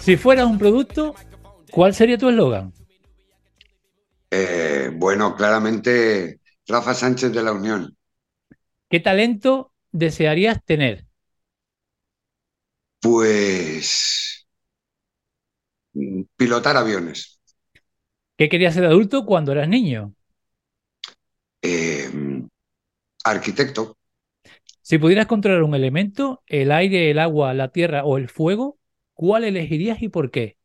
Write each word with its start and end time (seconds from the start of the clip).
Si 0.00 0.16
fueras 0.16 0.46
un 0.46 0.58
producto, 0.58 1.14
¿cuál 1.70 1.94
sería 1.94 2.18
tu 2.18 2.28
eslogan? 2.28 2.72
Eh, 4.30 4.90
bueno, 4.94 5.34
claramente 5.34 6.40
Rafa 6.66 6.94
Sánchez 6.94 7.32
de 7.32 7.42
la 7.42 7.52
Unión. 7.52 7.96
¿Qué 8.88 9.00
talento 9.00 9.72
desearías 9.92 10.64
tener? 10.64 11.04
Pues 13.00 14.46
pilotar 16.36 16.76
aviones. 16.76 17.40
¿Qué 18.36 18.48
querías 18.48 18.74
ser 18.74 18.84
adulto 18.84 19.26
cuando 19.26 19.52
eras 19.52 19.68
niño? 19.68 20.14
Eh, 21.60 22.10
arquitecto. 23.24 23.97
Si 24.88 24.96
pudieras 24.96 25.26
controlar 25.26 25.64
un 25.64 25.74
elemento, 25.74 26.42
el 26.46 26.72
aire, 26.72 27.10
el 27.10 27.18
agua, 27.18 27.52
la 27.52 27.68
tierra 27.68 28.06
o 28.06 28.16
el 28.16 28.30
fuego, 28.30 28.78
¿cuál 29.12 29.44
elegirías 29.44 30.00
y 30.00 30.08
por 30.08 30.30
qué? 30.30 30.56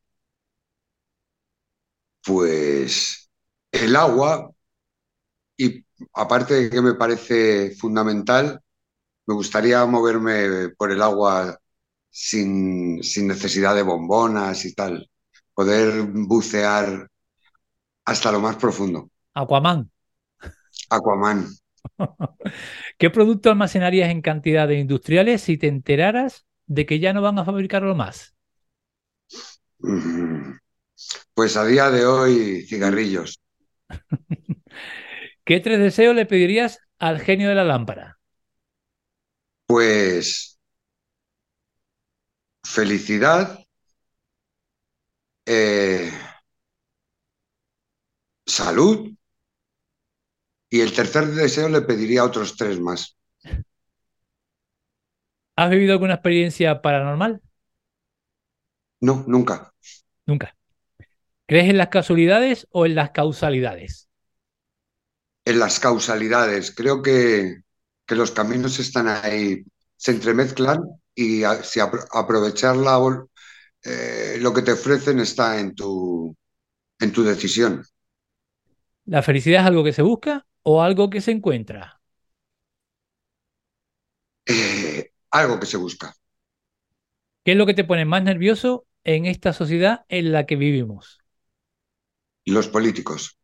Pues 2.25 3.29
el 3.69 3.97
agua, 3.97 4.49
y 5.57 5.83
aparte 6.13 6.53
de 6.53 6.69
que 6.69 6.81
me 6.81 6.93
parece 6.93 7.75
fundamental, 7.75 8.61
me 9.27 9.33
gustaría 9.33 9.85
moverme 9.85 10.69
por 10.77 10.89
el 10.93 11.01
agua 11.01 11.59
sin, 12.09 13.03
sin 13.03 13.27
necesidad 13.27 13.75
de 13.75 13.83
bombonas 13.83 14.63
y 14.63 14.73
tal. 14.73 15.09
Poder 15.53 16.01
bucear 16.13 17.09
hasta 18.05 18.31
lo 18.31 18.39
más 18.39 18.55
profundo. 18.55 19.09
Aquaman. 19.33 19.91
Aquaman. 20.89 21.39
¿Qué 22.97 23.09
producto 23.09 23.49
almacenarías 23.49 24.09
en 24.09 24.21
cantidades 24.21 24.79
industriales 24.79 25.41
si 25.41 25.57
te 25.57 25.67
enteraras 25.67 26.45
de 26.67 26.85
que 26.85 26.99
ya 26.99 27.13
no 27.13 27.21
van 27.21 27.39
a 27.39 27.45
fabricarlo 27.45 27.95
más? 27.95 28.35
Pues 31.33 31.57
a 31.57 31.65
día 31.65 31.89
de 31.91 32.05
hoy, 32.05 32.65
cigarrillos. 32.67 33.39
¿Qué 35.45 35.59
tres 35.59 35.79
deseos 35.79 36.15
le 36.15 36.25
pedirías 36.25 36.79
al 36.99 37.19
genio 37.19 37.49
de 37.49 37.55
la 37.55 37.63
lámpara? 37.63 38.19
Pues 39.67 40.57
felicidad, 42.65 43.57
eh, 45.45 46.11
salud 48.45 49.12
y 50.75 50.81
el 50.81 50.91
tercer 50.93 51.25
deseo 51.27 51.69
le 51.69 51.81
pediría 51.89 52.23
otros 52.25 52.55
tres 52.57 52.79
más. 52.79 53.15
¿Has 55.55 55.69
vivido 55.71 55.93
alguna 55.93 56.13
experiencia 56.15 56.81
paranormal? 56.81 57.41
No, 59.01 59.23
nunca. 59.27 59.71
Nunca. 60.25 60.57
¿Crees 61.47 61.69
en 61.69 61.77
las 61.77 61.89
casualidades 61.89 62.67
o 62.71 62.85
en 62.87 62.95
las 62.95 63.11
causalidades? 63.11 64.09
En 65.45 65.59
las 65.59 65.79
causalidades, 65.79 66.73
creo 66.75 67.01
que, 67.01 67.57
que 68.05 68.15
los 68.15 68.31
caminos 68.31 68.79
están 68.79 69.07
ahí, 69.09 69.63
se 69.97 70.11
entremezclan 70.11 70.79
y 71.15 71.43
a- 71.43 71.63
si 71.63 71.79
apro- 71.79 72.05
aprovechar 72.11 72.77
la 72.77 72.99
eh, 73.83 74.37
lo 74.41 74.53
que 74.53 74.61
te 74.63 74.73
ofrecen 74.73 75.19
está 75.19 75.59
en 75.59 75.75
tu, 75.75 76.35
en 76.99 77.11
tu 77.13 77.23
decisión. 77.23 77.83
¿La 79.05 79.21
felicidad 79.23 79.61
es 79.61 79.67
algo 79.67 79.83
que 79.83 79.93
se 79.93 80.01
busca 80.01 80.45
o 80.63 80.81
algo 80.81 81.09
que 81.09 81.21
se 81.21 81.31
encuentra? 81.31 82.01
Eh, 84.45 85.11
algo 85.31 85.59
que 85.59 85.65
se 85.65 85.77
busca. 85.77 86.15
¿Qué 87.43 87.51
es 87.53 87.57
lo 87.57 87.65
que 87.65 87.73
te 87.73 87.83
pone 87.85 88.05
más 88.05 88.23
nervioso 88.23 88.85
en 89.03 89.25
esta 89.25 89.53
sociedad 89.53 90.05
en 90.09 90.31
la 90.31 90.45
que 90.45 90.55
vivimos? 90.57 91.19
Los 92.45 92.69
políticos. 92.69 93.37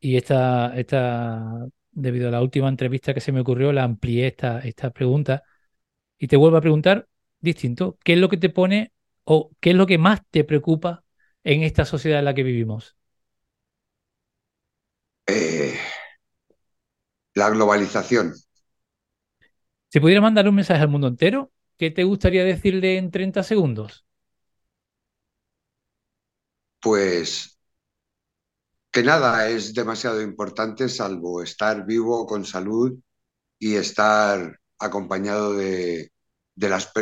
Y 0.00 0.16
esta, 0.16 0.76
esta, 0.78 1.66
debido 1.90 2.28
a 2.28 2.30
la 2.30 2.40
última 2.42 2.68
entrevista 2.68 3.12
que 3.14 3.20
se 3.20 3.32
me 3.32 3.40
ocurrió, 3.40 3.72
la 3.72 3.82
amplié 3.84 4.28
esta, 4.28 4.60
esta 4.60 4.90
pregunta 4.90 5.42
y 6.18 6.28
te 6.28 6.36
vuelvo 6.36 6.58
a 6.58 6.60
preguntar 6.62 7.08
distinto. 7.40 7.98
¿Qué 8.04 8.14
es 8.14 8.20
lo 8.20 8.28
que 8.28 8.38
te 8.38 8.50
pone 8.50 8.92
o 9.24 9.52
qué 9.60 9.70
es 9.70 9.76
lo 9.76 9.86
que 9.86 9.98
más 9.98 10.22
te 10.30 10.44
preocupa 10.44 11.04
en 11.44 11.62
esta 11.64 11.84
sociedad 11.86 12.20
en 12.20 12.26
la 12.26 12.34
que 12.34 12.44
vivimos? 12.44 12.96
Eh, 15.26 15.78
la 17.34 17.48
globalización. 17.50 18.34
Si 19.88 20.00
pudieras 20.00 20.22
mandar 20.22 20.48
un 20.48 20.54
mensaje 20.54 20.80
al 20.82 20.88
mundo 20.88 21.08
entero, 21.08 21.52
¿qué 21.76 21.90
te 21.90 22.04
gustaría 22.04 22.42
decirle 22.44 22.96
en 22.96 23.10
30 23.10 23.42
segundos? 23.42 24.06
Pues 26.80 27.56
que 28.90 29.02
nada 29.02 29.48
es 29.48 29.74
demasiado 29.74 30.20
importante 30.22 30.88
salvo 30.88 31.42
estar 31.42 31.86
vivo 31.86 32.26
con 32.26 32.44
salud 32.44 32.98
y 33.58 33.76
estar 33.76 34.60
acompañado 34.78 35.54
de, 35.54 36.12
de 36.56 36.68
las, 36.68 36.92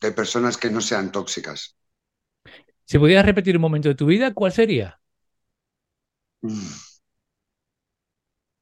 de 0.00 0.12
personas 0.12 0.56
que 0.56 0.70
no 0.70 0.80
sean 0.80 1.10
tóxicas. 1.12 1.76
Si 2.86 2.98
pudieras 2.98 3.26
repetir 3.26 3.56
un 3.56 3.60
momento 3.62 3.88
de 3.90 3.94
tu 3.94 4.06
vida, 4.06 4.32
¿cuál 4.32 4.52
sería? 4.52 4.98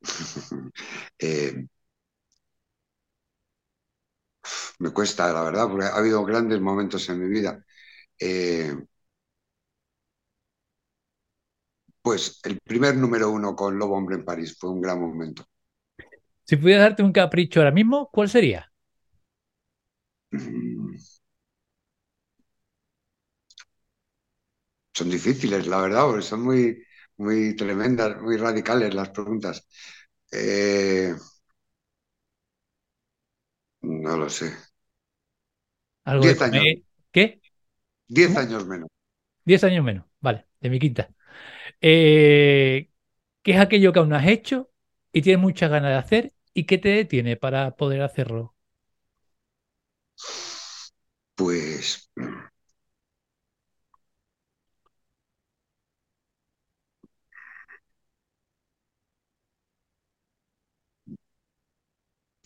Eh, 1.19 1.67
me 4.79 4.91
cuesta, 4.93 5.33
la 5.33 5.43
verdad, 5.43 5.69
porque 5.69 5.87
ha 5.87 5.97
habido 5.97 6.25
grandes 6.25 6.61
momentos 6.61 7.09
en 7.09 7.21
mi 7.21 7.29
vida. 7.29 7.65
Eh, 8.21 8.75
pues 12.01 12.39
el 12.45 12.61
primer 12.61 12.97
número 12.97 13.31
uno 13.31 13.57
con 13.57 13.77
Lobo 13.77 13.97
Hombre 13.97 14.15
en 14.17 14.25
París 14.25 14.57
fue 14.57 14.71
un 14.71 14.81
gran 14.81 15.01
momento. 15.01 15.45
Si 16.45 16.57
pudieras 16.57 16.85
darte 16.85 17.03
un 17.03 17.13
capricho 17.13 17.59
ahora 17.59 17.73
mismo, 17.73 18.09
¿cuál 18.13 18.29
sería? 18.29 18.71
Mm. 20.33 20.97
Son 24.95 25.11
difíciles, 25.11 25.67
la 25.67 25.81
verdad, 25.83 26.07
porque 26.07 26.23
son 26.23 26.43
muy, 26.43 26.83
muy 27.23 27.57
tremendas, 27.57 28.21
muy 28.23 28.37
radicales 28.37 28.95
las 28.95 29.11
preguntas. 29.11 29.67
Eh, 30.33 31.15
no 33.83 34.17
lo 34.17 34.29
sé. 34.31 34.53
Algo 36.05 36.27
de 36.27 36.37
Diez 36.37 36.41
años, 36.43 36.65
comer. 36.65 36.83
¿Qué? 37.13 37.41
diez 38.09 38.37
¿Cómo? 38.37 38.39
años 38.39 38.65
menos. 38.67 38.89
Diez 39.45 39.65
años 39.65 39.85
menos. 39.85 40.07
Vale, 40.21 40.47
de 40.61 40.71
mi 40.71 40.79
quinta. 40.79 41.11
Eh, 41.81 42.91
¿qué 43.43 43.53
es 43.53 43.61
aquello 43.61 43.93
que 43.95 44.01
aún 44.01 44.11
no 44.11 44.17
has 44.17 44.27
hecho 44.29 44.71
y 45.13 45.23
tienes 45.23 45.43
muchas 45.43 45.71
ganas 45.71 45.93
de 45.93 45.97
hacer 45.99 46.35
y 46.55 46.67
qué 46.67 46.79
te 46.79 46.91
detiene 46.91 47.37
para 47.37 47.77
poder 47.77 48.03
hacerlo? 48.03 48.57
Pues 51.35 52.09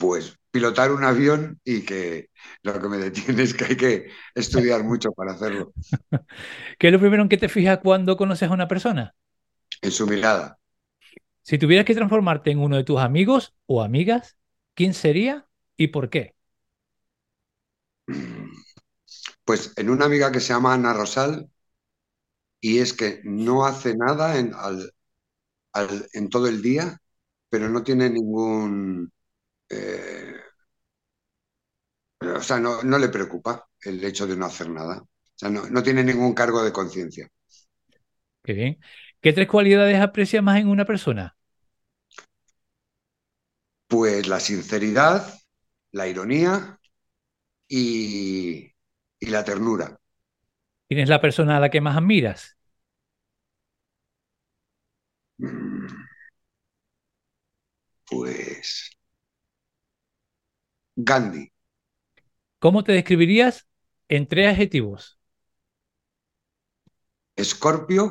pues 0.07 0.39
pilotar 0.51 0.93
un 0.93 1.05
avión 1.05 1.61
y 1.65 1.83
que 1.85 2.31
lo 2.63 2.81
que 2.81 2.89
me 2.89 2.99
detiene 2.99 3.43
es 3.43 3.55
que 3.55 3.65
hay 3.67 3.77
que 3.77 4.11
estudiar 4.35 4.85
mucho 4.85 5.13
para 5.13 5.33
hacerlo. 5.33 5.75
¿Qué 6.79 6.89
es 6.89 6.93
lo 6.93 7.01
primero 7.01 7.23
en 7.23 7.29
que 7.29 7.39
te 7.39 7.49
fijas 7.49 7.79
cuando 7.83 8.17
conoces 8.17 8.49
a 8.51 8.55
una 8.55 8.69
persona? 8.69 9.15
En 9.81 9.91
su 9.91 10.07
mirada, 10.07 10.59
Si 11.43 11.57
tuvieras 11.59 11.87
que 11.87 11.95
transformarte 11.95 12.51
en 12.51 12.59
uno 12.59 12.77
de 12.77 12.85
tus 12.85 13.01
amigos 13.01 13.55
o 13.67 13.83
amigas, 13.83 14.37
¿quién 14.75 14.93
sería 14.95 15.49
y 15.77 15.89
por 15.89 16.11
qué? 16.11 16.35
pues 19.45 19.73
en 19.77 19.89
una 19.91 20.05
amiga 20.07 20.31
que 20.33 20.41
se 20.41 20.53
llama 20.53 20.75
Ana 20.75 20.93
Rosal 20.93 21.49
y 22.61 22.79
es 22.79 22.93
que 22.93 23.21
no 23.25 23.65
hace 23.67 23.97
nada 23.97 24.39
en, 24.39 24.53
al- 24.55 24.93
al- 25.75 26.09
en 26.15 26.31
todo 26.31 26.49
el 26.49 26.63
día, 26.63 26.99
pero 27.51 27.69
no 27.71 27.85
tiene 27.85 28.11
ningún, 28.11 29.13
eh, 29.69 30.35
o 32.21 32.43
sea, 32.43 32.59
no, 32.61 32.83
no 32.83 32.99
le 32.99 33.09
preocupa 33.09 33.67
el 33.81 34.03
hecho 34.05 34.27
de 34.27 34.37
no 34.37 34.47
hacer 34.47 34.69
nada. 34.71 34.99
O 35.03 35.09
sea, 35.39 35.49
no, 35.51 35.69
no 35.69 35.83
tiene 35.83 36.05
ningún 36.05 36.35
cargo 36.35 36.63
de 36.63 36.73
conciencia. 36.73 37.29
Qué 38.45 38.53
bien. 38.55 38.79
¿Qué 39.21 39.33
tres 39.33 39.49
cualidades 39.49 40.01
aprecias 40.01 40.43
más 40.43 40.59
en 40.61 40.69
una 40.69 40.85
persona? 40.85 41.37
Pues 43.89 44.29
la 44.29 44.39
sinceridad, 44.41 45.35
la 45.93 46.07
ironía 46.09 46.79
y, 47.69 48.73
y 49.21 49.27
la 49.29 49.45
ternura. 49.45 49.99
¿Quién 50.89 51.01
es 51.01 51.09
la 51.09 51.21
persona 51.21 51.57
a 51.57 51.61
la 51.61 51.71
que 51.71 51.81
más 51.81 51.97
admiras? 51.97 52.57
Mm, 55.41 56.07
Pues 58.05 58.91
Gandhi. 60.97 61.51
¿Cómo 62.59 62.85
te 62.85 62.93
describirías 62.93 63.67
en 64.09 64.27
tres 64.29 64.51
adjetivos? 64.51 65.19
Escorpio, 67.45 68.05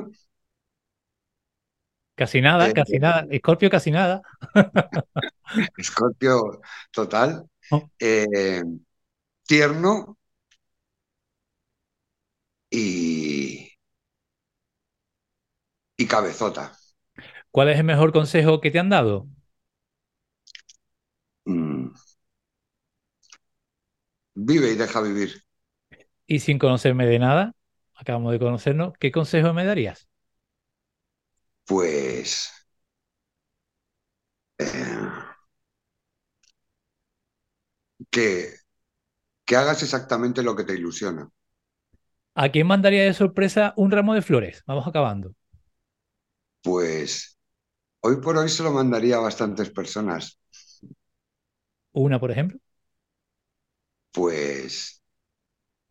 Casi 2.15 2.39
nada, 2.41 2.71
eh, 2.71 2.73
casi 2.73 2.99
nada. 2.99 3.25
Escorpio, 3.29 3.69
casi 3.69 3.91
nada. 3.91 4.21
Escorpio 5.77 6.59
total, 6.91 7.49
Oh, 7.71 7.89
eh, 7.99 8.63
tierno 9.47 10.17
y, 12.69 13.71
y 15.97 16.07
cabezota. 16.07 16.71
¿Cuál 17.51 17.69
es 17.69 17.77
el 17.77 17.83
mejor 17.85 18.11
consejo 18.13 18.61
que 18.61 18.71
te 18.71 18.79
han 18.79 18.89
dado? 18.89 19.27
Mm. 21.47 21.89
Vive 24.35 24.71
y 24.71 24.75
deja 24.75 25.01
vivir. 25.01 25.43
Y 26.27 26.39
sin 26.39 26.59
conocerme 26.59 27.05
de 27.07 27.19
nada, 27.19 27.53
acabamos 27.95 28.31
de 28.31 28.39
conocernos, 28.39 28.93
¿qué 28.99 29.11
consejo 29.11 29.53
me 29.53 29.65
darías? 29.65 30.07
Pues 31.65 32.49
eh, 34.57 34.65
que, 38.11 38.53
que 39.45 39.55
hagas 39.57 39.83
exactamente 39.83 40.43
lo 40.43 40.55
que 40.55 40.63
te 40.65 40.75
ilusiona. 40.75 41.29
¿A 42.33 42.45
quién 42.51 42.67
mandaría 42.67 43.03
de 43.03 43.13
sorpresa 43.13 43.73
un 43.75 43.91
ramo 43.91 44.13
de 44.13 44.21
flores? 44.21 44.63
Vamos 44.67 44.87
acabando. 44.87 45.35
Pues 46.61 47.37
hoy 48.01 48.17
por 48.21 48.37
hoy 48.37 48.49
se 48.49 48.63
lo 48.63 48.71
mandaría 48.73 49.17
a 49.17 49.21
bastantes 49.21 49.69
personas. 49.71 50.39
Una, 51.93 52.19
por 52.19 52.31
ejemplo. 52.31 52.59
Pues 54.15 55.03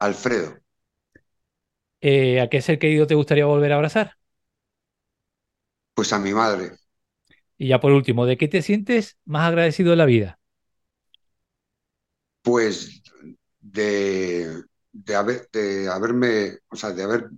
Alfredo, 0.01 0.59
Eh, 2.01 2.41
¿a 2.41 2.49
qué 2.51 2.61
ser 2.63 2.79
querido 2.79 3.07
te 3.07 3.15
gustaría 3.17 3.47
volver 3.47 3.73
a 3.73 3.77
abrazar? 3.77 4.17
pues 5.95 6.13
a 6.13 6.19
mi 6.19 6.33
madre, 6.35 6.73
Y 7.59 7.69
ya 7.69 7.81
por 7.81 7.93
último, 7.93 8.27
¿de 8.27 8.37
qué 8.37 8.49
te 8.49 8.63
sientes 8.63 9.19
más 9.25 9.49
agradecido 9.49 9.91
de 9.91 9.97
la 9.97 10.07
vida? 10.07 10.39
pues 12.43 13.03
de, 13.61 14.63
de 14.93 15.17
haber, 15.17 15.49
de 15.53 15.89
haberme, 15.89 16.59
o 16.71 16.77
sea, 16.77 16.91
de 16.93 17.03
haber, 17.05 17.31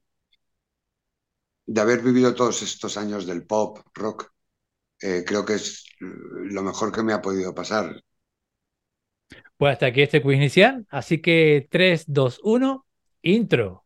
de 1.67 1.81
haber 1.81 2.03
vivido 2.03 2.35
todos 2.35 2.63
estos 2.63 2.97
años 2.97 3.27
del 3.27 3.47
pop, 3.47 3.79
rock. 3.95 4.33
Eh, 5.03 5.25
creo 5.27 5.45
que 5.47 5.55
es 5.57 5.85
lo 6.01 6.63
mejor 6.63 6.93
que 6.93 7.03
me 7.05 7.13
ha 7.13 7.23
podido 7.23 7.55
pasar. 7.55 8.01
Pues 9.59 9.73
hasta 9.73 9.87
aquí 9.87 10.03
este 10.03 10.21
quiz 10.21 10.37
inicial. 10.37 10.87
Así 10.91 11.21
que 11.21 11.67
3, 11.71 12.05
2, 12.09 12.41
1, 12.43 12.87
intro. 13.23 13.85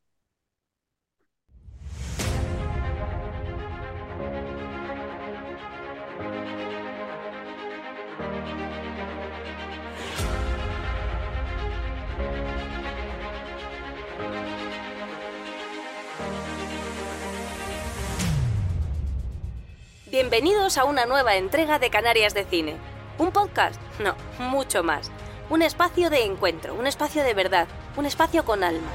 Bienvenidos 20.11 20.77
a 20.79 20.85
una 20.85 21.07
nueva 21.07 21.37
entrega 21.37 21.79
de 21.79 21.91
Canarias 21.91 22.35
de 22.35 22.45
Cine. 22.45 22.75
¿Un 23.19 23.31
podcast? 23.31 23.81
No, 24.01 24.17
mucho 24.39 24.83
más. 24.83 25.13
Un 25.51 25.63
espacio 25.63 26.11
de 26.11 26.23
encuentro, 26.27 26.77
un 26.77 26.87
espacio 26.87 27.25
de 27.25 27.35
verdad, 27.35 27.67
un 27.97 28.07
espacio 28.07 28.45
con 28.45 28.63
alma. 28.63 28.87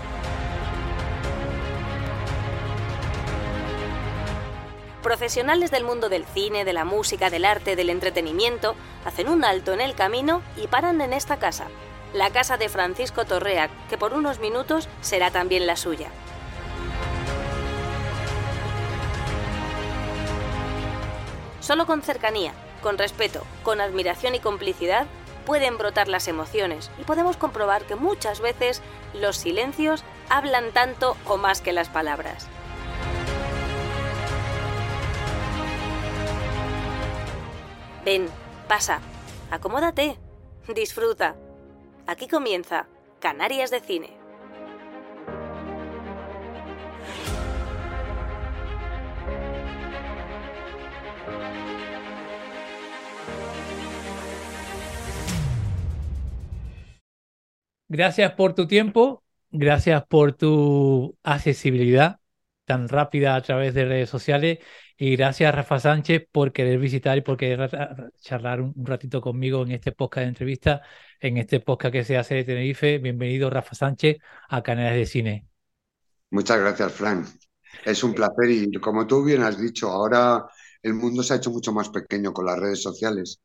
Profesionales 5.04 5.70
del 5.70 5.84
mundo 5.84 6.08
del 6.08 6.24
cine, 6.24 6.64
de 6.64 6.72
la 6.72 6.86
música, 6.86 7.30
del 7.30 7.44
arte, 7.44 7.76
del 7.76 7.90
entretenimiento, 7.90 8.78
hacen 9.04 9.28
un 9.28 9.44
alto 9.44 9.74
en 9.74 9.82
el 9.82 9.96
camino 9.96 10.42
y 10.56 10.68
paran 10.68 11.02
en 11.02 11.12
esta 11.12 11.40
casa, 11.40 11.66
la 12.14 12.30
casa 12.30 12.56
de 12.56 12.70
Francisco 12.70 13.26
Torrea, 13.26 13.70
que 13.90 13.98
por 13.98 14.14
unos 14.14 14.40
minutos 14.40 14.88
será 15.02 15.32
también 15.32 15.68
la 15.68 15.76
suya. 15.76 16.08
Solo 21.60 21.86
con 21.86 22.02
cercanía, 22.02 22.54
con 22.82 22.98
respeto, 22.98 23.44
con 23.64 23.82
admiración 23.82 24.36
y 24.36 24.40
complicidad 24.40 25.06
pueden 25.46 25.78
brotar 25.78 26.08
las 26.08 26.28
emociones 26.28 26.92
y 27.00 27.04
podemos 27.04 27.38
comprobar 27.38 27.86
que 27.86 27.96
muchas 27.96 28.42
veces 28.42 28.82
los 29.14 29.38
silencios 29.38 30.04
hablan 30.30 30.72
tanto 30.72 31.16
o 31.26 31.38
más 31.38 31.62
que 31.62 31.74
las 31.74 31.90
palabras. 31.90 32.48
Ven, 38.04 38.28
pasa, 38.68 39.00
acomódate, 39.50 40.20
disfruta. 40.76 41.36
Aquí 42.06 42.28
comienza 42.28 42.88
Canarias 43.20 43.72
de 43.72 43.80
Cine. 43.80 44.25
Gracias 57.88 58.34
por 58.34 58.56
tu 58.56 58.68
tiempo, 58.68 59.24
gracias 59.52 60.04
por 60.08 60.34
tu 60.34 61.18
accesibilidad 61.24 62.20
tan 62.66 62.90
rápida 62.90 63.36
a 63.36 63.42
través 63.42 63.76
de 63.76 63.86
redes 63.86 64.10
sociales 64.10 64.58
y 64.98 65.16
gracias 65.16 65.54
Rafa 65.54 65.80
Sánchez 65.80 66.28
por 66.32 66.52
querer 66.52 66.80
visitar 66.80 67.16
y 67.18 67.22
por 67.22 67.38
querer 67.38 67.70
charlar 68.20 68.60
un, 68.60 68.74
un 68.76 68.86
ratito 68.86 69.22
conmigo 69.22 69.62
en 69.62 69.72
este 69.72 69.92
podcast 69.92 70.24
de 70.24 70.30
entrevista, 70.30 70.82
en 71.20 71.38
este 71.38 71.60
podcast 71.60 71.94
que 71.94 72.04
se 72.04 72.18
hace 72.18 72.36
de 72.36 72.44
Tenerife. 72.44 72.98
Bienvenido 72.98 73.52
Rafa 73.52 73.76
Sánchez 73.76 74.18
a 74.50 74.64
Canales 74.64 74.98
de 74.98 75.06
Cine. 75.06 75.48
Muchas 76.32 76.60
gracias, 76.60 76.92
Frank. 76.92 77.28
Es 77.86 78.04
un 78.04 78.14
placer 78.14 78.50
y 78.50 78.72
como 78.80 79.06
tú 79.06 79.24
bien 79.24 79.44
has 79.44 79.60
dicho, 79.60 79.92
ahora 79.92 80.46
el 80.82 80.96
mundo 80.96 81.22
se 81.22 81.34
ha 81.34 81.38
hecho 81.38 81.52
mucho 81.52 81.72
más 81.72 81.90
pequeño 81.90 82.34
con 82.34 82.46
las 82.46 82.58
redes 82.58 82.82
sociales. 82.82 83.42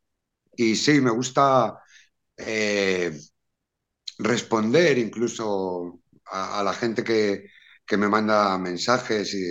Y 0.57 0.77
sí, 0.77 1.01
me 1.01 1.11
gusta 1.11 1.79
eh, 2.37 3.13
responder 4.21 4.99
incluso 4.99 6.01
a, 6.27 6.61
a 6.61 6.65
la 6.65 6.73
gente 6.75 7.05
que, 7.05 7.47
que 7.87 7.97
me 7.97 8.09
manda 8.09 8.59
mensajes 8.59 9.35
y 9.35 9.45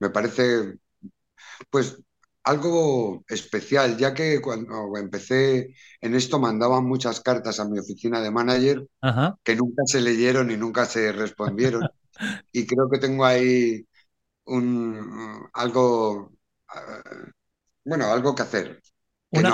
me 0.00 0.10
parece 0.10 0.78
pues 1.70 1.98
algo 2.44 3.24
especial, 3.28 3.96
ya 3.98 4.14
que 4.14 4.40
cuando 4.40 4.96
empecé 4.96 5.74
en 6.00 6.14
esto 6.14 6.38
mandaban 6.38 6.84
muchas 6.86 7.20
cartas 7.20 7.60
a 7.60 7.68
mi 7.68 7.78
oficina 7.78 8.20
de 8.22 8.30
manager 8.30 8.86
Ajá. 9.02 9.36
que 9.44 9.56
nunca 9.56 9.84
se 9.86 10.00
leyeron 10.02 10.50
y 10.50 10.56
nunca 10.58 10.86
se 10.86 11.12
respondieron. 11.12 11.90
Y 12.52 12.66
creo 12.66 12.90
que 12.90 12.98
tengo 12.98 13.24
ahí 13.26 13.86
un, 14.46 15.48
algo, 15.54 16.32
eh, 16.74 17.30
bueno, 17.84 18.06
algo 18.06 18.34
que 18.34 18.42
hacer 18.42 18.82
Una, 19.30 19.50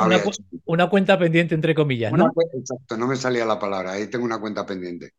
no 0.66 0.90
cuenta 0.90 1.18
pendiente, 1.18 1.54
entre 1.54 1.74
comillas, 1.74 2.12
¿no? 2.14 2.32
exacto, 2.54 2.96
no 2.96 3.06
me 3.06 3.16
salía 3.16 3.44
la 3.44 3.58
palabra, 3.58 3.92
ahí 3.92 4.08
tengo 4.08 4.24
una 4.24 4.40
cuenta 4.40 4.66
pendiente. 4.66 5.12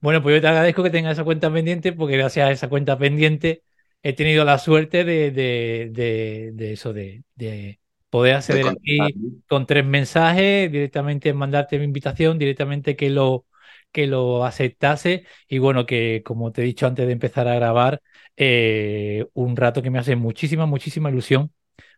Bueno, 0.00 0.22
pues 0.22 0.36
yo 0.36 0.40
te 0.40 0.48
agradezco 0.48 0.82
que 0.82 0.90
tengas 0.90 1.12
esa 1.12 1.24
cuenta 1.24 1.52
pendiente 1.52 1.92
porque 1.92 2.16
gracias 2.16 2.48
a 2.48 2.50
esa 2.52 2.68
cuenta 2.68 2.98
pendiente 2.98 3.62
he 4.02 4.12
tenido 4.14 4.44
la 4.44 4.58
suerte 4.58 5.04
de, 5.04 5.30
de, 5.30 5.88
de, 5.92 6.50
de 6.54 6.72
eso, 6.72 6.92
de, 6.92 7.22
de 7.34 7.80
poder 8.10 8.34
De 8.48 8.58
acceder 8.58 8.68
a 8.68 8.74
ti 8.74 9.14
con 9.48 9.66
tres 9.66 9.84
mensajes, 9.84 10.70
directamente 10.72 11.32
mandarte 11.32 11.78
mi 11.78 11.84
invitación, 11.84 12.38
directamente 12.38 12.96
que 12.96 13.10
lo, 13.10 13.46
que 13.92 14.06
lo 14.06 14.44
aceptase 14.44 15.24
y 15.48 15.58
bueno, 15.58 15.86
que 15.86 16.22
como 16.24 16.50
te 16.52 16.62
he 16.62 16.64
dicho 16.64 16.86
antes 16.86 17.06
de 17.06 17.12
empezar 17.12 17.46
a 17.48 17.54
grabar, 17.54 18.02
eh, 18.36 19.26
un 19.34 19.56
rato 19.56 19.82
que 19.82 19.90
me 19.90 19.98
hace 19.98 20.16
muchísima, 20.16 20.66
muchísima 20.66 21.10
ilusión 21.10 21.52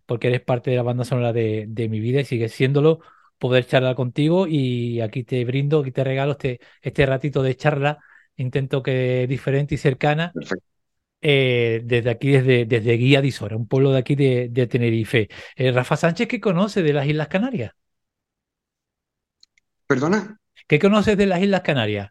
porque 0.06 0.28
eres 0.28 0.40
parte 0.42 0.70
de 0.70 0.76
la 0.76 0.82
banda 0.82 1.04
sonora 1.04 1.32
de, 1.32 1.66
de 1.68 1.88
mi 1.88 2.00
vida 2.00 2.20
y 2.20 2.24
sigues 2.24 2.52
siéndolo, 2.52 3.00
poder 3.38 3.66
charlar 3.66 3.94
contigo 3.96 4.46
y 4.48 5.00
aquí 5.00 5.24
te 5.24 5.44
brindo, 5.44 5.80
aquí 5.80 5.92
te 5.92 6.04
regalo 6.04 6.32
este, 6.32 6.60
este 6.82 7.06
ratito 7.06 7.42
de 7.42 7.56
charla, 7.56 7.98
intento 8.36 8.82
que 8.82 9.26
diferente 9.28 9.74
y 9.74 9.78
cercana, 9.78 10.34
Perfecto. 10.34 10.66
eh, 11.20 11.82
desde 11.84 12.10
aquí, 12.10 12.30
desde, 12.32 12.66
desde 12.66 12.92
Guía 12.96 13.20
de 13.22 13.28
Isora, 13.28 13.56
un 13.56 13.68
pueblo 13.68 13.92
de 13.92 13.98
aquí 13.98 14.14
de, 14.16 14.48
de 14.50 14.66
Tenerife. 14.66 15.28
Eh, 15.56 15.72
Rafa 15.72 15.96
Sánchez, 15.96 16.28
¿qué 16.28 16.40
conoce 16.40 16.82
de 16.82 16.92
las 16.92 17.06
Islas 17.06 17.28
Canarias? 17.28 17.72
¿Perdona? 19.88 20.20
¿Qué 20.66 20.78
conoces 20.80 21.16
de 21.16 21.26
las 21.26 21.40
Islas 21.40 21.60
Canarias? 21.62 22.10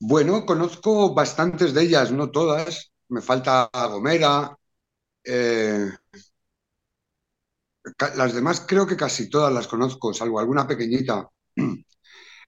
Bueno, 0.00 0.46
conozco 0.46 1.14
bastantes 1.14 1.74
de 1.74 1.82
ellas, 1.82 2.12
no 2.12 2.30
todas. 2.30 2.92
Me 3.08 3.20
falta 3.20 3.68
Gomera. 3.90 4.56
eh, 5.24 5.90
las 8.16 8.34
demás 8.34 8.64
creo 8.66 8.86
que 8.86 8.96
casi 8.96 9.28
todas 9.30 9.52
las 9.52 9.68
conozco, 9.68 10.12
salvo 10.14 10.40
alguna 10.40 10.66
pequeñita. 10.66 11.28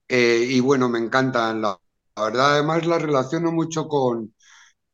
Eh, 0.09 0.47
y 0.51 0.61
bueno, 0.61 0.89
me 0.89 0.99
encantan. 0.99 1.63
La, 1.63 1.79
la 2.17 2.25
verdad, 2.25 2.55
además, 2.55 2.87
la 2.87 2.99
relaciono 2.99 3.53
mucho 3.53 3.89
con, 3.89 4.35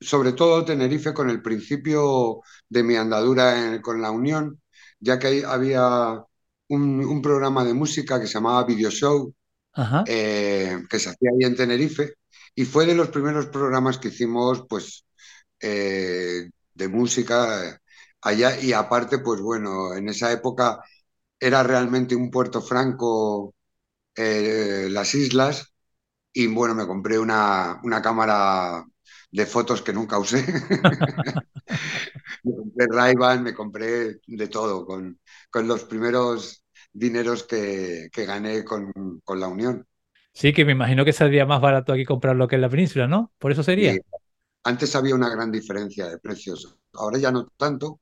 sobre 0.01 0.33
todo 0.35 0.65
Tenerife, 0.65 1.15
con 1.15 1.31
el 1.31 1.43
principio 1.43 2.41
de 2.69 2.83
mi 2.85 2.97
andadura 2.97 3.75
en- 3.77 3.83
con 3.83 4.03
la 4.03 4.11
Unión, 4.13 4.61
ya 5.01 5.19
que 5.19 5.29
ahí 5.29 5.43
había 5.45 6.23
un, 6.69 7.01
un 7.05 7.23
programa 7.23 7.65
de 7.65 7.75
música 7.75 8.21
que 8.21 8.27
se 8.29 8.35
llamaba 8.35 8.65
Video 8.65 8.91
Show, 8.91 9.35
Ajá. 9.73 10.03
eh, 10.05 10.83
que 10.91 10.99
se 10.99 11.11
hacía 11.11 11.31
ahí 11.33 11.45
en 11.47 11.57
Tenerife, 11.57 12.15
y 12.55 12.65
fue 12.65 12.87
de 12.87 12.95
los 12.95 13.09
primeros 13.09 13.47
programas 13.47 13.99
que 13.99 14.09
hicimos, 14.09 14.65
pues, 14.69 15.05
eh, 15.61 16.51
de 16.75 16.89
música 16.89 17.81
allá, 18.27 18.61
y 18.61 18.73
aparte, 18.73 19.19
pues 19.21 19.41
bueno, 19.41 19.95
en 19.95 20.09
esa 20.09 20.33
época 20.33 20.81
era 21.41 21.63
realmente 21.63 22.17
un 22.17 22.31
puerto 22.31 22.63
franco, 22.63 23.55
eh, 24.17 24.89
las 24.91 25.15
islas, 25.15 25.75
y 26.33 26.47
bueno, 26.49 26.75
me 26.75 26.87
compré 26.87 27.19
una, 27.19 27.81
una 27.85 28.03
cámara 28.03 28.85
de 29.33 29.47
fotos 29.47 29.83
que 29.83 29.93
nunca 29.95 30.19
usé. 30.19 30.45
Me 32.43 32.53
compré 32.57 32.87
Ray-Ban, 32.89 33.43
me 33.43 33.55
compré 33.55 34.21
de 34.27 34.49
todo 34.49 34.87
con, 34.87 35.21
con 35.51 35.67
los 35.69 35.85
primeros 35.85 36.65
dineros 36.93 37.45
que, 37.45 38.09
que 38.13 38.25
gané 38.27 38.65
con, 38.65 38.93
con 39.25 39.41
la 39.41 39.49
Unión. 39.49 39.87
Sí, 40.33 40.53
que 40.53 40.65
me 40.65 40.71
imagino 40.73 41.05
que 41.05 41.13
saldría 41.13 41.47
más 41.47 41.61
barato 41.61 41.93
aquí 41.93 42.05
comprarlo 42.05 42.47
que 42.47 42.55
en 42.57 42.61
la 42.61 42.69
península, 42.69 43.07
¿no? 43.09 43.33
Por 43.39 43.51
eso 43.53 43.63
sería. 43.65 44.01
antes 44.65 44.95
había 44.97 45.15
una 45.15 45.31
gran 45.31 45.51
diferencia 45.51 46.09
de 46.09 46.19
precios. 46.19 46.77
Ahora 46.95 47.19
ya 47.19 47.31
no 47.33 47.47
tanto, 47.57 48.01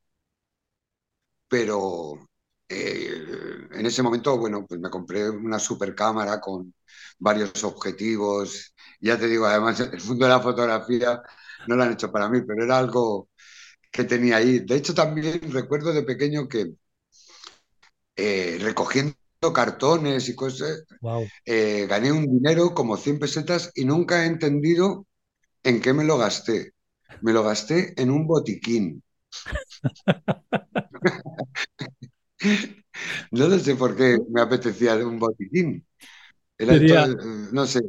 pero 1.55 2.19
eh, 2.69 3.69
en 3.73 3.87
ese 3.87 4.03
momento, 4.03 4.37
bueno, 4.39 4.67
pues 4.67 4.81
me 4.81 4.91
compré 4.91 5.31
una 5.31 5.59
super 5.61 5.95
cámara 5.95 6.41
con 6.41 6.75
varios 7.19 7.63
objetivos. 7.65 8.75
Ya 9.01 9.17
te 9.19 9.29
digo, 9.29 9.47
además, 9.47 9.79
el 9.81 10.03
mundo 10.05 10.25
de 10.27 10.31
la 10.33 10.41
fotografía 10.41 11.23
no 11.67 11.77
lo 11.77 11.85
han 11.85 11.93
hecho 11.93 12.11
para 12.11 12.29
mí, 12.29 12.41
pero 12.47 12.65
era 12.65 12.79
algo 12.79 13.29
que 13.93 14.05
tenía 14.05 14.37
ahí. 14.39 14.61
De 14.61 14.77
hecho, 14.77 14.95
también 14.95 15.41
recuerdo 15.53 15.93
de 15.95 16.03
pequeño 16.05 16.49
que 16.49 16.75
eh, 18.17 18.59
recogiendo 18.61 19.17
cartones 19.55 20.29
y 20.29 20.35
cosas, 20.35 20.85
Wow. 21.01 21.31
eh, 21.45 21.87
gané 21.89 22.13
un 22.13 22.27
dinero 22.27 22.75
como 22.75 22.97
100 22.97 23.19
pesetas 23.19 23.71
y 23.75 23.85
nunca 23.85 24.25
he 24.25 24.27
entendido 24.27 25.07
en 25.63 25.81
qué 25.83 25.93
me 25.93 26.05
lo 26.05 26.19
gasté. 26.19 26.73
Me 27.21 27.33
lo 27.33 27.45
gasté 27.45 28.01
en 28.01 28.11
un 28.11 28.27
botiquín. 28.27 29.03
No 33.31 33.49
lo 33.49 33.59
sé 33.59 33.77
por 33.77 33.97
qué 33.97 34.17
me 34.31 34.41
apetecía 34.41 34.95
un 34.97 35.19
botiquín. 35.19 35.87
Era 36.59 36.85
todo, 36.85 37.01
Sería, 37.01 37.17
no 37.53 37.67
sé, 37.67 37.81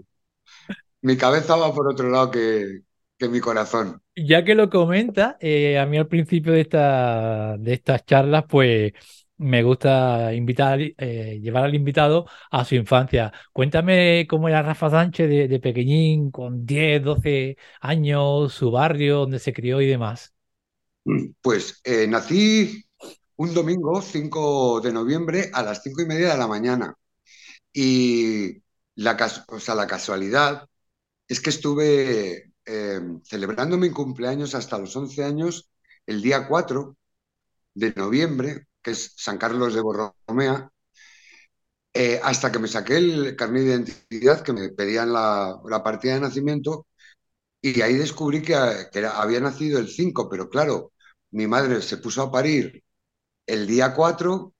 mi 1.01 1.17
cabeza 1.17 1.55
va 1.55 1.73
por 1.73 1.87
otro 1.89 2.09
lado 2.09 2.31
que, 2.31 2.81
que 3.17 3.29
mi 3.29 3.39
corazón. 3.39 4.01
ya 4.15 4.43
que 4.45 4.55
lo 4.55 4.69
comenta, 4.69 5.37
eh, 5.39 5.77
a 5.79 5.85
mí 5.85 5.97
al 5.97 6.07
principio 6.07 6.53
de 6.53 6.61
esta, 6.61 7.57
de 7.57 7.73
estas 7.73 8.05
charlas, 8.05 8.45
pues 8.47 8.93
me 9.37 9.63
gusta 9.63 10.33
invitar, 10.33 10.79
eh, 10.81 11.39
llevar 11.41 11.65
al 11.65 11.75
invitado 11.75 12.25
a 12.51 12.63
su 12.65 12.75
infancia. 12.75 13.33
Cuéntame 13.51 14.25
cómo 14.29 14.47
era 14.47 14.61
Rafa 14.61 14.89
Sánchez 14.89 15.29
de, 15.29 15.47
de 15.49 15.59
pequeñín, 15.59 16.31
con 16.31 16.65
10 16.65 17.03
12 17.03 17.57
años, 17.81 18.53
su 18.53 18.71
barrio, 18.71 19.17
donde 19.19 19.39
se 19.39 19.53
crió 19.53 19.81
y 19.81 19.87
demás. 19.87 20.33
Pues 21.41 21.81
eh, 21.83 22.07
nací 22.07 22.83
un 23.37 23.53
domingo, 23.53 24.01
5 24.01 24.81
de 24.81 24.93
noviembre, 24.93 25.49
a 25.53 25.63
las 25.63 25.81
cinco 25.83 26.01
y 26.01 26.05
media 26.05 26.31
de 26.31 26.37
la 26.37 26.47
mañana. 26.47 26.95
Y 27.73 28.63
la, 28.95 29.17
o 29.49 29.59
sea, 29.59 29.75
la 29.75 29.87
casualidad 29.87 30.67
es 31.27 31.41
que 31.41 31.49
estuve 31.51 32.53
eh, 32.65 33.01
celebrando 33.23 33.77
mi 33.77 33.91
cumpleaños 33.91 34.55
hasta 34.55 34.79
los 34.79 34.95
11 34.95 35.23
años, 35.23 35.69
el 36.05 36.21
día 36.21 36.47
4 36.47 36.97
de 37.75 37.93
noviembre, 37.95 38.67
que 38.81 38.91
es 38.91 39.13
San 39.17 39.37
Carlos 39.37 39.73
de 39.75 39.81
Borromea, 39.81 40.71
eh, 41.93 42.19
hasta 42.23 42.51
que 42.51 42.59
me 42.59 42.67
saqué 42.67 42.97
el 42.97 43.35
carnet 43.37 43.63
de 43.63 43.69
identidad 43.71 44.41
que 44.43 44.53
me 44.53 44.69
pedían 44.69 45.13
la, 45.13 45.61
partida 45.83 46.15
de 46.15 46.21
nacimiento 46.21 46.87
y 47.61 47.81
ahí 47.81 47.95
descubrí 47.95 48.41
que, 48.41 48.55
que 48.91 49.05
había 49.05 49.39
nacido 49.41 49.79
el 49.79 49.89
5, 49.89 50.29
pero 50.29 50.49
claro, 50.49 50.93
mi 51.31 51.47
madre 51.47 51.81
se 51.81 51.97
puso 51.97 52.23
a 52.23 52.31
parir 52.31 52.84
el 53.47 53.67
día 53.67 53.93
4 53.93 54.53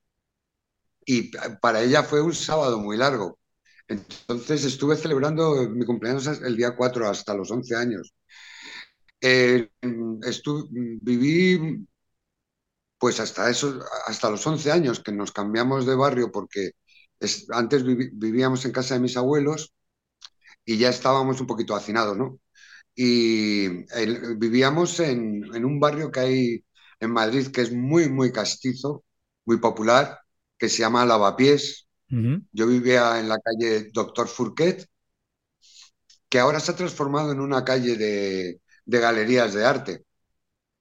y 1.05 1.31
para 1.61 1.81
ella 1.81 2.03
fue 2.03 2.21
un 2.21 2.33
sábado 2.33 2.79
muy 2.79 2.97
largo. 2.97 3.39
Entonces 3.87 4.63
estuve 4.65 4.95
celebrando 4.97 5.69
mi 5.69 5.85
cumpleaños 5.85 6.27
el 6.27 6.55
día 6.57 6.75
4 6.75 7.07
hasta 7.09 7.33
los 7.35 7.51
11 7.51 7.75
años. 7.75 8.13
Eh, 9.21 9.69
estu- 10.31 10.67
viví 11.01 11.85
pues 12.97 13.19
hasta 13.19 13.49
eso, 13.49 13.79
hasta 14.07 14.29
los 14.29 14.45
11 14.47 14.71
años 14.71 14.99
que 15.01 15.11
nos 15.11 15.31
cambiamos 15.31 15.85
de 15.85 15.95
barrio 15.95 16.31
porque 16.31 16.71
es- 17.19 17.47
antes 17.51 17.83
vivíamos 17.85 18.65
en 18.65 18.71
casa 18.71 18.95
de 18.95 19.01
mis 19.01 19.17
abuelos 19.17 19.73
y 20.65 20.77
ya 20.77 20.89
estábamos 20.89 21.41
un 21.41 21.47
poquito 21.47 21.75
hacinados, 21.75 22.17
¿no? 22.17 22.39
Y 22.95 23.69
vivíamos 24.37 24.99
en, 25.01 25.43
en 25.55 25.65
un 25.65 25.79
barrio 25.79 26.11
que 26.11 26.19
hay 26.21 26.65
en 26.99 27.11
Madrid 27.11 27.47
que 27.51 27.61
es 27.61 27.71
muy, 27.73 28.09
muy 28.09 28.31
castizo, 28.31 29.05
muy 29.45 29.57
popular, 29.59 30.19
que 30.57 30.69
se 30.69 30.79
llama 30.79 31.05
Lavapiés. 31.05 31.87
Yo 32.53 32.67
vivía 32.67 33.19
en 33.19 33.29
la 33.29 33.39
calle 33.39 33.91
Doctor 33.93 34.27
Fourquet, 34.27 34.87
que 36.29 36.39
ahora 36.39 36.59
se 36.59 36.71
ha 36.71 36.75
transformado 36.75 37.31
en 37.31 37.39
una 37.39 37.63
calle 37.63 37.95
de, 37.97 38.61
de 38.85 38.99
galerías 38.99 39.53
de 39.53 39.65
arte. 39.65 40.05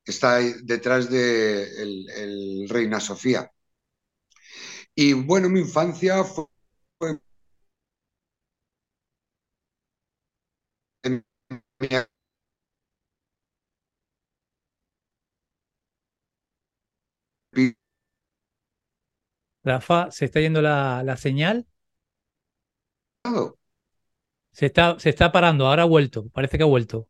Está 0.04 0.38
detrás 0.64 1.10
de 1.10 1.64
el, 1.82 2.10
el 2.10 2.68
Reina 2.70 3.00
Sofía. 3.00 3.50
Y 4.94 5.12
bueno, 5.12 5.48
mi 5.48 5.60
infancia 5.60 6.22
fue 6.24 6.46
en 11.02 11.24
mi 11.80 11.88
Rafa, 19.64 20.10
se 20.12 20.26
está 20.26 20.40
yendo 20.40 20.62
la, 20.62 21.02
la 21.04 21.16
señal, 21.16 21.66
se 24.52 24.64
está, 24.66 24.98
se 24.98 25.10
está 25.10 25.30
parando, 25.32 25.66
ahora 25.66 25.82
ha 25.82 25.86
vuelto, 25.86 26.28
parece 26.30 26.56
que 26.56 26.62
ha 26.64 26.66
vuelto. 26.66 27.08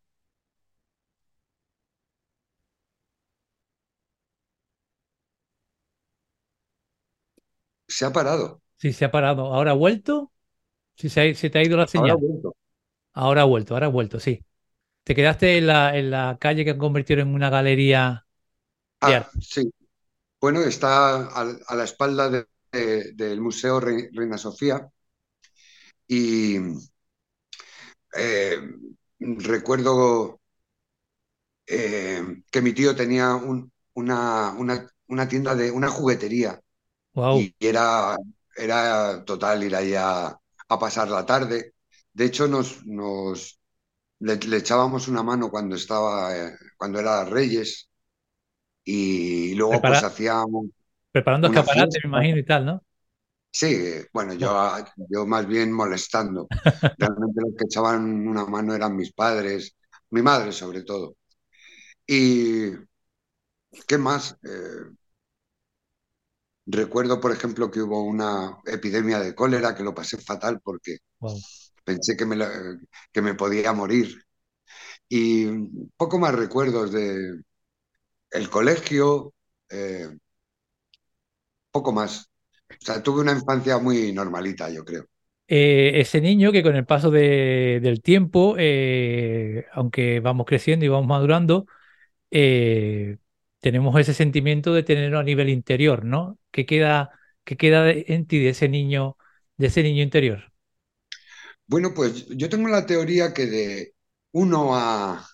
Se 7.89 8.05
ha 8.05 8.13
parado. 8.13 8.61
Sí, 8.77 8.93
se 8.93 9.05
ha 9.05 9.11
parado, 9.11 9.47
ahora 9.55 9.71
ha 9.73 9.75
vuelto, 9.75 10.33
sí, 10.97 11.09
se, 11.11 11.23
ha- 11.33 11.35
se 11.35 11.51
te 11.51 11.59
ha 11.59 11.65
ido 11.65 11.77
la 11.79 11.87
Ahora 11.95 12.13
ha 12.15 12.17
señal, 12.17 12.19
vuelto. 12.19 12.55
ahora 13.15 13.43
ha 13.43 13.45
vuelto, 13.45 13.75
ahora 13.75 13.87
ha 13.89 13.91
vuelto, 13.91 14.21
sí. 14.21 14.45
Te 15.05 15.15
quedaste 15.17 15.59
en 15.59 15.67
la, 15.69 15.97
en 15.99 16.11
la 16.11 16.39
calle 16.41 16.65
que 16.65 16.73
han 16.73 16.79
convertido 16.79 17.23
en 17.23 17.35
una 17.35 17.51
galería 17.51 18.27
de 19.01 19.15
Ah, 19.15 19.17
arte. 19.17 19.41
sí. 19.41 19.71
Bueno, 20.45 20.61
está 20.63 21.17
a, 21.25 21.41
a 21.69 21.75
la 21.75 21.85
espalda 21.85 22.29
de- 22.29 22.47
de- 22.71 23.13
del 23.15 23.41
Museo 23.41 23.81
Re- 23.81 24.11
Reina 24.13 24.37
Sofía. 24.39 24.91
Y 26.09 26.59
eh, 28.17 28.59
recuerdo 29.21 30.41
eh, 31.67 32.23
que 32.51 32.61
mi 32.63 32.73
tío 32.73 32.95
tenía 32.97 33.35
un- 33.35 33.73
una, 33.95 34.51
una- 34.53 34.87
una 35.09 35.29
tienda 35.29 35.55
de 35.55 35.71
una 35.71 35.89
juguetería. 35.91 36.61
Wow, 37.15 37.49
y 37.49 37.55
era, 37.61 38.17
era 38.57 39.25
total 39.25 39.65
ir 39.65 39.77
ahí 39.77 39.95
a, 39.97 40.29
a 40.69 40.79
pasar 40.81 41.09
la 41.11 41.27
tarde. 41.27 41.75
De 42.13 42.27
hecho, 42.27 42.49
nos, 42.49 42.85
nos 42.87 43.61
le, 44.21 44.37
le 44.39 44.59
echábamos 44.59 45.09
una 45.09 45.23
mano 45.23 45.51
cuando 45.51 45.77
estaba, 45.77 46.37
eh, 46.37 46.53
cuando 46.79 47.01
era 47.01 47.25
Reyes 47.27 47.91
y 48.85 49.55
luego 49.55 49.85
pues 49.85 50.03
hacíamos 50.03 50.67
preparando 51.13 51.47
una 51.47 51.63
escaparate, 51.63 51.99
me 52.05 52.09
imagino, 52.11 52.39
y 52.39 52.45
tal, 52.45 52.65
¿no? 52.67 52.83
Sí, 53.51 53.77
bueno, 54.13 54.35
yo, 54.35 54.51
yo 55.09 55.27
más 55.27 55.47
bien 55.47 55.73
molestando. 55.73 56.51
Realmente 56.97 57.41
los 57.41 57.55
que 57.57 57.65
echaban 57.65 58.27
una 58.27 58.45
mano 58.47 58.75
eran 58.75 58.97
mis 58.97 59.13
padres, 59.13 59.77
mi 60.11 60.23
madre 60.23 60.53
sobre 60.53 60.83
todo. 60.83 61.17
¿Y 62.07 62.73
qué 63.87 63.99
más? 63.99 64.37
Eh, 64.43 64.95
recuerdo, 66.67 67.21
por 67.21 67.33
ejemplo, 67.33 67.71
que 67.71 67.81
hubo 67.83 68.03
una 68.05 68.59
epidemia 68.67 69.19
de 69.21 69.35
cólera 69.35 69.75
que 69.75 69.83
lo 69.83 69.95
pasé 69.95 70.19
fatal 70.19 70.61
porque 70.63 70.99
Wow. 71.21 71.43
pensé 71.85 72.17
que 72.17 72.27
me, 72.27 72.37
la- 72.37 72.79
que 73.13 73.23
me 73.23 73.35
podía 73.35 73.73
morir. 73.73 74.25
Y 75.09 75.47
poco 75.99 76.19
más 76.19 76.35
recuerdos 76.35 76.93
de 76.93 77.43
el 78.35 78.51
colegio, 78.51 79.35
eh, 79.71 80.09
poco 81.71 81.93
más. 81.93 82.31
O 82.71 82.85
sea, 82.85 83.03
tuve 83.03 83.21
una 83.23 83.33
infancia 83.33 83.79
muy 83.79 84.13
normalita, 84.13 84.71
yo 84.71 84.85
creo. 84.85 85.07
eh, 85.49 85.93
ese 86.01 86.21
niño 86.21 86.53
que 86.53 86.63
con 86.63 86.77
el 86.77 86.87
paso 86.87 87.11
de- 87.11 87.81
del 87.83 88.01
tiempo, 88.03 88.55
eh, 88.59 89.67
aunque 89.73 90.21
vamos 90.21 90.47
creciendo 90.47 90.85
y 90.87 90.89
vamos 90.89 91.07
madurando, 91.07 91.67
eh, 92.31 93.19
tenemos 93.61 93.99
ese 94.01 94.15
sentimiento 94.15 94.75
de 94.75 94.83
tenerlo 94.85 95.19
a 95.21 95.25
nivel 95.25 95.49
interior, 95.51 96.05
¿no? 96.05 96.39
¿Qué 96.53 96.67
queda, 96.67 97.11
qué 97.45 97.57
queda 97.57 97.91
en 97.93 98.27
ti 98.27 98.39
de 98.41 98.51
ese 98.51 98.69
niño, 98.69 99.17
de 99.59 99.69
ese 99.69 99.83
niño 99.83 100.03
interior? 100.03 100.53
Bueno, 101.67 101.95
pues 101.95 102.27
yo 102.29 102.49
tengo 102.49 102.69
la 102.69 102.87
teoría 102.87 103.33
que 103.35 103.47
de 103.47 103.95
uno 104.33 104.77
a, 104.77 105.27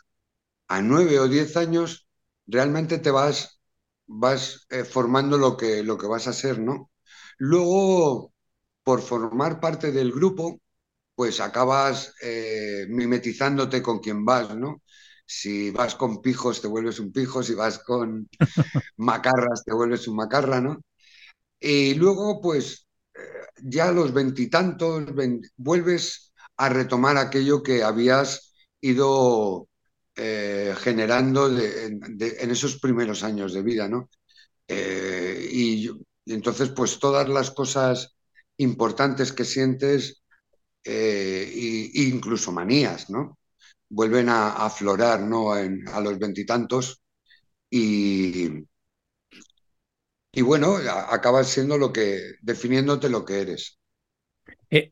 a 0.69 0.83
9 0.83 1.19
o 1.21 1.28
10 1.28 1.57
años 1.59 2.09
realmente 2.50 2.99
te 2.99 3.11
vas, 3.11 3.61
vas 4.07 4.66
eh, 4.71 4.85
formando 4.85 5.38
lo 5.38 5.57
que, 5.57 5.83
lo 5.83 5.99
que 5.99 6.07
vas 6.07 6.26
a 6.28 6.33
ser, 6.33 6.59
¿no? 6.61 6.90
Luego, 7.38 8.33
por 8.83 9.02
formar 9.02 9.61
parte 9.61 9.92
del 9.92 10.12
grupo, 10.12 10.61
pues 11.14 11.40
acabas 11.40 12.14
eh, 12.23 12.87
mimetizándote 12.90 13.83
con 13.83 14.00
quien 14.00 14.25
vas, 14.25 14.57
¿no? 14.57 14.83
Si 15.26 15.71
vas 15.71 15.95
con 15.97 16.23
pijos, 16.23 16.61
te 16.62 16.69
vuelves 16.69 17.00
un 17.00 17.12
pijo, 17.12 17.42
si 17.42 17.54
vas 17.54 17.78
con 17.80 18.28
macarras, 18.99 19.64
te 19.64 19.75
vuelves 19.75 20.09
un 20.09 20.16
macarra, 20.16 20.61
¿no? 20.61 20.78
Y 21.61 21.95
luego, 21.95 22.40
pues, 22.40 22.87
eh, 23.14 23.21
ya 23.62 23.88
a 23.88 23.92
los 23.92 24.12
veintitantos, 24.12 25.14
vein- 25.14 25.42
vuelves 25.57 26.33
a 26.57 26.69
retomar 26.69 27.16
aquello 27.19 27.62
que 27.62 27.83
habías 27.83 28.54
ido 28.80 29.69
eh, 30.22 30.74
generando 30.76 31.48
en 31.48 32.50
esos 32.50 32.78
primeros 32.78 33.24
años 33.24 33.54
de 33.54 33.62
vida, 33.62 33.88
¿no? 33.88 34.10
Eh, 34.68 35.48
y, 35.50 35.90
entonces, 36.26 36.68
pues, 36.76 36.98
todas 36.98 37.26
las 37.26 37.50
cosas 37.50 38.18
importantes 38.58 39.32
que 39.32 39.46
sientes, 39.46 40.22
eh, 40.84 41.50
y, 41.50 42.02
y 42.02 42.08
incluso 42.10 42.52
manías, 42.52 43.08
¿no? 43.08 43.38
Vuelven 43.88 44.28
a, 44.28 44.66
aflorar, 44.66 45.22
¿no? 45.22 45.54
A 45.54 46.00
los 46.02 46.18
veintitantos 46.18 47.00
y, 47.70 48.46
y 50.32 50.42
bueno, 50.42 50.76
acabas 51.08 51.48
siendo 51.48 51.78
lo 51.78 51.94
que, 51.94 52.34
definiéndote 52.42 53.08
lo 53.08 53.24
que 53.24 53.40
eres. 53.40 53.78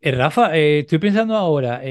Rafa, 0.00 0.56
estoy 0.56 0.98
pensando 0.98 1.36
ahora, 1.36 1.82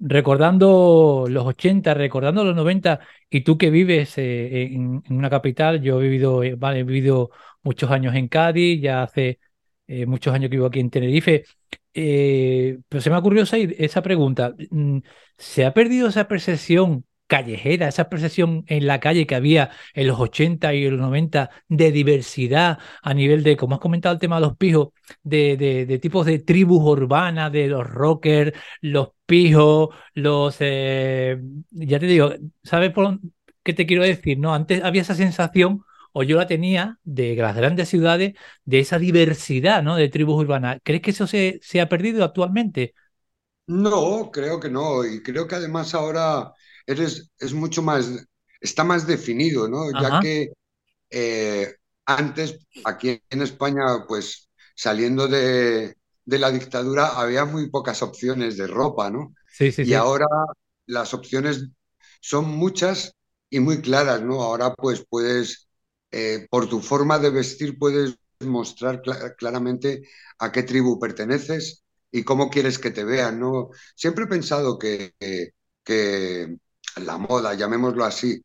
recordando 0.00 1.26
los 1.28 1.46
80, 1.46 1.94
recordando 1.94 2.44
los 2.44 2.56
90, 2.56 3.00
y 3.28 3.42
tú 3.42 3.58
que 3.58 3.70
vives 3.70 4.16
eh, 4.18 4.64
en, 4.72 5.02
en 5.04 5.16
una 5.16 5.30
capital, 5.30 5.82
yo 5.82 6.00
he 6.00 6.04
vivido, 6.04 6.42
eh, 6.42 6.56
he 6.60 6.82
vivido 6.84 7.30
muchos 7.62 7.90
años 7.90 8.14
en 8.14 8.28
Cádiz, 8.28 8.80
ya 8.80 9.02
hace 9.02 9.38
eh, 9.86 10.06
muchos 10.06 10.34
años 10.34 10.50
que 10.50 10.56
vivo 10.56 10.66
aquí 10.66 10.80
en 10.80 10.90
Tenerife, 10.90 11.44
pero 11.92 13.00
se 13.00 13.10
me 13.10 13.16
ha 13.16 13.18
ocurrido 13.18 13.44
esa, 13.44 13.56
esa 13.58 14.02
pregunta, 14.02 14.54
mm, 14.70 14.98
¿se 15.36 15.64
ha 15.66 15.74
perdido 15.74 16.08
esa 16.08 16.28
percepción 16.28 17.04
callejera, 17.30 17.86
esa 17.88 18.08
percepción 18.08 18.64
en 18.66 18.86
la 18.88 18.98
calle 18.98 19.26
que 19.26 19.36
había 19.36 19.70
en 19.94 20.08
los 20.08 20.18
80 20.18 20.74
y 20.74 20.90
los 20.90 20.98
90 20.98 21.50
de 21.68 21.92
diversidad 21.92 22.78
a 23.02 23.14
nivel 23.14 23.44
de, 23.44 23.56
como 23.56 23.76
has 23.76 23.80
comentado 23.80 24.12
el 24.14 24.18
tema 24.18 24.36
de 24.36 24.42
los 24.42 24.56
pijos, 24.56 24.88
de, 25.22 25.56
de, 25.56 25.86
de 25.86 25.98
tipos 26.00 26.26
de 26.26 26.40
tribus 26.40 26.82
urbanas, 26.84 27.52
de 27.52 27.68
los 27.68 27.86
rockers? 27.86 28.52
los 28.80 29.10
pijos, 29.30 29.90
los... 30.14 30.56
eh, 30.60 31.40
ya 31.70 31.98
te 32.00 32.06
digo, 32.06 32.32
¿sabes 32.64 32.92
por 32.92 33.20
qué 33.62 33.72
te 33.74 33.86
quiero 33.86 34.02
decir? 34.04 34.38
No, 34.38 34.54
antes 34.54 34.82
había 34.84 35.02
esa 35.02 35.14
sensación, 35.14 35.84
o 36.12 36.22
yo 36.24 36.36
la 36.36 36.46
tenía, 36.48 36.98
de 37.04 37.36
las 37.36 37.56
grandes 37.56 37.88
ciudades, 37.88 38.34
de 38.64 38.80
esa 38.80 38.98
diversidad, 38.98 39.82
¿no? 39.82 39.96
De 39.96 40.08
tribus 40.08 40.42
urbanas. 40.42 40.78
¿Crees 40.82 41.02
que 41.02 41.12
eso 41.12 41.26
se, 41.26 41.60
se 41.62 41.80
ha 41.80 41.88
perdido 41.88 42.24
actualmente? 42.24 42.94
No, 43.66 44.30
creo 44.32 44.58
que 44.60 44.68
no. 44.70 45.04
Y 45.04 45.22
creo 45.22 45.46
que 45.46 45.54
además 45.54 45.94
ahora 45.94 46.52
eres, 46.86 47.30
es 47.38 47.52
mucho 47.54 47.82
más, 47.82 48.08
está 48.60 48.84
más 48.84 49.06
definido, 49.06 49.68
¿no? 49.68 49.92
Ya 49.92 50.18
que 50.18 50.48
eh, 51.10 51.74
antes, 52.06 52.58
aquí 52.84 53.22
en 53.30 53.42
España, 53.42 53.82
pues 54.08 54.50
saliendo 54.76 55.28
de, 55.28 55.94
de 56.30 56.38
la 56.38 56.50
dictadura, 56.50 57.08
había 57.20 57.44
muy 57.44 57.70
pocas 57.70 58.02
opciones 58.02 58.56
de 58.56 58.66
ropa, 58.66 59.10
¿no? 59.10 59.34
sí, 59.46 59.72
sí, 59.72 59.84
Y 59.84 59.94
sí. 59.94 59.94
ahora 59.94 60.26
las 60.86 61.14
opciones 61.14 61.68
son 62.20 62.46
muchas 62.48 63.14
y 63.50 63.60
muy 63.60 63.80
claras, 63.82 64.22
¿no? 64.22 64.42
Ahora 64.42 64.74
pues 64.74 65.04
puedes, 65.08 65.68
eh, 66.10 66.46
por 66.50 66.68
tu 66.68 66.80
forma 66.80 67.18
de 67.18 67.30
vestir, 67.30 67.78
puedes 67.78 68.16
mostrar 68.40 69.02
cla- 69.02 69.34
claramente 69.36 70.02
a 70.38 70.52
qué 70.52 70.62
tribu 70.62 70.98
perteneces 70.98 71.82
y 72.10 72.24
cómo 72.24 72.50
quieres 72.50 72.78
que 72.78 72.90
te 72.90 73.04
vean, 73.04 73.40
¿no? 73.40 73.70
Siempre 73.96 74.24
he 74.24 74.28
pensado 74.28 74.78
que, 74.78 75.14
que, 75.18 75.50
que 75.84 76.56
la 76.96 77.18
moda, 77.18 77.54
llamémoslo 77.54 78.04
así, 78.04 78.40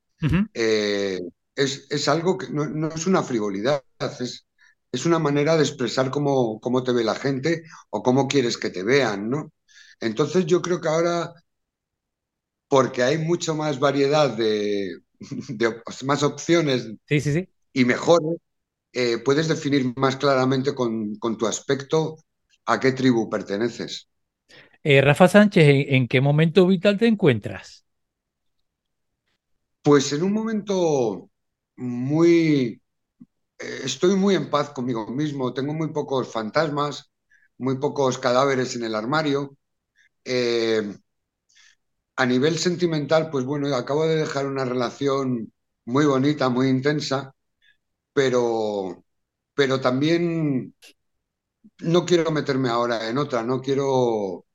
eh, 0.54 1.22
es, 1.56 1.88
es 1.90 2.08
algo 2.08 2.38
que 2.38 2.50
no, 2.50 2.66
no 2.68 2.90
es 2.90 3.08
una 3.08 3.24
frivolidad, 3.24 3.84
es, 4.20 4.45
es 4.96 5.06
una 5.06 5.20
manera 5.20 5.56
de 5.58 5.64
expresar 5.64 6.12
cómo, 6.12 6.60
cómo 6.62 6.84
te 6.84 6.92
ve 6.94 7.04
la 7.04 7.16
gente 7.16 7.64
o 7.92 8.04
cómo 8.04 8.28
quieres 8.28 8.58
que 8.58 8.70
te 8.72 8.84
vean, 8.84 9.30
¿no? 9.30 9.52
Entonces 10.00 10.46
yo 10.46 10.62
creo 10.62 10.82
que 10.82 10.90
ahora, 10.90 11.34
porque 12.68 13.04
hay 13.04 13.18
mucho 13.18 13.56
más 13.56 13.80
variedad 13.80 14.30
de, 14.36 15.00
más 16.06 16.24
opciones 16.24 16.90
Sí, 17.08 17.22
sí, 17.22 17.34
sí. 17.34 17.50
y 17.74 17.86
mejores, 17.86 18.38
eh, 18.94 19.20
puedes 19.20 19.48
definir 19.48 19.94
más 19.98 20.18
claramente 20.18 20.76
con, 20.76 21.16
con 21.18 21.38
tu 21.38 21.48
aspecto 21.48 22.18
a 22.68 22.80
qué 22.80 22.94
tribu 22.94 23.30
perteneces. 23.30 24.10
Eh, 24.84 25.02
Rafa 25.02 25.28
Sánchez, 25.28 25.64
¿en, 25.68 25.96
en 25.96 26.08
qué 26.08 26.22
momento 26.22 26.68
vital 26.68 26.98
te 26.98 27.08
encuentras? 27.08 27.86
Pues 29.82 30.12
en 30.14 30.24
un 30.24 30.34
momento 30.34 31.30
muy, 31.78 32.82
estoy 33.60 34.16
muy 34.16 34.36
en 34.36 34.50
paz 34.50 34.70
conmigo 34.72 35.08
mismo, 35.08 35.54
tengo 35.54 35.74
muy 35.74 35.90
pocos 35.92 36.32
fantasmas, 36.32 37.12
muy 37.58 37.78
pocos 37.80 38.18
cadáveres 38.20 38.76
en 38.76 38.84
el 38.86 38.96
armario. 38.96 39.58
Eh, 40.26 40.96
a 42.18 42.26
nivel 42.26 42.58
sentimental, 42.58 43.30
pues 43.30 43.46
bueno, 43.46 43.74
acabo 43.76 44.08
de 44.08 44.16
dejar 44.18 44.48
una 44.48 44.66
relación 44.66 45.52
muy 45.86 46.06
bonita, 46.06 46.50
muy 46.50 46.70
intensa, 46.70 47.34
pero, 48.14 49.06
pero 49.56 49.82
también 49.82 50.76
no 51.80 52.06
quiero 52.06 52.32
meterme 52.32 52.70
ahora 52.70 53.10
en 53.10 53.18
otra, 53.18 53.44
no 53.44 53.62
quiero, 53.62 54.46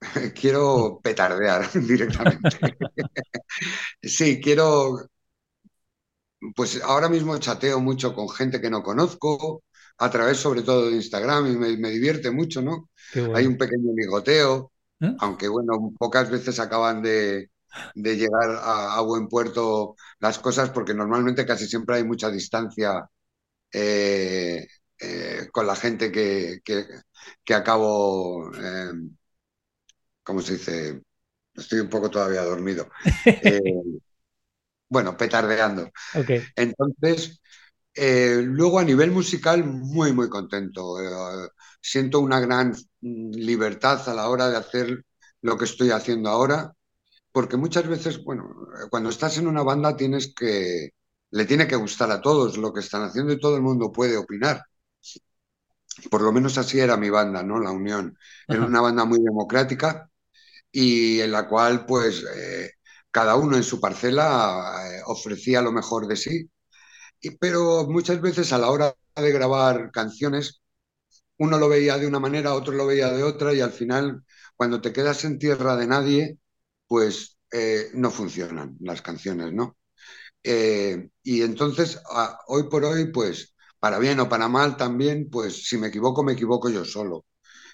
quiero 0.34 1.00
petardear 1.02 1.70
directamente. 1.86 2.58
Sí, 4.02 4.40
quiero, 4.40 5.08
pues 6.54 6.82
ahora 6.82 7.08
mismo 7.08 7.36
chateo 7.38 7.80
mucho 7.80 8.14
con 8.14 8.28
gente 8.28 8.60
que 8.60 8.70
no 8.70 8.82
conozco, 8.82 9.64
a 9.98 10.10
través 10.10 10.38
sobre 10.38 10.62
todo 10.62 10.86
de 10.90 10.96
Instagram, 10.96 11.46
y 11.52 11.56
me, 11.56 11.76
me 11.76 11.90
divierte 11.90 12.30
mucho, 12.30 12.62
¿no? 12.62 12.90
Hay 13.32 13.46
un 13.46 13.56
pequeño 13.58 13.92
ligoteo, 13.96 14.72
¿Eh? 15.00 15.14
aunque 15.18 15.48
bueno, 15.48 15.92
pocas 15.98 16.30
veces 16.30 16.58
acaban 16.60 17.02
de, 17.02 17.50
de 17.94 18.16
llegar 18.16 18.50
a, 18.50 18.96
a 18.96 19.00
buen 19.02 19.28
puerto 19.28 19.96
las 20.20 20.38
cosas, 20.38 20.70
porque 20.70 20.94
normalmente 20.94 21.46
casi 21.46 21.66
siempre 21.66 21.96
hay 21.96 22.04
mucha 22.04 22.30
distancia 22.30 23.08
eh, 23.72 24.66
eh, 25.00 25.48
con 25.52 25.66
la 25.66 25.76
gente 25.76 26.12
que, 26.12 26.60
que, 26.64 26.86
que 27.44 27.54
acabo, 27.54 28.52
eh, 28.56 28.92
¿cómo 30.22 30.40
se 30.42 30.54
dice? 30.54 31.02
Estoy 31.54 31.80
un 31.80 31.90
poco 31.90 32.10
todavía 32.10 32.42
dormido. 32.44 32.88
Bueno, 34.94 35.16
petardeando. 35.16 35.90
Ok. 36.14 36.30
Entonces, 36.56 37.40
eh, 37.94 38.42
luego 38.44 38.78
a 38.80 38.84
nivel 38.84 39.10
musical, 39.12 39.64
muy, 39.64 40.12
muy 40.12 40.28
contento. 40.30 41.00
Eh, 41.00 41.48
siento 41.80 42.20
una 42.20 42.40
gran 42.40 42.72
mm, 43.02 43.32
libertad 43.32 44.08
a 44.08 44.14
la 44.14 44.28
hora 44.30 44.50
de 44.50 44.56
hacer 44.58 45.04
lo 45.42 45.58
que 45.58 45.66
estoy 45.66 45.90
haciendo 45.90 46.30
ahora, 46.30 46.72
porque 47.32 47.56
muchas 47.58 47.88
veces, 47.88 48.24
bueno, 48.24 48.44
cuando 48.90 49.10
estás 49.10 49.38
en 49.38 49.48
una 49.48 49.62
banda 49.64 49.96
tienes 49.96 50.34
que, 50.34 50.90
le 51.32 51.44
tiene 51.46 51.68
que 51.68 51.76
gustar 51.76 52.10
a 52.12 52.20
todos 52.22 52.58
lo 52.58 52.72
que 52.72 52.80
están 52.80 53.02
haciendo 53.04 53.32
y 53.32 53.40
todo 53.40 53.56
el 53.56 53.62
mundo 53.62 53.92
puede 53.92 54.16
opinar. 54.18 54.62
Por 56.10 56.22
lo 56.22 56.32
menos 56.32 56.58
así 56.58 56.80
era 56.80 56.96
mi 56.96 57.10
banda, 57.10 57.42
¿no? 57.42 57.58
La 57.60 57.70
Unión. 57.70 58.18
Era 58.48 58.62
Ajá. 58.62 58.68
una 58.68 58.80
banda 58.80 59.04
muy 59.04 59.20
democrática 59.22 60.10
y 60.72 61.20
en 61.20 61.32
la 61.32 61.48
cual, 61.48 61.86
pues, 61.86 62.24
eh, 62.36 62.72
cada 63.14 63.36
uno 63.36 63.56
en 63.56 63.64
su 63.64 63.80
parcela 63.80 64.82
eh, 64.98 65.02
ofrecía 65.06 65.62
lo 65.62 65.72
mejor 65.72 66.08
de 66.08 66.16
sí. 66.16 66.50
Y- 67.20 67.36
pero 67.38 67.86
muchas 67.88 68.20
veces 68.22 68.52
a 68.52 68.58
la 68.58 68.70
hora 68.70 68.94
de 69.16 69.32
grabar 69.32 69.90
canciones, 69.92 70.62
uno 71.38 71.58
lo 71.58 71.68
veía 71.68 71.98
de 71.98 72.06
una 72.06 72.20
manera, 72.20 72.54
otro 72.54 72.74
lo 72.74 72.86
veía 72.86 73.10
de 73.10 73.22
otra 73.22 73.52
y 73.54 73.60
al 73.60 73.72
final, 73.72 74.24
cuando 74.56 74.80
te 74.80 74.92
quedas 74.92 75.24
en 75.24 75.38
tierra 75.38 75.76
de 75.76 75.86
nadie, 75.86 76.38
pues 76.86 77.38
eh, 77.52 77.90
no 77.94 78.10
funcionan 78.10 78.76
las 78.80 79.02
canciones, 79.02 79.52
¿no? 79.52 79.76
Eh, 80.42 81.10
y 81.22 81.42
entonces, 81.42 82.00
hoy 82.48 82.64
por 82.68 82.84
hoy, 82.84 83.10
pues 83.12 83.54
para 83.80 83.98
bien 83.98 84.20
o 84.20 84.28
para 84.28 84.48
mal 84.48 84.76
también, 84.76 85.28
pues 85.30 85.66
si 85.68 85.78
me 85.78 85.88
equivoco, 85.88 86.22
me 86.24 86.32
equivoco 86.34 86.70
yo 86.70 86.84
solo 86.84 87.26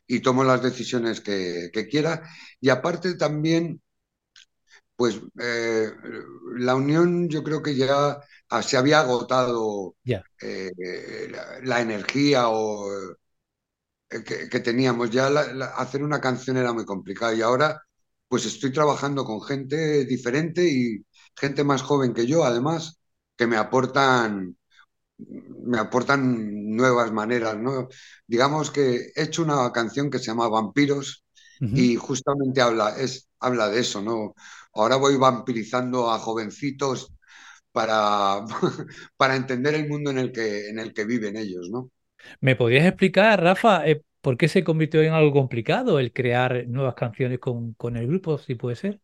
y 0.07 0.21
tomo 0.21 0.45
las 0.45 0.63
decisiones 0.63 1.21
que, 1.21 1.71
que 1.73 1.89
quiera. 1.89 2.23
Y 2.61 2.71
aparte 2.71 3.15
también, 3.17 3.83
pues 5.01 5.19
eh, 5.41 5.91
la 6.59 6.75
unión 6.75 7.27
yo 7.31 7.43
creo 7.43 7.63
que 7.63 7.75
ya 7.75 8.21
se 8.63 8.77
había 8.77 9.01
agotado 9.01 9.97
eh, 10.43 10.71
la, 11.31 11.61
la 11.63 11.81
energía 11.81 12.49
o 12.51 12.87
eh, 14.11 14.25
que, 14.25 14.49
que 14.49 14.61
teníamos. 14.61 15.11
Ya 15.11 15.31
la- 15.31 15.53
la- 15.53 15.67
hacer 15.67 16.03
una 16.03 16.21
canción 16.21 16.57
era 16.57 16.73
muy 16.73 16.85
complicado 16.85 17.35
y 17.35 17.43
ahora 17.43 17.83
pues 18.29 18.45
estoy 18.47 18.73
trabajando 18.73 19.25
con 19.25 19.43
gente 19.43 20.05
diferente 20.05 20.65
y 20.69 21.05
gente 21.37 21.65
más 21.65 21.83
joven 21.83 22.15
que 22.15 22.27
yo, 22.27 22.45
además, 22.45 23.01
que 23.37 23.47
me 23.47 23.57
aportan, 23.57 24.57
me 25.19 25.79
aportan 25.79 26.77
nuevas 26.77 27.13
maneras, 27.13 27.57
¿no? 27.59 27.89
Digamos 28.27 28.71
que 28.71 29.13
he 29.15 29.23
hecho 29.25 29.43
una 29.43 29.71
canción 29.73 30.11
que 30.11 30.19
se 30.19 30.27
llama 30.27 30.49
Vampiros 30.49 31.25
Y 31.73 31.97
justamente 31.97 32.61
habla, 32.61 32.97
es, 32.99 33.29
habla 33.41 33.69
de 33.69 33.81
eso, 33.81 34.03
¿no? 34.03 34.35
Ahora 34.75 34.97
voy 34.97 35.17
vampirizando 35.17 36.11
a 36.11 36.19
jovencitos 36.19 37.13
para, 37.73 38.45
para 39.17 39.37
entender 39.37 39.75
el 39.75 39.89
mundo 39.89 40.11
en 40.11 40.19
el 40.19 40.33
que, 40.33 40.69
en 40.71 40.79
el 40.81 40.95
que 40.95 41.05
viven 41.05 41.37
ellos, 41.37 41.69
¿no? 41.71 41.91
¿Me 42.41 42.57
podrías 42.57 42.87
explicar, 42.87 43.43
Rafa, 43.43 43.87
eh, 43.89 44.03
por 44.21 44.37
qué 44.37 44.49
se 44.49 44.65
convirtió 44.65 45.03
en 45.03 45.13
algo 45.13 45.33
complicado 45.33 45.99
el 45.99 46.13
crear 46.13 46.67
nuevas 46.69 46.95
canciones 46.95 47.39
con, 47.39 47.75
con 47.75 47.97
el 47.97 48.07
grupo, 48.07 48.39
si 48.39 48.55
puede 48.55 48.77
ser? 48.77 49.01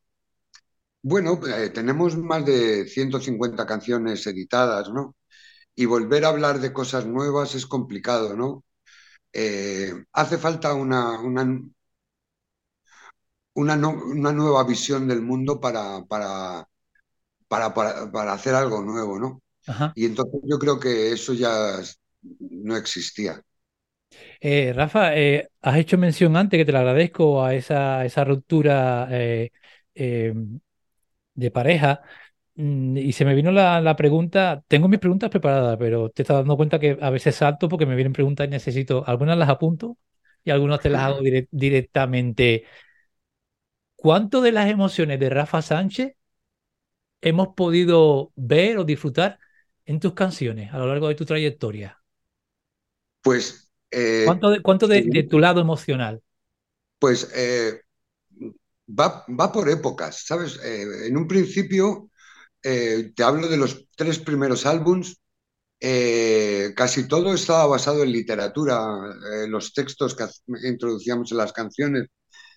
Bueno, 1.03 1.41
eh, 1.47 1.71
tenemos 1.71 2.17
más 2.17 2.45
de 2.45 2.87
150 2.89 3.65
canciones 3.67 4.27
editadas, 4.27 4.91
¿no? 4.91 5.15
Y 5.77 5.87
volver 5.87 6.25
a 6.25 6.29
hablar 6.31 6.61
de 6.61 6.73
cosas 6.73 7.07
nuevas 7.07 7.55
es 7.55 7.67
complicado, 7.67 8.37
¿no? 8.37 8.65
Eh, 9.33 9.93
hace 10.13 10.39
falta 10.39 10.75
una, 10.75 11.21
una, 11.21 11.61
una, 13.57 13.77
no- 13.77 13.91
una 13.93 14.33
nueva 14.33 14.65
visión 14.65 15.09
del 15.09 15.23
mundo 15.23 15.61
para, 15.61 16.05
para, 16.07 16.69
para, 17.49 17.75
para, 17.75 18.13
para 18.13 18.33
hacer 18.35 18.55
algo 18.55 18.83
nuevo, 18.83 19.19
¿no? 19.19 19.43
Ajá. 19.67 19.97
Y 19.97 20.07
entonces 20.07 20.41
yo 20.45 20.59
creo 20.59 20.81
que 20.81 21.13
eso 21.13 21.35
ya 21.35 21.79
no 22.51 22.77
existía. 22.77 23.43
Eh, 24.41 24.73
Rafa, 24.75 25.17
eh, 25.17 25.49
has 25.63 25.77
hecho 25.79 25.99
mención 25.99 26.37
antes, 26.37 26.59
que 26.59 26.65
te 26.65 26.73
lo 26.73 26.79
agradezco, 26.79 27.45
a 27.45 27.55
esa, 27.55 28.05
esa 28.05 28.25
ruptura 28.25 29.09
eh, 29.11 29.51
de 31.35 31.51
pareja. 31.51 32.03
Mm, 32.55 32.97
Y 32.99 33.13
se 33.13 33.25
me 33.25 33.35
vino 33.35 33.51
la, 33.53 33.81
la 33.81 33.97
pregunta, 33.97 34.65
tengo 34.69 34.89
mis 34.89 35.01
preguntas 35.01 35.31
preparadas, 35.31 35.77
pero 35.79 36.11
te 36.11 36.23
estás 36.23 36.39
dando 36.39 36.57
cuenta 36.57 36.79
que 36.79 36.99
a 37.01 37.11
veces 37.11 37.37
salto 37.37 37.69
porque 37.69 37.87
me 37.87 37.95
vienen 37.97 38.13
preguntas 38.13 38.47
y 38.47 38.51
necesito, 38.51 39.05
algunas 39.07 39.37
las 39.39 39.49
apunto 39.49 39.99
y 40.45 40.51
algunas 40.51 40.81
te 40.81 40.91
las 40.91 41.03
hago 41.03 41.21
direct- 41.23 41.49
directamente. 41.51 42.65
¿Cuánto 43.97 44.41
de 44.41 44.53
las 44.53 44.71
emociones 44.71 45.21
de 45.21 45.29
Rafa 45.31 45.61
Sánchez 45.63 46.15
hemos 47.21 47.49
podido 47.55 48.33
ver 48.37 48.79
o 48.79 48.85
disfrutar 48.85 49.39
en 49.85 50.01
tus 50.01 50.15
canciones 50.15 50.73
a 50.73 50.79
lo 50.79 50.87
largo 50.87 51.09
de 51.09 51.15
tu 51.15 51.25
trayectoria? 51.27 52.03
Pues, 53.23 53.71
eh, 53.91 54.27
¿Cuánto 54.27 54.51
de, 54.51 54.61
cuánto 54.63 54.89
de, 54.89 55.07
de 55.09 55.23
sí, 55.23 55.25
tu 55.25 55.39
lado 55.39 55.61
emocional? 55.63 56.23
pues 56.99 57.31
eh, 57.35 57.81
va, 58.89 59.25
va 59.29 59.53
por 59.53 59.69
épocas, 59.69 60.25
¿sabes? 60.27 60.59
Eh, 60.63 61.07
en 61.09 61.17
un 61.17 61.27
principio, 61.29 62.11
te 62.63 63.23
hablo 63.25 63.49
de 63.49 63.57
los 63.59 63.87
tres 63.97 64.19
primeros 64.19 64.67
álbums, 64.67 65.21
eh, 65.81 66.73
casi 66.77 67.09
todo 67.09 67.35
estaba 67.35 67.67
basado 67.67 68.03
en 68.05 68.13
literatura, 68.13 68.85
eh, 69.35 69.49
los 69.49 69.75
textos 69.75 70.17
que 70.17 70.27
introducíamos 70.69 71.33
en 71.33 71.39
las 71.39 71.53
canciones, 71.53 72.09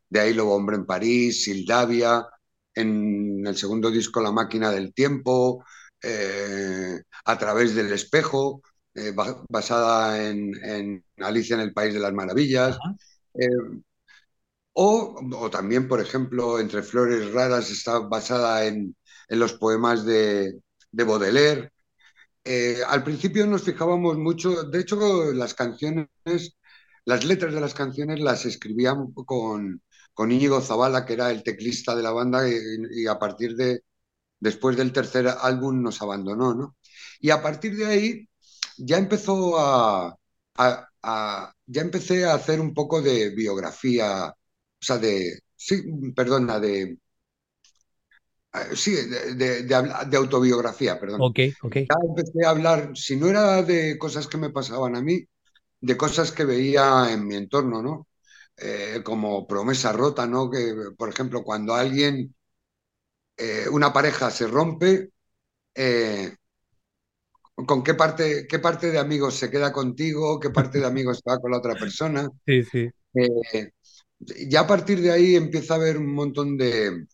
de 0.09 0.19
ahí 0.19 0.33
Lobo 0.33 0.55
Hombre 0.55 0.75
en 0.77 0.85
París, 0.85 1.43
Sildavia, 1.43 2.25
en 2.73 3.45
el 3.45 3.55
segundo 3.57 3.91
disco 3.91 4.21
La 4.21 4.31
Máquina 4.31 4.71
del 4.71 4.93
Tiempo, 4.93 5.63
eh, 6.01 7.01
A 7.25 7.37
través 7.37 7.75
del 7.75 7.91
espejo, 7.91 8.61
eh, 8.93 9.11
ba- 9.11 9.43
basada 9.49 10.27
en, 10.29 10.51
en 10.63 11.03
Alicia 11.17 11.55
en 11.55 11.61
el 11.61 11.73
País 11.73 11.93
de 11.93 11.99
las 11.99 12.13
Maravillas. 12.13 12.77
Eh, 13.33 13.47
o, 14.73 15.19
o 15.37 15.49
también, 15.49 15.87
por 15.87 15.99
ejemplo, 16.01 16.59
Entre 16.59 16.83
Flores 16.83 17.31
Raras 17.33 17.69
está 17.69 17.99
basada 17.99 18.65
en, 18.65 18.95
en 19.27 19.39
los 19.39 19.53
poemas 19.53 20.05
de, 20.05 20.59
de 20.91 21.03
Baudelaire. 21.03 21.71
Eh, 22.45 22.79
al 22.87 23.03
principio 23.03 23.47
nos 23.47 23.63
fijábamos 23.63 24.17
mucho, 24.17 24.63
de 24.63 24.79
hecho, 24.81 25.33
las 25.33 25.53
canciones, 25.53 26.07
las 27.05 27.25
letras 27.25 27.53
de 27.53 27.61
las 27.61 27.73
canciones 27.73 28.19
las 28.19 28.45
escribíamos 28.45 29.11
con, 29.25 29.81
con 30.19 30.31
Íñigo 30.33 30.61
Zabala, 30.61 31.05
que 31.05 31.13
era 31.13 31.31
el 31.31 31.43
teclista 31.43 31.95
de 31.95 32.03
la 32.03 32.11
banda, 32.11 32.47
y, 32.49 32.53
y 33.03 33.07
a 33.07 33.17
partir 33.19 33.55
de, 33.55 33.83
después 34.39 34.77
del 34.77 34.93
tercer 34.93 35.27
álbum 35.29 35.81
nos 35.83 36.01
abandonó, 36.01 36.53
¿no? 36.55 36.77
Y 37.21 37.29
a 37.31 37.41
partir 37.41 37.75
de 37.77 37.85
ahí 37.87 38.29
ya 38.77 38.97
empezó 38.99 39.59
a, 39.59 40.15
a- 40.57 40.89
a- 41.03 41.53
ya 41.67 41.81
empecé 41.83 42.25
a 42.25 42.35
hacer 42.35 42.59
un 42.61 42.73
poco 42.73 43.01
de 43.01 43.31
biografía, 43.31 44.29
o 44.29 44.35
sea, 44.85 44.97
de, 44.99 45.39
sí, 45.55 45.83
perdona, 46.15 46.59
de, 46.59 46.97
eh, 48.53 48.75
sí, 48.75 48.91
de, 49.35 49.35
de- 49.35 49.63
de 50.07 50.17
autobiografía, 50.17 50.99
perdón. 50.99 51.27
Ok, 51.27 51.39
ok. 51.61 51.75
Ya 51.89 51.95
empecé 52.09 52.45
a 52.47 52.51
hablar, 52.51 52.91
si 52.97 53.17
no 53.17 53.27
era 53.29 53.63
de 53.63 53.99
cosas 53.99 54.27
que 54.27 54.37
me 54.39 54.51
pasaban 54.51 54.97
a 54.97 55.03
mí, 55.03 55.25
de 55.81 55.97
cosas 55.97 56.33
que 56.33 56.45
veía 56.45 57.11
en 57.13 57.27
mi 57.27 57.37
entorno, 57.37 57.83
¿no? 57.83 58.08
Eh, 58.61 59.01
como 59.03 59.47
promesa 59.47 59.91
rota, 59.93 60.27
¿no? 60.27 60.49
Que, 60.49 60.73
por 60.97 61.09
ejemplo, 61.09 61.43
cuando 61.43 61.73
alguien, 61.75 62.35
eh, 63.37 63.67
una 63.71 63.93
pareja 63.93 64.29
se 64.31 64.47
rompe, 64.47 65.11
eh, 65.75 66.35
con 67.67 67.83
qué 67.83 67.93
parte, 67.93 68.47
qué 68.47 68.57
parte 68.59 68.89
de 68.91 68.97
amigos 68.99 69.35
se 69.35 69.49
queda 69.51 69.71
contigo, 69.71 70.39
qué 70.39 70.49
parte 70.49 70.79
de 70.79 70.85
amigos 70.87 71.17
se 71.23 71.29
va 71.29 71.39
con 71.39 71.51
la 71.51 71.57
otra 71.57 71.75
persona. 71.75 72.27
Sí, 72.45 72.63
sí. 72.63 72.89
Ya 74.53 74.61
a 74.61 74.67
partir 74.67 75.01
de 75.01 75.11
ahí 75.11 75.35
empieza 75.35 75.73
a 75.73 75.77
haber 75.77 75.97
un 75.97 76.13
montón 76.13 76.57
de, 76.57 77.05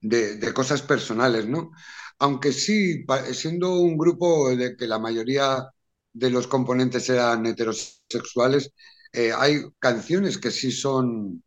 de- 0.00 0.36
de 0.36 0.52
cosas 0.52 0.82
personales, 0.82 1.46
¿no? 1.46 1.70
Aunque 2.18 2.52
sí, 2.52 3.04
siendo 3.32 3.78
un 3.80 3.96
grupo 3.98 4.54
de 4.54 4.76
que 4.76 4.86
la 4.86 4.98
mayoría 4.98 5.68
de 6.12 6.30
los 6.30 6.46
componentes 6.46 7.08
eran 7.08 7.46
heterosexuales, 7.46 8.72
eh, 9.12 9.32
hay 9.36 9.62
canciones 9.78 10.38
que 10.38 10.50
sí 10.50 10.70
son, 10.72 11.42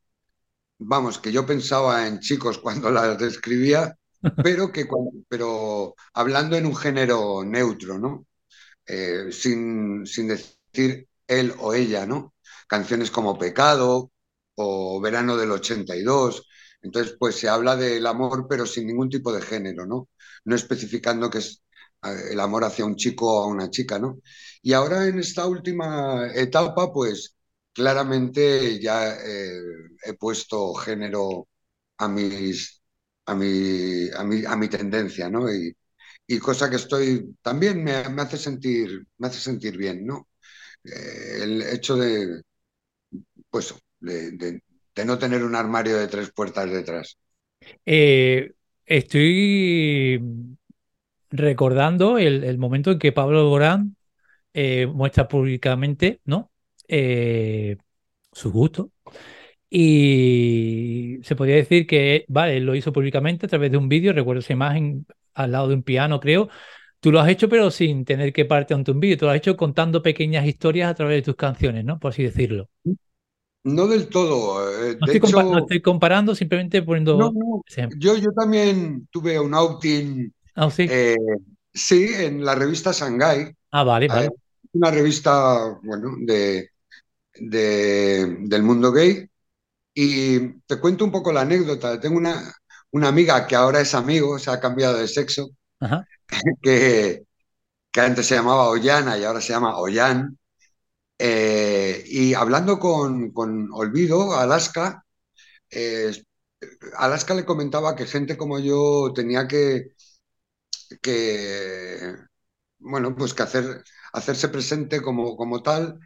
vamos, 0.80 1.20
que 1.20 1.32
yo 1.32 1.46
pensaba 1.46 2.08
en 2.08 2.20
chicos 2.20 2.60
cuando 2.60 2.92
las 2.92 3.22
escribía, 3.22 3.98
pero 4.42 4.72
que 4.72 4.86
pero 5.30 5.96
hablando 6.14 6.58
en 6.58 6.66
un 6.66 6.76
género 6.76 7.44
neutro, 7.46 8.00
¿no? 8.00 8.28
eh, 8.88 9.32
sin, 9.32 10.06
sin 10.08 10.28
decir 10.30 11.08
él 11.28 11.54
o 11.60 11.74
ella, 11.74 12.06
¿no? 12.06 12.36
Canciones 12.68 13.12
como 13.12 13.38
Pecado 13.38 14.12
o 14.56 15.02
Verano 15.02 15.38
del 15.38 15.52
82. 15.52 16.48
Entonces, 16.82 17.16
pues 17.20 17.36
se 17.38 17.50
habla 17.50 17.76
del 17.76 18.06
amor, 18.08 18.48
pero 18.50 18.66
sin 18.66 18.88
ningún 18.88 19.10
tipo 19.10 19.32
de 19.34 19.42
género, 19.42 19.86
¿no? 19.86 20.10
No 20.46 20.56
especificando 20.56 21.30
que 21.30 21.40
es 21.40 21.64
eh, 22.04 22.30
el 22.32 22.40
amor 22.40 22.64
hacia 22.64 22.86
un 22.86 22.96
chico 22.96 23.42
o 23.42 23.44
a 23.44 23.48
una 23.48 23.70
chica, 23.70 24.00
¿no? 24.00 24.20
Y 24.62 24.74
ahora 24.74 25.08
en 25.08 25.20
esta 25.20 25.48
última 25.48 26.28
etapa, 26.34 26.92
pues 26.92 27.36
claramente 27.74 28.80
ya 28.80 29.16
eh, 29.16 29.62
he 30.06 30.14
puesto 30.16 30.74
género 30.76 31.48
a 31.98 32.08
mis, 32.08 32.82
a 33.26 33.36
mi, 33.36 34.10
a 34.16 34.24
mi, 34.24 34.46
a 34.46 34.56
mi 34.56 34.68
tendencia, 34.70 35.30
¿no? 35.30 35.52
Y, 35.54 35.76
cosa 36.40 36.70
que 36.70 36.78
estoy 36.78 37.36
también 37.44 37.84
me, 37.84 38.10
me 38.10 38.22
hace 38.24 38.38
sentir 38.38 39.08
me 39.20 39.28
hace 39.28 39.40
sentir 39.40 39.78
bien, 39.78 40.06
¿no? 40.06 40.30
Eh, 40.86 41.40
el 41.44 41.62
hecho 41.64 41.96
de 41.98 42.44
pues 43.50 43.74
de, 44.00 44.32
de- 44.32 44.62
no 45.06 45.18
tener 45.18 45.44
un 45.44 45.56
armario 45.56 45.98
de 45.98 46.08
tres 46.08 46.32
puertas 46.32 46.70
detrás. 46.72 47.18
Eh, 47.86 48.52
estoy 48.86 50.20
recordando 51.32 52.18
el, 52.18 52.44
momento 52.58 52.92
en 52.92 53.00
que 53.00 53.12
Pablo 53.12 53.40
Alborán 53.42 53.96
eh, 54.54 54.88
muestra 54.88 55.30
públicamente, 55.30 56.22
¿no? 56.26 56.53
Eh, 56.88 57.78
su 58.32 58.52
gusto. 58.52 58.92
Y 59.70 61.20
se 61.24 61.36
podría 61.36 61.56
decir 61.58 61.88
que, 61.88 62.26
vale, 62.30 62.58
él 62.58 62.66
lo 62.66 62.76
hizo 62.76 62.94
públicamente 62.94 63.46
a 63.48 63.50
través 63.50 63.72
de 63.72 63.78
un 63.78 63.90
vídeo, 63.90 64.14
recuerdo 64.14 64.42
esa 64.42 64.54
imagen 64.54 65.06
al 65.34 65.52
lado 65.54 65.68
de 65.70 65.76
un 65.76 65.84
piano, 65.84 66.20
creo. 66.20 66.50
Tú 67.00 67.12
lo 67.12 67.20
has 67.22 67.30
hecho, 67.30 67.50
pero 67.50 67.72
sin 67.72 68.06
tener 68.06 68.34
que 68.34 68.46
parte 68.46 68.74
ante 68.74 68.92
un 68.92 69.00
vídeo. 69.02 69.18
Tú 69.18 69.26
lo 69.26 69.32
has 69.32 69.38
hecho 69.38 69.58
contando 69.58 70.04
pequeñas 70.04 70.46
historias 70.48 70.92
a 70.92 70.96
través 70.96 71.18
de 71.18 71.24
tus 71.24 71.36
canciones, 71.36 71.86
¿no? 71.86 72.00
Por 72.00 72.12
así 72.12 72.24
decirlo. 72.24 72.70
No 73.66 73.88
del 73.88 74.08
todo. 74.10 74.72
eh, 74.86 74.96
No 75.00 75.06
de 75.06 75.14
estoy 75.14 75.20
compa- 75.20 75.48
no 75.50 75.60
hecho, 75.60 75.60
estoy 75.60 75.82
comparando, 75.82 76.34
simplemente 76.36 76.82
no, 77.12 77.30
poniendo 77.30 77.34
no. 77.34 77.64
ejemplo. 77.68 78.00
Yo, 78.00 78.16
yo 78.18 78.32
también 78.34 79.08
tuve 79.12 79.40
un 79.40 79.54
outing, 79.54 80.34
Ah, 80.56 80.70
sí. 80.72 80.94
eh, 80.94 81.16
sí, 81.74 82.08
en 82.16 82.44
la 82.46 82.56
revista 82.56 82.92
Shanghai. 82.94 83.54
Ah, 83.72 83.84
vale, 83.84 84.10
eh, 84.10 84.10
vale. 84.10 84.34
una 84.74 84.92
revista, 84.92 85.80
bueno, 85.84 86.16
de, 86.20 86.72
de- 87.36 88.38
del 88.42 88.64
mundo 88.64 88.92
gay 88.92 89.28
y 89.94 90.40
te 90.68 90.80
cuento 90.80 91.06
un 91.06 91.12
poco 91.12 91.34
la 91.34 91.42
anécdota. 91.42 92.00
Tengo 92.00 92.18
una, 92.18 92.54
una 92.92 93.10
amiga 93.10 93.48
que 93.48 93.56
ahora 93.58 93.82
es 93.82 93.96
amigo, 93.96 94.40
se 94.40 94.52
ha 94.52 94.60
cambiado 94.60 94.98
de 94.98 95.08
sexo, 95.10 95.50
Ajá, 95.80 96.08
que, 96.62 97.24
que 97.92 98.02
antes 98.02 98.28
se 98.28 98.36
llamaba 98.36 98.70
Ollana 98.70 99.18
y 99.18 99.24
ahora 99.26 99.42
se 99.42 99.54
llama 99.54 99.78
Ollán. 99.78 100.38
Eh, 101.20 102.04
y 102.08 102.34
hablando 102.36 102.80
con, 102.80 103.32
con 103.32 103.70
Olvido, 103.74 104.36
Alaska, 104.38 105.06
eh, 105.72 106.12
Alaska 106.98 107.34
le 107.36 107.46
comentaba 107.46 107.96
que 107.96 108.06
gente 108.08 108.38
como 108.38 108.60
yo 108.60 109.14
tenía 109.16 109.48
que, 109.48 109.92
que 111.02 112.16
bueno, 112.80 113.16
pues 113.16 113.34
que 113.34 113.44
hacer, 113.44 113.84
hacerse 114.14 114.50
presente 114.50 115.02
como, 115.02 115.36
como 115.38 115.62
tal 115.64 116.00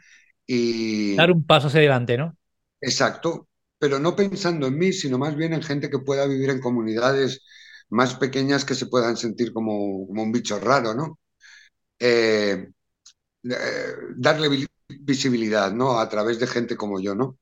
dar 1.12 1.32
un 1.32 1.44
paso 1.46 1.68
hacia 1.68 1.80
adelante, 1.80 2.18
¿no? 2.18 2.38
exacto, 2.82 3.50
pero 3.78 4.00
no 4.00 4.16
pensando 4.16 4.68
en 4.68 4.78
mí, 4.78 4.94
sino 4.94 5.18
más 5.18 5.36
bien 5.36 5.54
en 5.54 5.64
gente 5.64 5.90
que 5.90 6.00
pueda 6.00 6.26
vivir 6.28 6.50
en 6.50 6.60
comunidades 6.62 7.44
más 7.90 8.16
pequeñas 8.16 8.66
que 8.66 8.76
se 8.76 8.88
puedan 8.88 9.18
sentir 9.18 9.54
como, 9.54 10.06
como 10.08 10.24
un 10.24 10.32
bicho 10.32 10.60
raro, 10.60 10.94
¿no? 10.94 11.20
Eh, 12.00 12.70
eh, 13.44 13.94
darle 14.18 14.50
vi- 14.50 14.68
visibilidad, 15.02 15.74
¿no? 15.74 16.00
A 16.00 16.10
través 16.10 16.40
de 16.40 16.48
gente 16.48 16.78
como 16.78 17.00
yo, 17.02 17.16
¿no? 17.16 17.40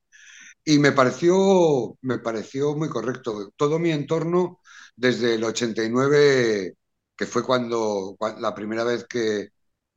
Y 0.63 0.79
me 0.79 0.91
pareció, 0.91 1.97
me 2.01 2.19
pareció 2.19 2.75
muy 2.75 2.89
correcto. 2.89 3.51
Todo 3.55 3.79
mi 3.79 3.91
entorno, 3.91 4.61
desde 4.95 5.35
el 5.35 5.43
89, 5.43 6.75
que 7.15 7.25
fue 7.25 7.43
cuando, 7.43 8.15
cua- 8.19 8.37
la 8.39 8.53
primera 8.55 8.83
vez 8.83 9.05
que, 9.07 9.49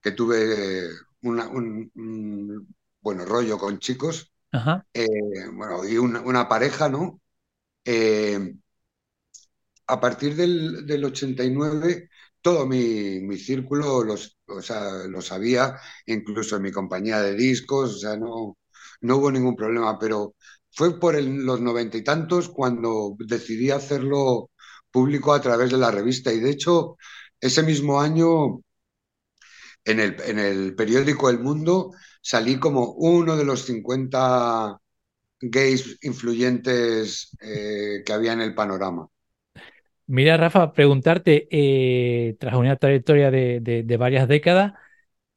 que 0.03 0.13
tuve 0.13 0.89
una- 1.23 1.49
un, 1.49 1.91
un, 1.95 2.77
bueno, 3.01 3.25
rollo 3.25 3.59
con 3.59 3.79
chicos, 3.79 4.33
Ajá. 4.53 4.87
eh, 4.95 5.07
bueno, 5.55 5.85
y 5.89 5.99
una, 5.99 6.21
una 6.23 6.49
pareja, 6.49 6.89
¿no? 6.89 7.21
Eh, 7.85 8.55
a 9.87 10.01
partir 10.01 10.35
del, 10.37 10.87
del 10.87 11.05
89, 11.05 12.11
todo 12.43 12.67
mi, 12.67 13.21
mi 13.21 13.37
círculo 13.39 14.05
los, 14.05 14.39
o 14.47 14.61
sea, 14.63 15.07
lo 15.09 15.21
sabía, 15.23 15.77
incluso 16.07 16.57
en 16.57 16.63
mi 16.63 16.73
compañía 16.73 17.21
de 17.21 17.35
discos, 17.35 17.95
o 17.97 17.99
sea, 17.99 18.17
no, 18.17 18.59
no 19.01 19.17
hubo 19.17 19.31
ningún 19.31 19.57
problema, 19.57 19.99
pero 19.99 20.35
fue 20.71 20.99
por 21.01 21.17
el- 21.17 21.45
los 21.45 21.61
noventa 21.61 21.97
y 21.97 22.05
tantos 22.05 22.49
cuando 22.49 23.17
decidí 23.19 23.71
hacerlo 23.71 24.51
público 24.91 25.33
a 25.33 25.41
través 25.41 25.71
de 25.71 25.79
la 25.79 25.91
revista. 25.91 26.33
Y 26.33 26.41
de 26.41 26.51
hecho, 26.51 26.97
ese 27.41 27.63
mismo 27.63 28.01
año, 28.01 28.61
en 29.85 30.01
el, 30.01 30.17
en 30.23 30.39
el 30.39 30.75
periódico 30.75 31.31
El 31.31 31.41
Mundo, 31.41 31.93
salí 32.29 32.59
como 32.59 32.93
uno 32.93 33.37
de 33.39 33.45
los 33.47 33.63
50 33.65 34.79
gays 35.41 35.99
influyentes 36.03 37.35
eh, 37.41 38.03
que 38.05 38.13
había 38.13 38.35
en 38.35 38.43
el 38.43 38.55
panorama. 38.55 39.09
Mira, 40.07 40.37
Rafa, 40.37 40.73
preguntarte, 40.75 41.49
eh, 41.51 42.37
tras 42.39 42.55
una 42.55 42.77
trayectoria 42.77 43.31
de, 43.31 43.97
varias 43.99 44.29
décadas, 44.29 44.75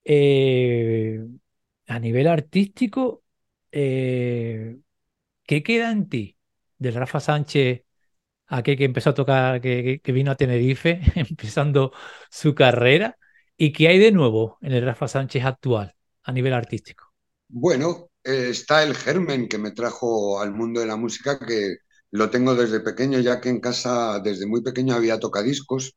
eh, 0.06 1.20
a 1.88 2.00
nivel 2.00 2.28
artístico, 2.28 3.24
¿qué 3.72 5.64
queda 5.64 5.92
en 5.92 6.10
ti 6.10 6.38
del 6.78 6.96
Rafa 6.96 7.20
Sánchez, 7.22 7.84
aquel 8.48 8.78
que 8.78 8.86
empezó 8.86 9.12
a 9.12 9.14
tocar, 9.16 9.62
que- 9.62 10.02
que 10.04 10.12
vino 10.14 10.32
a 10.32 10.36
Tenerife, 10.36 11.02
empezando 11.16 11.94
su 12.32 12.56
carrera? 12.56 13.18
¿Y 13.58 13.74
qué 13.74 13.88
hay 13.90 14.00
de 14.00 14.12
nuevo 14.12 14.58
en 14.62 14.74
el 14.74 14.86
Rafa 14.86 15.08
Sánchez 15.08 15.46
actual 15.46 15.96
a 16.24 16.32
nivel 16.32 16.54
artístico? 16.54 17.14
Bueno, 17.50 18.10
eh, 18.24 18.50
está 18.50 18.84
el 18.84 18.96
germen 18.96 19.48
que 19.50 19.58
me 19.58 19.72
trajo 19.72 20.40
al 20.42 20.54
mundo 20.54 20.80
de 20.80 20.86
la 20.88 20.96
música, 20.96 21.38
que 21.40 21.78
lo 22.12 22.30
tengo 22.30 22.56
desde 22.56 22.80
pequeño, 22.80 23.20
ya 23.20 23.42
que 23.42 23.50
en 23.50 23.60
casa 23.60 24.20
desde 24.20 24.48
muy 24.48 24.62
pequeño 24.62 24.96
había 24.96 25.20
tocadiscos, 25.20 25.96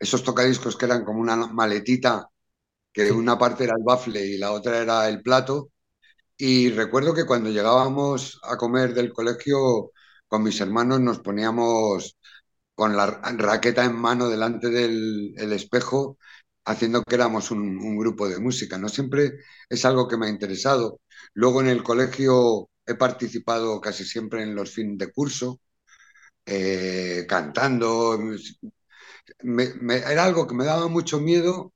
esos 0.00 0.24
tocadiscos 0.24 0.76
que 0.76 0.86
eran 0.86 1.04
como 1.04 1.20
una 1.20 1.36
maletita, 1.36 2.28
que 2.92 3.10
Sí. 3.10 3.12
una 3.12 3.38
parte 3.38 3.64
era 3.64 3.74
el 3.78 3.84
bafle 3.84 4.24
y 4.26 4.38
la 4.38 4.52
otra 4.52 4.78
era 4.80 5.08
el 5.08 5.22
plato. 5.22 5.70
Y 6.36 6.70
recuerdo 6.70 7.14
que 7.14 7.26
cuando 7.26 7.50
llegábamos 7.50 8.40
a 8.44 8.56
comer 8.56 8.94
del 8.94 9.12
colegio 9.12 9.92
con 10.28 10.42
mis 10.42 10.60
hermanos 10.60 11.00
nos 11.00 11.20
poníamos 11.20 12.16
con 12.74 12.96
la 12.96 13.06
raqueta 13.08 13.84
en 13.84 13.96
mano 13.96 14.28
delante 14.28 14.70
del 14.70 15.34
el 15.36 15.52
espejo, 15.52 16.18
haciendo 16.64 17.02
que 17.02 17.14
éramos 17.14 17.50
un, 17.50 17.96
grupo 17.98 18.28
de 18.28 18.38
música. 18.38 18.78
No 18.78 18.88
siempre 18.88 19.32
es 19.68 19.84
algo 19.84 20.08
que 20.08 20.16
me 20.16 20.26
ha 20.26 20.30
interesado. 20.30 21.00
Luego 21.34 21.60
en 21.60 21.68
el 21.68 21.82
colegio 21.82 22.70
he 22.86 22.94
participado 22.94 23.80
casi 23.80 24.04
siempre 24.04 24.42
en 24.42 24.54
los 24.54 24.70
fines 24.72 24.98
de 24.98 25.12
curso, 25.12 25.60
eh, 26.46 27.26
cantando. 27.28 28.18
Era 29.42 30.24
algo 30.24 30.46
que 30.46 30.54
me 30.54 30.64
daba 30.64 30.88
mucho 30.88 31.20
miedo, 31.20 31.72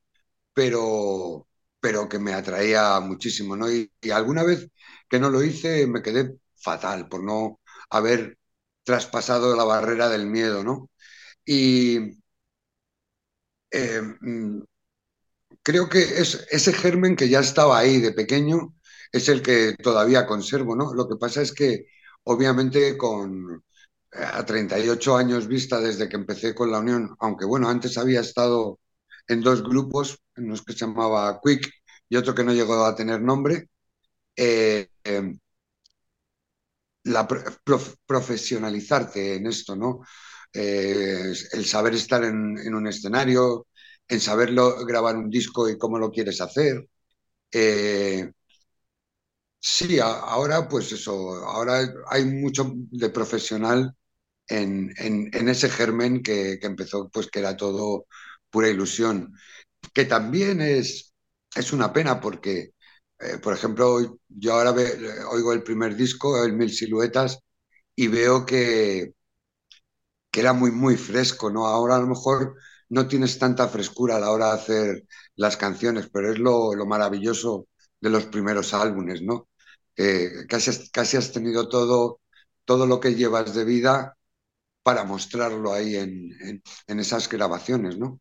pero, 0.53 1.47
pero 1.79 2.09
que 2.09 2.19
me 2.19 2.33
atraía 2.33 2.99
muchísimo. 3.01 3.55
¿no? 3.55 3.71
Y, 3.71 3.91
y 4.01 4.11
alguna 4.11 4.43
vez 4.43 4.69
que 5.09 5.19
no 5.19 5.29
lo 5.29 5.43
hice 5.43 5.87
me 5.87 6.01
quedé 6.01 6.37
fatal 6.55 7.07
por 7.09 7.23
no 7.23 7.59
haber 7.89 8.37
traspasado 8.83 9.55
la 9.55 9.63
barrera 9.65 10.09
del 10.09 10.27
miedo, 10.27 10.63
¿no? 10.63 10.89
Y 11.45 12.17
eh, 13.71 14.01
mm, 14.21 14.61
creo 15.65 15.89
que 15.89 15.99
es, 16.21 16.47
ese 16.51 16.73
germen 16.73 17.15
que 17.15 17.29
ya 17.29 17.39
estaba 17.41 17.79
ahí 17.79 17.99
de 17.99 18.13
pequeño 18.13 18.75
es 19.11 19.29
el 19.29 19.41
que 19.41 19.75
todavía 19.81 20.27
conservo, 20.27 20.75
¿no? 20.75 20.93
Lo 20.93 21.07
que 21.09 21.17
pasa 21.17 21.41
es 21.41 21.53
que, 21.53 21.87
obviamente, 22.23 22.97
con 22.97 23.63
a 24.11 24.45
38 24.45 25.17
años 25.17 25.47
vista 25.47 25.81
desde 25.81 26.07
que 26.09 26.15
empecé 26.17 26.55
con 26.55 26.71
la 26.71 26.79
Unión, 26.79 27.15
aunque 27.19 27.45
bueno, 27.45 27.69
antes 27.69 27.97
había 27.97 28.21
estado 28.21 28.79
en 29.27 29.41
dos 29.41 29.63
grupos, 29.63 30.19
en 30.35 30.53
que 30.53 30.73
se 30.73 30.79
llamaba 30.85 31.39
Quick 31.43 31.71
y 32.09 32.15
otro 32.17 32.35
que 32.35 32.43
no 32.43 32.53
llegó 32.53 32.85
a 32.85 32.95
tener 32.95 33.21
nombre, 33.21 33.69
eh, 34.35 34.89
eh, 35.03 35.33
la 37.03 37.27
prof, 37.27 37.95
profesionalizarte 38.05 39.35
en 39.35 39.47
esto, 39.47 39.75
¿no? 39.75 40.01
Eh, 40.53 41.33
el 41.51 41.65
saber 41.65 41.93
estar 41.95 42.23
en, 42.23 42.73
un 42.73 42.87
escenario, 42.87 43.67
en 44.07 44.19
saberlo 44.21 44.85
grabar 44.85 45.15
un 45.17 45.29
disco 45.29 45.69
y 45.69 45.77
cómo 45.77 45.99
lo 45.99 46.11
quieres 46.11 46.41
hacer. 46.41 46.87
Eh, 47.51 48.31
sí, 49.59 49.99
ahora 49.99 50.67
pues 50.67 50.91
eso, 50.91 51.13
ahora 51.45 51.87
hay 52.09 52.25
mucho 52.25 52.71
de 52.75 53.09
profesional 53.09 53.95
en, 54.47 54.93
en, 54.97 55.29
en 55.33 55.49
ese 55.49 55.69
germen 55.69 56.23
que, 56.23 56.59
que, 56.61 56.67
empezó, 56.67 57.09
pues 57.09 57.29
que 57.29 57.39
era 57.39 57.57
todo 57.57 58.07
pura 58.49 58.69
ilusión, 58.69 59.33
que 59.93 60.05
también 60.05 60.61
es, 60.61 61.13
es 61.55 61.73
una 61.73 61.93
pena 61.93 62.21
porque, 62.21 62.71
eh, 63.19 63.39
por 63.43 63.53
ejemplo, 63.53 64.19
yo 64.29 64.53
ahora 64.53 64.71
ve, 64.73 64.97
oigo 65.31 65.53
el 65.53 65.63
primer 65.63 65.95
disco, 65.95 66.43
el 66.45 66.53
Mil 66.53 66.71
Siluetas, 66.71 67.39
y 67.95 68.07
veo 68.09 68.45
que, 68.45 69.13
que 70.31 70.39
era 70.41 70.53
muy, 70.53 70.71
muy 70.71 70.97
fresco, 70.97 71.49
¿no? 71.49 71.65
Ahora 71.67 71.95
a 71.97 71.99
lo 71.99 72.07
mejor 72.07 72.55
no 72.89 73.07
tienes 73.07 73.39
tanta 73.39 73.67
frescura 73.67 74.17
a 74.17 74.19
la 74.19 74.31
hora 74.31 74.47
de 74.49 74.53
hacer 74.55 75.03
las 75.35 75.57
canciones, 75.57 76.09
pero 76.11 76.31
es 76.31 76.39
lo, 76.39 76.73
lo 76.75 76.85
maravilloso 76.85 77.67
de 77.99 78.09
los 78.09 78.25
primeros 78.27 78.73
álbumes, 78.73 79.21
¿no? 79.21 79.49
Eh, 79.97 80.29
casi, 80.49 80.89
casi 80.91 81.17
has 81.17 81.31
tenido 81.31 81.69
todo, 81.69 82.21
todo 82.65 82.85
lo 82.85 82.99
que 82.99 83.15
llevas 83.15 83.53
de 83.55 83.65
vida 83.65 84.17
para 84.83 85.03
mostrarlo 85.05 85.73
ahí 85.73 85.95
en, 85.97 86.31
en, 86.41 86.63
en 86.87 86.99
esas 86.99 87.29
grabaciones, 87.29 87.97
¿no? 87.97 88.19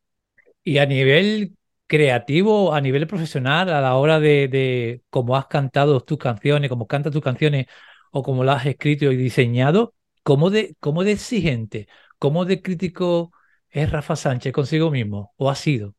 Y 0.62 0.79
a 0.79 0.87
nivel 0.87 1.57
creativo, 1.87 2.74
a 2.74 2.81
nivel 2.81 3.07
profesional, 3.07 3.68
a 3.70 3.81
la 3.81 3.94
hora 3.96 4.20
de, 4.20 4.48
de 4.48 5.03
cómo 5.11 5.37
has 5.37 5.46
cantado 5.46 6.00
tus 6.00 6.18
canciones, 6.18 6.70
cómo 6.70 6.87
cantas 6.87 7.12
tus 7.12 7.22
canciones 7.22 7.66
o 8.11 8.22
cómo 8.22 8.44
las 8.44 8.61
has 8.62 8.66
escrito 8.66 9.11
y 9.12 9.16
diseñado, 9.16 9.94
¿cómo 10.22 10.50
de, 10.50 10.77
cómo 10.81 11.05
de 11.05 11.12
exigente, 11.12 11.88
cómo 12.18 12.44
de 12.44 12.62
crítico 12.62 13.33
es 13.74 13.90
Rafa 13.90 14.14
Sánchez 14.14 14.52
consigo 14.52 14.90
mismo? 14.90 15.34
¿O 15.37 15.50
ha 15.50 15.56
sido? 15.56 15.96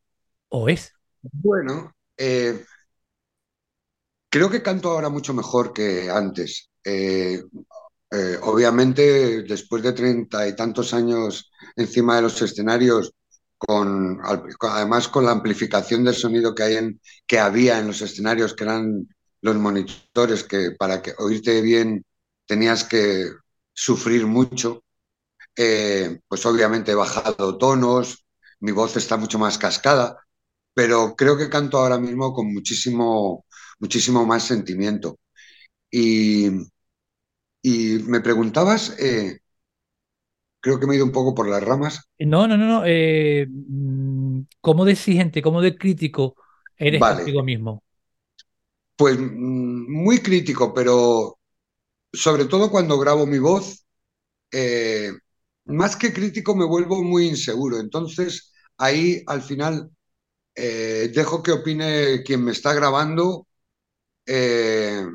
¿O 0.48 0.70
es? 0.70 0.94
Bueno, 1.22 1.94
eh, 2.18 2.64
creo 4.30 4.50
que 4.50 4.64
canto 4.64 4.92
ahora 4.92 5.10
mucho 5.10 5.34
mejor 5.34 5.74
que 5.74 6.10
antes. 6.10 6.72
Eh, 6.84 7.44
eh, 8.12 8.38
obviamente, 8.44 9.44
después 9.44 9.84
de 9.84 9.92
treinta 9.92 10.48
y 10.48 10.56
tantos 10.56 10.94
años 10.94 11.52
encima 11.76 12.16
de 12.16 12.22
los 12.22 12.42
escenarios, 12.42 13.12
con, 13.58 14.22
además 14.62 15.10
con 15.10 15.26
la 15.26 15.32
amplificación 15.32 16.06
del 16.06 16.16
sonido 16.16 16.56
que, 16.56 16.64
hay 16.64 16.76
en, 16.76 17.02
que 17.28 17.40
había 17.40 17.80
en 17.80 17.88
los 17.88 18.02
escenarios, 18.02 18.54
que 18.54 18.64
eran 18.64 19.08
los 19.42 19.56
monitores, 19.58 20.46
que 20.46 20.72
para 20.72 21.02
que 21.02 21.14
oírte 21.18 21.62
bien 21.62 22.06
tenías 22.46 22.86
que 22.86 23.32
sufrir 23.74 24.26
mucho, 24.28 24.85
eh, 25.58 26.20
pues 26.28 26.46
obviamente 26.46 26.92
he 26.92 26.96
bajado 26.96 27.58
tonos, 27.58 28.26
mi 28.60 28.72
voz 28.72 28.98
está 28.98 29.18
mucho 29.18 29.40
más 29.40 29.58
cascada, 29.58 30.18
pero 30.74 31.16
creo 31.16 31.38
que 31.38 31.50
canto 31.50 31.78
ahora 31.80 31.98
mismo 32.00 32.34
con 32.34 32.54
muchísimo, 32.54 33.46
muchísimo 33.80 34.26
más 34.26 34.44
sentimiento. 34.46 35.20
Y, 35.92 36.50
y 37.62 38.00
me 38.08 38.22
preguntabas, 38.22 38.96
eh, 39.00 39.40
creo 40.62 40.80
que 40.80 40.86
me 40.88 40.94
he 40.94 40.98
ido 40.98 41.06
un 41.06 41.14
poco 41.14 41.34
por 41.34 41.48
las 41.48 41.64
ramas. 41.64 42.10
No, 42.18 42.48
no, 42.48 42.56
no, 42.58 42.66
no. 42.66 42.84
eh, 42.86 43.46
mm, 43.50 44.42
¿cómo 44.62 44.86
de 44.86 44.94
exigente, 44.94 45.42
cómo 45.42 45.62
de 45.62 45.78
crítico 45.78 46.36
eres 46.78 47.04
Vale, 47.04 47.26
contigo 47.26 47.44
mismo? 47.44 47.84
pues 48.96 49.18
mm, 49.20 49.92
muy 49.92 50.20
crítico, 50.22 50.74
pero 50.74 51.40
sobre 52.14 52.46
todo 52.46 52.72
cuando 52.72 53.00
grabo 53.00 53.26
mi 53.28 53.40
voz, 53.40 53.86
eh, 54.52 55.12
más 55.66 55.96
que 55.96 56.14
crítico 56.14 56.56
me 56.56 56.66
vuelvo 56.66 57.04
muy 57.04 57.28
inseguro. 57.28 57.80
Entonces 57.80 58.54
ahí 58.78 59.24
al 59.28 59.42
final 59.42 59.92
eh, 60.56 61.12
dejo 61.14 61.44
que 61.44 61.52
opine 61.54 62.24
quien 62.24 62.44
me 62.44 62.52
está 62.52 62.74
grabando 62.74 63.48
eh, 64.26 65.06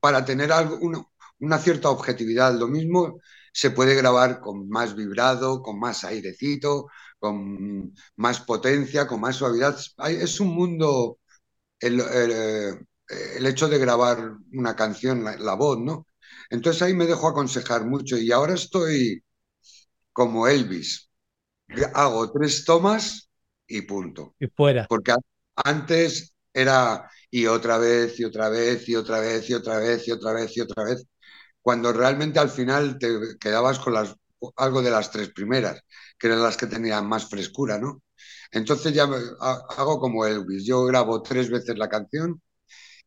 para 0.00 0.24
tener 0.24 0.52
algo, 0.52 0.78
una, 1.38 1.58
cierta 1.58 1.90
objetividad. 1.90 2.54
Lo 2.58 2.68
mismo 2.68 3.20
se 3.52 3.70
puede 3.70 3.94
grabar 3.94 4.40
con 4.40 4.68
más 4.68 4.94
vibrado, 4.96 5.62
con 5.62 5.78
más 5.78 6.04
airecito, 6.04 6.88
con 7.18 7.94
más 8.16 8.40
potencia, 8.40 9.06
con 9.06 9.20
más 9.20 9.36
suavidad. 9.36 9.76
Es 10.08 10.40
un 10.40 10.48
mundo 10.54 11.18
el, 11.80 12.00
el, 12.00 13.46
hecho 13.46 13.68
de 13.68 13.78
grabar 13.78 14.36
una 14.52 14.76
canción, 14.76 15.24
la 15.24 15.54
voz, 15.54 15.78
¿no? 15.80 16.06
Entonces 16.54 16.82
ahí 16.82 16.94
me 16.94 17.06
dejo 17.06 17.26
aconsejar 17.28 17.84
mucho 17.84 18.16
y 18.16 18.30
ahora 18.30 18.54
estoy 18.54 19.22
como 20.12 20.46
Elvis. 20.46 21.10
Hago 21.94 22.30
tres 22.30 22.64
tomas 22.64 23.28
y 23.66 23.82
punto. 23.82 24.36
Y 24.38 24.46
fuera. 24.46 24.86
Porque 24.88 25.14
antes 25.56 26.32
era 26.52 27.10
y 27.28 27.46
otra 27.46 27.78
vez 27.78 28.20
y 28.20 28.24
otra 28.24 28.48
vez 28.48 28.88
y 28.88 28.94
otra 28.94 29.18
vez 29.18 29.50
y 29.50 29.54
otra 29.54 29.78
vez 29.80 30.06
y 30.06 30.12
otra 30.12 30.32
vez 30.32 30.56
y 30.56 30.60
otra 30.60 30.84
vez, 30.84 31.04
cuando 31.60 31.92
realmente 31.92 32.38
al 32.38 32.50
final 32.50 32.98
te 32.98 33.08
quedabas 33.40 33.80
con 33.80 33.94
las, 33.94 34.14
algo 34.56 34.80
de 34.80 34.90
las 34.92 35.10
tres 35.10 35.30
primeras, 35.30 35.80
que 36.16 36.28
eran 36.28 36.42
las 36.42 36.56
que 36.56 36.68
tenían 36.68 37.08
más 37.08 37.28
frescura, 37.28 37.78
¿no? 37.78 38.02
Entonces 38.52 38.94
ya 38.94 39.04
hago 39.04 39.98
como 39.98 40.24
Elvis, 40.24 40.64
yo 40.64 40.84
grabo 40.84 41.20
tres 41.22 41.50
veces 41.50 41.76
la 41.76 41.88
canción 41.88 42.40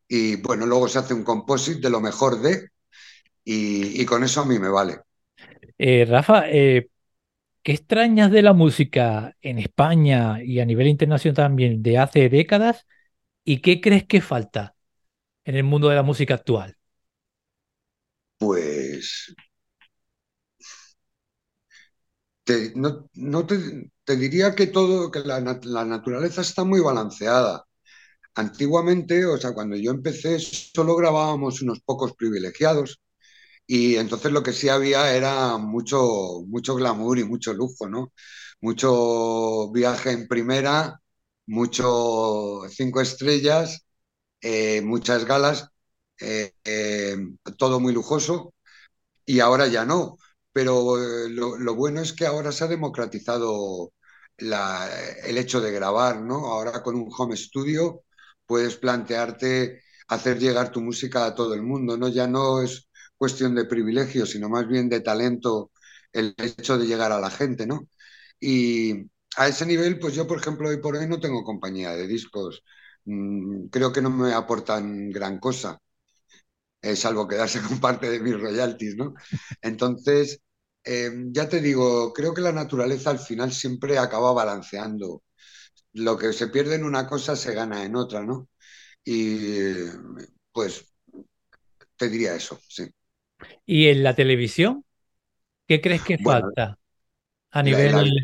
y 0.06 0.36
bueno, 0.36 0.66
luego 0.66 0.88
se 0.88 0.98
hace 0.98 1.14
un 1.14 1.24
composite 1.24 1.80
de 1.80 1.90
lo 1.90 2.00
mejor 2.00 2.40
de 2.42 2.68
y, 3.48 4.02
y 4.02 4.06
con 4.06 4.24
eso 4.24 4.42
a 4.42 4.46
mí 4.46 4.58
me 4.58 4.68
vale. 4.68 5.00
Eh, 5.78 6.04
Rafa, 6.08 6.48
eh, 6.48 6.88
¿qué 7.62 7.72
extrañas 7.72 8.30
de 8.32 8.42
la 8.42 8.52
música 8.54 9.36
en 9.42 9.58
España 9.60 10.42
y 10.44 10.60
a 10.60 10.66
nivel 10.66 10.88
internacional 10.88 11.36
también 11.36 11.82
de 11.82 11.98
hace 11.98 12.28
décadas? 12.28 12.86
¿Y 13.44 13.60
qué 13.62 13.80
crees 13.82 14.06
que 14.06 14.20
falta 14.20 14.76
en 15.44 15.56
el 15.56 15.64
mundo 15.64 15.88
de 15.90 15.96
la 15.96 16.04
música 16.04 16.34
actual? 16.34 16.76
Pues 18.38 19.32
te- 22.44 22.72
no, 22.76 23.08
no 23.14 23.46
te, 23.46 23.90
te 24.04 24.16
diría 24.16 24.54
que 24.54 24.66
todo, 24.68 25.10
que 25.10 25.20
la 25.20 25.84
naturaleza 25.84 26.40
está 26.42 26.64
muy 26.64 26.80
balanceada. 26.80 27.64
Antiguamente, 28.36 29.26
o 29.26 29.36
sea, 29.38 29.54
cuando 29.54 29.76
yo 29.76 29.92
empecé, 29.92 30.38
solo 30.40 30.96
grabábamos 30.96 31.62
unos 31.62 31.80
pocos 31.82 32.14
privilegiados 32.14 33.00
y 33.68 33.96
entonces 33.96 34.32
lo 34.32 34.42
que 34.44 34.54
sí 34.54 34.70
había 34.70 35.14
era 35.16 35.58
mucho, 35.58 36.42
mucho 36.48 36.76
glamour 36.76 37.18
y 37.20 37.24
mucho 37.24 37.54
lujo, 37.54 37.88
¿no? 37.90 38.12
Mucho 38.62 39.70
viaje 39.72 40.12
en 40.12 40.28
primera, 40.28 41.00
mucho 41.48 42.62
cinco 42.70 43.02
estrellas, 43.02 43.86
eh, 44.42 44.82
muchas 44.82 45.24
galas, 45.26 45.68
eh, 46.20 46.52
eh, 46.64 47.16
todo 47.58 47.80
muy 47.80 47.92
lujoso 47.94 48.54
y 49.26 49.40
ahora 49.40 49.66
ya 49.66 49.84
no. 49.84 50.16
Pero 50.52 50.96
lo, 51.28 51.56
lo 51.58 51.74
bueno 51.74 52.00
es 52.00 52.12
que 52.12 52.26
ahora 52.26 52.52
se 52.52 52.64
ha 52.64 52.66
democratizado 52.68 53.92
la- 54.38 54.88
el 55.24 55.38
hecho 55.38 55.60
de 55.60 55.72
grabar, 55.72 56.20
¿no? 56.22 56.46
Ahora 56.46 56.82
con 56.82 56.96
un 56.96 57.10
home 57.16 57.36
studio 57.36 58.02
puedes 58.46 58.76
plantearte 58.76 59.82
hacer 60.08 60.38
llegar 60.38 60.70
tu 60.72 60.80
música 60.80 61.26
a 61.26 61.34
todo 61.34 61.54
el 61.54 61.62
mundo, 61.62 61.96
¿no? 61.96 62.08
Ya 62.08 62.26
no 62.26 62.62
es 62.62 62.87
cuestión 63.18 63.54
de 63.56 63.66
privilegio, 63.66 64.26
sino 64.26 64.48
más 64.50 64.68
bien 64.68 64.88
de 64.88 65.00
talento 65.02 65.72
el 66.12 66.34
hecho 66.38 66.78
de 66.78 66.86
llegar 66.86 67.12
a 67.12 67.20
la 67.20 67.30
gente, 67.30 67.66
¿no? 67.66 67.88
Y 68.40 68.94
a 69.36 69.48
ese 69.48 69.66
nivel, 69.66 69.98
pues 69.98 70.14
yo, 70.14 70.26
por 70.26 70.38
ejemplo, 70.40 70.68
hoy 70.68 70.78
por 70.78 70.96
hoy 70.96 71.08
no 71.08 71.20
tengo 71.20 71.44
compañía 71.44 71.92
de 71.92 72.06
discos. 72.08 72.62
Mm, 73.04 73.68
creo 73.68 73.92
que 73.92 74.02
no 74.02 74.10
me 74.10 74.32
aportan 74.34 75.10
gran 75.10 75.38
cosa 75.40 75.80
eh, 76.82 76.96
salvo 76.96 77.26
quedarse 77.28 77.60
con 77.68 77.80
parte 77.80 78.10
de 78.10 78.20
mis 78.20 78.38
royalties, 78.40 78.96
¿no? 78.96 79.14
Entonces, 79.62 80.40
eh, 80.84 81.10
ya 81.32 81.48
te 81.48 81.60
digo, 81.60 82.12
creo 82.12 82.34
que 82.34 82.40
la 82.40 82.52
naturaleza 82.52 83.10
al 83.10 83.18
final 83.18 83.52
siempre 83.52 83.98
acaba 83.98 84.32
balanceando. 84.32 85.22
Lo 85.94 86.18
que 86.18 86.32
se 86.32 86.48
pierde 86.48 86.76
en 86.76 86.84
una 86.84 87.06
cosa 87.08 87.36
se 87.36 87.54
gana 87.54 87.84
en 87.84 87.96
otra, 87.96 88.22
¿no? 88.24 88.48
Y 89.04 89.74
pues 90.52 90.86
te 91.96 92.08
diría 92.08 92.34
eso, 92.34 92.58
sí. 92.68 92.84
¿Y 93.66 93.88
en 93.88 94.02
la 94.02 94.14
televisión? 94.14 94.84
¿Qué 95.68 95.80
crees 95.80 96.02
que 96.02 96.18
Bueno, 96.18 96.52
falta 96.58 96.78
a 97.50 97.62
la, 97.62 97.80
la- 97.84 98.02
nivel... 98.02 98.14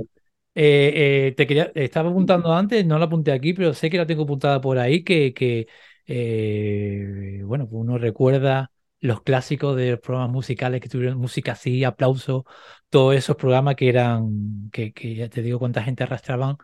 eh, 0.55 1.29
eh, 1.29 1.35
te 1.37 1.47
quería, 1.47 1.73
estaba 1.75 2.11
apuntando 2.11 2.53
antes, 2.55 2.87
no 2.87 2.99
la 2.99 3.07
apunté 3.07 3.33
aquí, 3.33 3.55
pero 3.55 3.75
sé 3.75 3.91
que 3.91 3.99
la 3.99 4.07
tengo 4.07 4.25
apuntada 4.25 4.61
por 4.61 4.79
ahí, 4.79 5.05
que, 5.05 5.35
que 5.35 5.69
eh, 6.07 7.43
bueno, 7.45 7.69
uno 7.71 7.99
recuerda 7.99 8.73
los 9.01 9.23
clásicos 9.23 9.77
de 9.77 9.93
los 9.93 10.01
programas 10.01 10.31
musicales 10.33 10.81
que 10.81 10.89
tuvieron 10.89 11.19
música 11.19 11.53
así, 11.53 11.85
aplausos, 11.85 12.45
todos 12.91 13.15
esos 13.17 13.37
programas 13.37 13.77
que 13.77 13.89
eran, 13.91 14.71
que, 14.73 14.93
que 14.93 15.15
ya 15.17 15.29
te 15.29 15.43
digo 15.43 15.59
cuánta 15.59 15.83
gente 15.85 16.05
arrastraban 16.05 16.57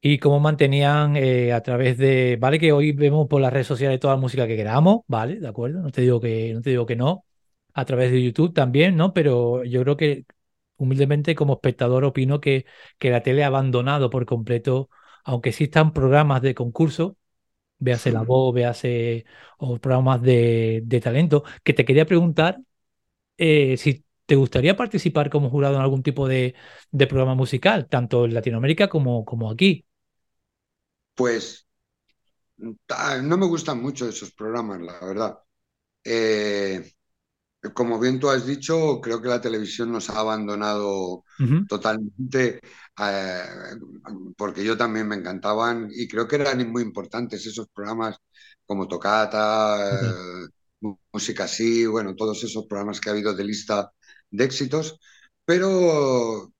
y 0.00 0.18
cómo 0.18 0.38
mantenían 0.40 1.16
eh, 1.16 1.52
a 1.52 1.62
través 1.62 1.96
de, 1.98 2.36
vale 2.40 2.58
que 2.58 2.72
hoy 2.72 2.92
vemos 2.92 3.26
por 3.28 3.40
las 3.40 3.52
redes 3.52 3.66
sociales 3.66 3.98
toda 4.00 4.14
la 4.14 4.20
música 4.20 4.46
que 4.46 4.56
queramos, 4.56 5.00
vale, 5.06 5.36
de 5.40 5.48
acuerdo, 5.48 5.80
no 5.80 5.90
te 5.90 6.02
digo 6.02 6.20
que, 6.20 6.52
no 6.54 6.60
te 6.62 6.70
digo 6.70 6.84
que 6.86 6.96
no, 6.96 7.24
a 7.74 7.84
través 7.84 8.10
de 8.12 8.22
YouTube 8.22 8.54
también, 8.54 8.96
¿no? 8.96 9.12
Pero 9.14 9.64
yo 9.64 9.82
creo 9.82 9.96
que 9.96 10.26
humildemente 10.76 11.34
como 11.34 11.54
espectador 11.54 12.04
opino 12.04 12.40
que, 12.40 12.66
que 12.98 13.10
la 13.10 13.22
tele 13.22 13.44
ha 13.44 13.48
abandonado 13.48 14.10
por 14.10 14.26
completo, 14.26 14.90
aunque 15.24 15.50
existan 15.50 15.92
programas 15.92 16.42
de 16.42 16.54
concurso, 16.54 17.16
véase 17.78 18.12
La 18.12 18.22
Voz, 18.22 18.54
véase 18.54 19.26
o 19.58 19.78
programas 19.78 20.22
de, 20.22 20.82
de 20.84 21.00
talento, 21.00 21.44
que 21.64 21.74
te 21.74 21.84
quería 21.84 22.06
preguntar 22.06 22.60
eh, 23.38 23.76
si 23.76 24.04
te 24.26 24.36
gustaría 24.36 24.76
participar 24.76 25.30
como 25.30 25.50
jurado 25.50 25.76
en 25.76 25.82
algún 25.82 26.02
tipo 26.02 26.28
de, 26.28 26.54
de 26.90 27.06
programa 27.06 27.34
musical, 27.34 27.88
tanto 27.88 28.24
en 28.24 28.34
Latinoamérica 28.34 28.88
como, 28.88 29.24
como 29.24 29.50
aquí. 29.50 29.86
pues 31.14 31.66
no 33.22 33.36
me 33.36 33.46
gustan 33.46 33.80
mucho 33.82 34.08
esos 34.08 34.32
programas, 34.32 34.80
la 34.80 35.00
verdad. 35.00 35.38
Eh, 36.04 36.93
como 37.74 37.98
bien 37.98 38.18
tú 38.20 38.28
has 38.30 38.46
dicho, 38.46 39.00
creo 39.00 39.20
que 39.22 39.28
la 39.28 39.40
televisión 39.40 39.90
nos 39.92 40.10
ha 40.10 40.18
abandonado 40.20 41.24
totalmente, 41.66 42.60
eh, 43.00 43.42
porque 44.36 44.64
yo 44.64 44.76
también 44.76 45.08
me 45.08 45.16
encantaban 45.16 45.88
y 45.90 46.08
creo 46.08 46.26
que 46.28 46.36
eran 46.36 46.70
muy 46.70 46.82
importantes 46.82 47.46
esos 47.46 47.68
programas 47.68 48.16
como 48.66 48.88
Tocata, 48.88 50.00
eh, 50.02 50.46
Música 51.12 51.44
Así, 51.44 51.86
bueno, 51.86 52.14
todos 52.14 52.42
esos 52.44 52.66
programas 52.66 53.00
que 53.00 53.08
ha 53.08 53.12
habido 53.12 53.34
de 53.34 53.44
lista 53.44 53.90
de 54.30 54.44
éxitos, 54.44 54.98
pero 55.44 56.52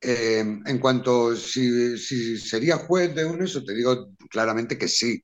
eh, 0.00 0.38
en 0.40 0.78
cuanto 0.78 1.34
si, 1.36 1.98
si 1.98 2.38
sería 2.38 2.76
juez 2.78 3.14
de 3.14 3.24
un 3.24 3.42
eso, 3.42 3.64
te 3.64 3.74
digo 3.74 4.10
claramente 4.30 4.78
que 4.78 4.88
sí, 4.88 5.22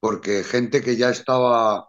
porque 0.00 0.44
gente 0.44 0.82
que 0.82 0.96
ya 0.96 1.10
estaba 1.10 1.87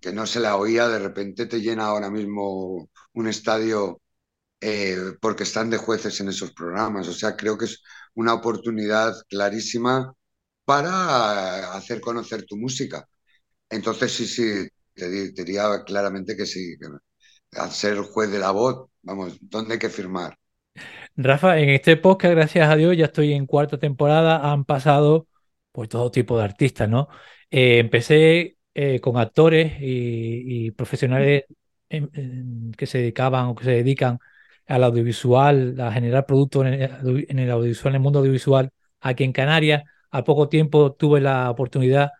que 0.00 0.12
no 0.12 0.26
se 0.26 0.40
la 0.40 0.56
oía, 0.56 0.88
de 0.88 0.98
repente 0.98 1.46
te 1.46 1.60
llena 1.60 1.86
ahora 1.86 2.10
mismo 2.10 2.88
un 3.14 3.28
estadio 3.28 4.00
eh, 4.60 4.96
porque 5.20 5.44
están 5.44 5.70
de 5.70 5.78
jueces 5.78 6.20
en 6.20 6.28
esos 6.28 6.52
programas. 6.52 7.08
O 7.08 7.12
sea, 7.12 7.36
creo 7.36 7.56
que 7.58 7.66
es 7.66 7.82
una 8.14 8.34
oportunidad 8.34 9.14
clarísima 9.28 10.14
para 10.64 11.74
hacer 11.74 12.00
conocer 12.00 12.44
tu 12.46 12.56
música. 12.56 13.06
Entonces, 13.68 14.12
sí, 14.12 14.26
sí, 14.26 14.68
te, 14.94 15.32
diría 15.32 15.82
claramente 15.84 16.36
que 16.36 16.46
sí. 16.46 16.76
Al 17.52 17.70
ser 17.70 17.98
juez 17.98 18.30
de 18.30 18.38
la 18.38 18.50
voz, 18.52 18.88
vamos, 19.02 19.38
¿dónde 19.40 19.74
hay 19.74 19.78
que 19.78 19.88
firmar? 19.90 20.38
Rafa, 21.16 21.58
en 21.58 21.70
este 21.70 21.96
podcast, 21.96 22.34
gracias 22.34 22.70
a 22.70 22.76
Dios, 22.76 22.96
ya 22.96 23.06
estoy 23.06 23.32
en 23.32 23.46
cuarta 23.46 23.78
temporada, 23.78 24.52
han 24.52 24.64
pasado 24.64 25.26
pues 25.72 25.88
todo 25.88 26.10
tipo 26.10 26.38
de 26.38 26.44
artistas, 26.44 26.88
¿no? 26.88 27.08
Eh, 27.50 27.78
empecé 27.78 28.56
eh, 28.80 29.00
con 29.00 29.16
actores 29.18 29.80
y, 29.80 30.66
y 30.66 30.70
profesionales 30.70 31.44
que 31.88 32.86
se 32.86 32.98
dedicaban 32.98 33.46
o 33.46 33.54
que 33.54 33.64
se 33.64 33.70
dedican 33.72 34.18
al 34.66 34.84
audiovisual, 34.84 35.80
a 35.80 35.92
generar 35.92 36.26
productos 36.26 36.66
en 36.66 36.74
el, 36.74 37.26
en 37.28 37.38
el 37.40 37.50
audiovisual, 37.50 37.92
en 37.92 37.96
el 37.96 38.02
mundo 38.02 38.20
audiovisual 38.20 38.70
aquí 39.00 39.24
en 39.24 39.32
Canarias. 39.32 39.82
A 40.10 40.24
poco 40.24 40.48
tiempo 40.48 40.92
tuve 40.92 41.20
la 41.20 41.50
oportunidad 41.50 42.10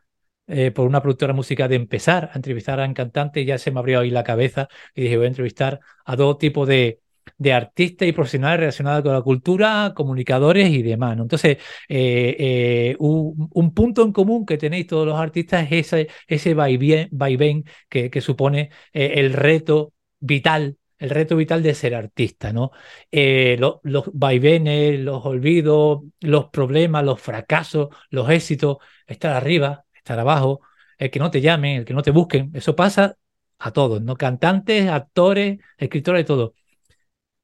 eh, 0.47 0.71
por 0.73 0.87
una 0.87 1.01
productora 1.01 1.33
musical 1.33 1.69
de 1.69 1.77
empezar 1.77 2.31
a 2.33 2.37
entrevistar 2.37 2.81
a 2.81 2.93
cantantes 2.95 3.43
y 3.43 3.47
ya 3.47 3.59
se 3.59 3.71
me 3.71 3.79
abrió 3.79 4.01
ahí 4.01 4.11
la 4.11 4.25
cabeza 4.25 4.69
y 4.95 5.03
dije 5.03 5.17
voy 5.17 5.27
a 5.27 5.29
entrevistar 5.29 5.81
a 6.05 6.17
todo 6.17 6.37
tipo 6.37 6.67
de, 6.67 7.01
de 7.39 7.53
artistas 7.53 8.09
y 8.09 8.13
profesionales 8.13 8.61
relacionados 8.61 9.03
con 9.03 9.13
la 9.13 9.23
cultura, 9.23 9.93
comunicadores 9.95 10.71
y 10.71 10.83
demás. 10.83 11.19
Entonces, 11.19 11.59
eh, 11.89 12.37
eh, 12.39 12.97
un, 12.99 13.75
punto 13.75 14.03
en 14.03 14.13
común 14.13 14.47
que 14.47 14.59
tenéis 14.59 14.87
todos 14.87 15.07
los 15.07 15.19
artistas 15.19 15.67
es 15.71 15.93
ese, 15.93 16.09
ese 16.27 16.55
vaivén, 16.55 17.65
que, 17.89 18.11
que 18.11 18.21
supone 18.21 18.71
el 18.93 19.33
reto 19.33 19.93
vital 20.19 20.77
el 20.99 21.11
reto 21.11 21.35
vital 21.37 21.63
de 21.63 21.75
ser 21.75 21.95
artista, 21.95 22.53
¿no? 22.53 22.73
los 23.11 24.11
vaivenes, 24.13 25.01
los 25.01 25.25
olvidos, 25.25 26.03
los 26.21 26.51
problemas, 26.51 27.05
los 27.05 27.21
fracasos, 27.21 27.89
los 28.11 28.29
éxitos, 28.31 28.79
estar 29.07 29.33
arriba, 29.35 29.85
estar 29.95 30.19
abajo, 30.19 30.61
el 30.99 31.11
que 31.11 31.19
no 31.19 31.31
te 31.31 31.41
llamen, 31.41 31.79
el 31.79 31.85
que 31.85 31.95
no 31.95 32.03
te 32.03 32.11
busquen, 32.11 32.51
eso 32.55 32.77
pasa 32.77 33.17
a 33.59 33.73
todos, 33.73 34.03
¿no? 34.03 34.17
Cantantes, 34.17 34.89
actores, 34.89 35.59
escritores, 35.79 36.27
todo. 36.27 36.55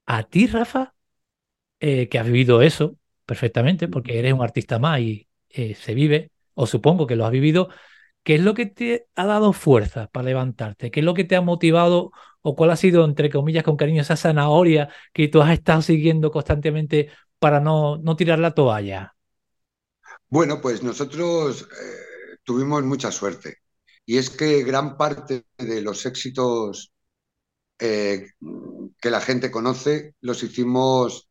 A 0.07 0.23
ti, 0.25 0.47
Rafa, 0.47 0.95
eh, 1.81 2.09
que 2.09 2.19
has 2.19 2.27
vivido 2.27 2.63
eso 2.63 2.97
perfectamente, 3.25 3.89
porque 3.89 4.19
eres 4.19 4.33
un 4.33 4.43
artista 4.43 4.79
más 4.79 5.01
y 5.01 5.29
eh, 5.51 5.75
se 5.75 5.95
vive, 5.95 6.31
o 6.55 6.67
supongo 6.67 7.07
que 7.07 7.17
lo 7.17 7.27
has 7.27 7.33
vivido, 7.33 7.69
¿qué 8.23 8.37
es 8.37 8.41
lo 8.41 8.55
que 8.55 8.67
te 8.67 9.09
ha 9.17 9.27
dado 9.27 9.53
fuerza 9.53 10.09
para 10.09 10.27
levantarte? 10.27 10.91
¿Qué 10.91 11.01
es 11.01 11.07
lo 11.07 11.15
que 11.15 11.25
te 11.25 11.37
ha 11.37 11.41
motivado 11.41 12.13
o 12.43 12.57
cuál 12.57 12.71
ha 12.71 12.77
sido, 12.77 13.05
entre 13.05 13.31
comillas, 13.31 13.65
con 13.65 13.77
cariño, 13.77 14.03
esa 14.03 14.17
zanahoria 14.17 14.89
que 15.13 15.29
tú 15.29 15.43
has 15.43 15.53
estado 15.53 15.83
siguiendo 15.83 16.31
constantemente 16.31 17.11
para 17.39 17.61
no, 17.61 17.99
no 17.99 18.17
tirar 18.17 18.39
la 18.39 18.53
toalla? 18.53 19.15
Bueno, 20.29 20.61
pues 20.61 20.83
nosotros... 20.83 21.63
Eh, 21.63 22.17
tuvimos 22.47 22.83
mucha 22.85 23.13
suerte. 23.13 23.59
Y 24.07 24.17
es 24.17 24.31
que 24.31 24.63
gran 24.63 24.97
parte 24.97 25.45
de 25.59 25.83
los 25.83 26.07
éxitos 26.07 26.93
eh, 27.79 28.29
que 29.01 29.11
la 29.11 29.21
gente 29.21 29.51
conoce 29.51 30.15
los 30.21 30.43
hicimos 30.43 31.29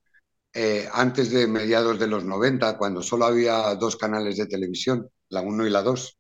eh, 0.54 0.88
antes 0.94 1.32
de 1.32 1.48
mediados 1.48 2.00
de 2.00 2.08
los 2.08 2.26
90, 2.26 2.78
cuando 2.78 3.02
solo 3.04 3.26
había 3.26 3.76
dos 3.76 3.98
canales 3.98 4.38
de 4.38 4.48
televisión, 4.48 5.10
la 5.30 5.42
1 5.42 5.68
y 5.68 5.70
la 5.70 5.82
2. 5.84 6.18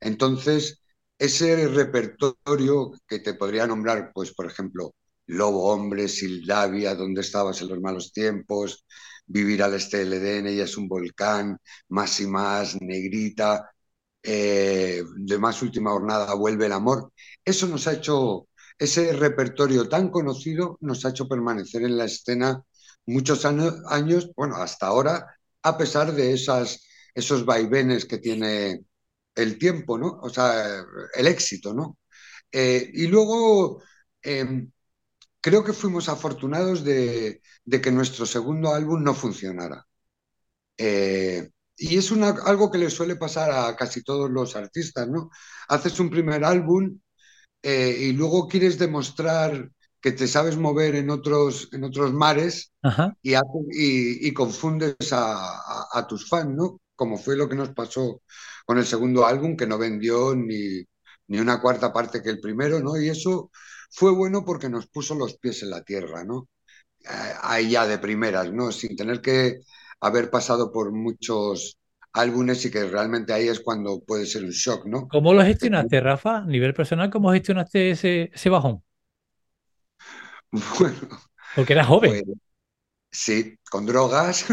Entonces, 0.00 0.82
ese 1.18 1.68
repertorio 1.68 2.92
que 3.06 3.20
te 3.20 3.34
podría 3.34 3.66
nombrar, 3.66 4.12
pues, 4.14 4.32
por 4.34 4.46
ejemplo, 4.46 4.94
Lobo 5.26 5.72
Hombre, 5.72 6.08
Sildavia, 6.08 6.94
¿Dónde 6.94 7.22
estabas 7.22 7.60
en 7.62 7.68
los 7.68 7.80
malos 7.80 8.12
tiempos? 8.12 8.84
Vivir 9.26 9.62
al 9.62 9.74
este 9.74 9.98
del 9.98 10.12
Edén, 10.14 10.46
ella 10.46 10.64
es 10.64 10.76
un 10.76 10.88
volcán, 10.88 11.58
más 11.88 12.20
y 12.20 12.26
más, 12.26 12.80
Negrita, 12.80 13.70
eh, 14.22 15.02
de 15.16 15.38
más 15.38 15.62
última 15.62 15.90
jornada 15.90 16.34
vuelve 16.34 16.66
el 16.66 16.72
amor. 16.72 17.12
Eso 17.44 17.66
nos 17.68 17.86
ha 17.86 17.94
hecho, 17.94 18.48
ese 18.78 19.12
repertorio 19.12 19.88
tan 19.88 20.10
conocido 20.10 20.78
nos 20.80 21.04
ha 21.04 21.10
hecho 21.10 21.28
permanecer 21.28 21.82
en 21.82 21.96
la 21.96 22.04
escena 22.04 22.62
muchos 23.06 23.44
años, 23.44 24.30
bueno, 24.36 24.56
hasta 24.56 24.86
ahora, 24.86 25.26
a 25.62 25.78
pesar 25.78 26.12
de 26.12 26.32
esos 26.32 27.44
vaivenes 27.44 28.04
que 28.06 28.18
tiene 28.18 28.84
el 29.34 29.58
tiempo, 29.58 29.98
¿no? 29.98 30.18
O 30.22 30.30
sea, 30.30 30.84
el 31.14 31.26
éxito, 31.26 31.74
¿no? 31.74 31.98
Eh, 32.52 32.90
y 32.94 33.06
luego, 33.08 33.82
em, 34.22 34.70
creo 35.40 35.64
que 35.64 35.72
fuimos 35.72 36.08
afortunados 36.08 36.84
de, 36.84 37.42
que 37.82 37.90
nuestro 37.92 38.26
segundo 38.26 38.72
álbum 38.74 39.02
no 39.02 39.14
funcionara. 39.14 39.86
Eh, 40.78 41.50
y 41.76 41.98
es 41.98 42.12
algo 42.12 42.70
que 42.70 42.78
le 42.78 42.90
suele 42.90 43.16
pasar 43.16 43.50
a 43.50 43.76
casi 43.76 44.02
todos 44.02 44.30
los 44.30 44.56
artistas, 44.56 45.08
¿no? 45.08 45.30
Haces 45.68 45.98
un 46.00 46.10
primer 46.10 46.44
álbum 46.44 46.98
eh, 47.66 47.96
y 47.98 48.12
luego 48.12 48.46
quieres 48.46 48.78
demostrar 48.78 49.70
que 49.98 50.12
te 50.12 50.28
sabes 50.28 50.58
mover 50.58 50.96
en 50.96 51.08
otros, 51.08 51.70
en 51.72 51.82
otros 51.82 52.12
mares 52.12 52.74
y, 53.22 53.32
y, 53.32 54.34
confundes 54.34 54.94
a, 55.12 56.06
tus 56.06 56.28
fans, 56.28 56.54
¿no? 56.54 56.78
Como 56.94 57.16
fue 57.16 57.36
lo 57.36 57.48
que 57.48 57.54
nos 57.54 57.70
pasó 57.70 58.20
con 58.66 58.76
el 58.76 58.84
segundo 58.84 59.24
álbum, 59.24 59.56
que 59.56 59.66
no 59.66 59.78
vendió 59.78 60.34
ni, 60.34 60.84
ni 61.28 61.38
una 61.38 61.58
cuarta 61.58 61.90
parte 61.90 62.22
que 62.22 62.28
el 62.28 62.40
primero, 62.40 62.80
¿no? 62.80 63.00
Y 63.00 63.08
eso 63.08 63.50
fue 63.90 64.12
bueno 64.12 64.44
porque 64.44 64.68
nos 64.68 64.86
puso 64.88 65.14
los 65.14 65.38
pies 65.38 65.62
en 65.62 65.70
la 65.70 65.82
tierra, 65.82 66.22
¿no? 66.22 66.48
Eh, 67.00 67.34
ahí 67.40 67.70
ya 67.70 67.86
de 67.86 67.96
primeras, 67.98 68.52
¿no? 68.52 68.72
Sin 68.72 68.96
tener 68.96 69.22
que 69.22 69.60
haber 70.00 70.28
pasado 70.28 70.70
por 70.70 70.92
muchos 70.92 71.78
álbumes 72.14 72.64
y 72.64 72.70
que 72.70 72.84
realmente 72.84 73.32
ahí 73.32 73.48
es 73.48 73.60
cuando 73.60 74.00
puede 74.00 74.24
ser 74.26 74.44
un 74.44 74.50
shock, 74.50 74.86
¿no? 74.86 75.06
¿Cómo 75.08 75.34
lo 75.34 75.42
gestionaste, 75.44 76.00
Rafa? 76.00 76.38
A 76.38 76.46
nivel 76.46 76.72
personal, 76.72 77.10
¿cómo 77.10 77.32
gestionaste 77.32 77.90
ese, 77.90 78.30
ese 78.32 78.48
bajón? 78.48 78.82
Bueno. 80.78 80.96
Porque 81.56 81.72
eras 81.72 81.86
joven. 81.86 82.22
Pues, 82.24 82.38
sí, 83.10 83.58
con 83.70 83.84
drogas. 83.86 84.46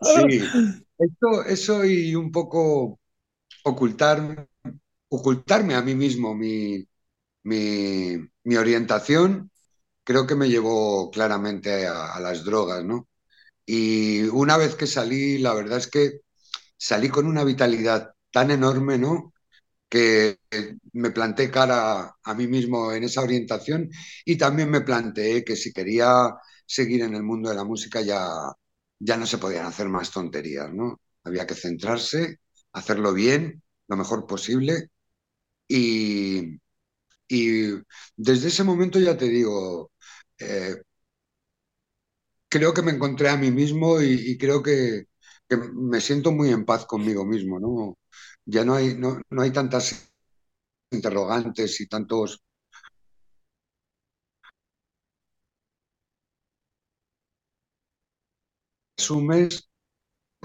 sí, 0.00 0.42
eso, 0.98 1.44
eso 1.46 1.84
y 1.84 2.14
un 2.14 2.32
poco 2.32 2.98
ocultar, 3.64 4.48
ocultarme 5.08 5.74
a 5.74 5.82
mí 5.82 5.94
mismo 5.94 6.34
mi, 6.34 6.86
mi, 7.42 8.16
mi 8.44 8.56
orientación 8.56 9.50
creo 10.06 10.26
que 10.26 10.36
me 10.36 10.48
llevó 10.48 11.10
claramente 11.10 11.86
a, 11.86 12.20
las 12.20 12.44
drogas, 12.44 12.84
¿no? 12.84 13.08
Y 13.66 14.24
una 14.24 14.56
vez 14.56 14.74
que 14.76 14.86
salí, 14.86 15.38
la 15.38 15.54
verdad 15.54 15.78
es 15.78 15.88
que 15.88 16.20
salí 16.78 17.08
con 17.10 17.26
una 17.26 17.44
vitalidad 17.44 18.12
tan 18.32 18.50
enorme, 18.52 18.98
¿no? 18.98 19.34
Que 19.88 20.38
me 20.92 21.10
planté 21.12 21.50
cara 21.50 22.16
a 22.22 22.34
mí 22.34 22.46
mismo 22.48 22.92
en 22.92 23.04
esa 23.04 23.22
orientación 23.22 23.90
y 24.24 24.36
también 24.38 24.70
me 24.70 24.82
planteé 24.82 25.44
que 25.44 25.56
si 25.56 25.72
quería 25.72 26.34
seguir 26.66 27.02
en 27.02 27.14
el 27.14 27.22
mundo 27.24 27.50
de 27.50 27.56
la 27.56 27.64
música 27.64 28.00
ya, 28.02 28.28
ya 28.98 29.16
no 29.16 29.26
se 29.26 29.38
podían 29.38 29.66
hacer 29.66 29.88
más 29.88 30.10
tonterías, 30.10 30.72
¿no? 30.72 31.00
Había 31.24 31.46
que 31.46 31.54
centrarse, 31.54 32.40
hacerlo 32.72 33.12
bien, 33.14 33.62
lo 33.88 33.96
mejor 33.96 34.26
posible 34.26 34.90
y, 35.68 36.58
y 37.28 37.68
desde 38.16 38.48
ese 38.48 38.64
momento 38.64 38.98
ya 39.00 39.16
te 39.16 39.26
digo, 39.28 39.92
eh, 40.38 40.76
creo 42.48 42.74
que 42.74 42.82
me 42.82 42.92
encontré 42.92 43.28
a 43.28 43.36
mí 43.36 43.50
mismo 43.50 44.00
y, 44.02 44.36
creo 44.38 44.62
que, 44.62 45.04
me 45.74 46.00
siento 46.00 46.32
muy 46.32 46.50
en 46.50 46.64
paz 46.64 46.86
conmigo 46.86 47.24
mismo, 47.24 47.58
¿no? 47.60 47.98
Ya 48.44 48.64
no 48.64 48.74
hay, 48.74 48.94
no, 48.96 49.20
hay 49.40 49.52
tantas 49.52 50.12
interrogantes 50.90 51.80
y 51.80 51.88
tantos 51.88 52.42
asumes, 58.98 59.68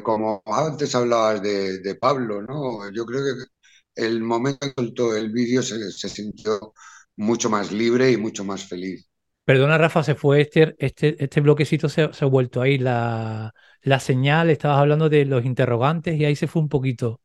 como 0.04 0.44
antes 0.46 0.96
hablabas 0.96 1.42
de, 1.44 1.96
Pablo, 2.02 2.44
¿no? 2.44 2.92
Yo 2.94 3.06
creo 3.06 3.22
que 3.24 4.04
el 4.06 4.22
momento 4.24 4.68
en 4.68 4.74
que 4.74 4.84
soltó 4.84 5.16
el 5.18 5.32
vídeo 5.32 5.64
se, 5.64 5.92
se, 5.92 6.10
sintió 6.10 6.74
mucho 7.18 7.50
más 7.52 7.72
libre 7.74 8.12
y 8.12 8.18
mucho 8.18 8.46
más 8.46 8.68
feliz. 8.68 9.11
Perdona, 9.44 9.78
Rafa, 9.78 10.04
se 10.04 10.16
fue 10.16 10.42
este, 10.42 10.76
este, 10.78 11.24
este 11.24 11.42
bloquecito, 11.42 11.90
se, 11.90 12.04
ha 12.04 12.26
vuelto 12.26 12.62
ahí 12.62 12.78
la, 12.78 13.54
la 13.82 14.00
señal, 14.00 14.50
estabas 14.50 14.80
hablando 14.80 15.10
de 15.10 15.26
los 15.26 15.46
interrogantes 15.46 16.20
y 16.20 16.26
ahí 16.26 16.36
se 16.36 16.48
fue 16.48 16.62
un 16.62 16.70
poquito. 16.70 17.20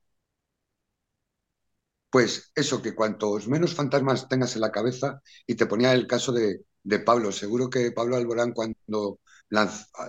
Pues 2.10 2.50
eso, 2.54 2.80
que 2.80 2.94
cuantos 2.94 3.46
menos 3.46 3.74
fantasmas 3.74 4.28
tengas 4.28 4.54
en 4.54 4.62
la 4.62 4.72
cabeza, 4.72 5.20
y 5.46 5.54
te 5.54 5.66
ponía 5.66 5.92
el 5.92 6.06
caso 6.06 6.32
de, 6.32 6.60
Pablo, 7.04 7.32
seguro 7.32 7.68
que 7.68 7.92
Pablo 7.92 8.16
Alborán 8.16 8.52
cuando 8.52 9.18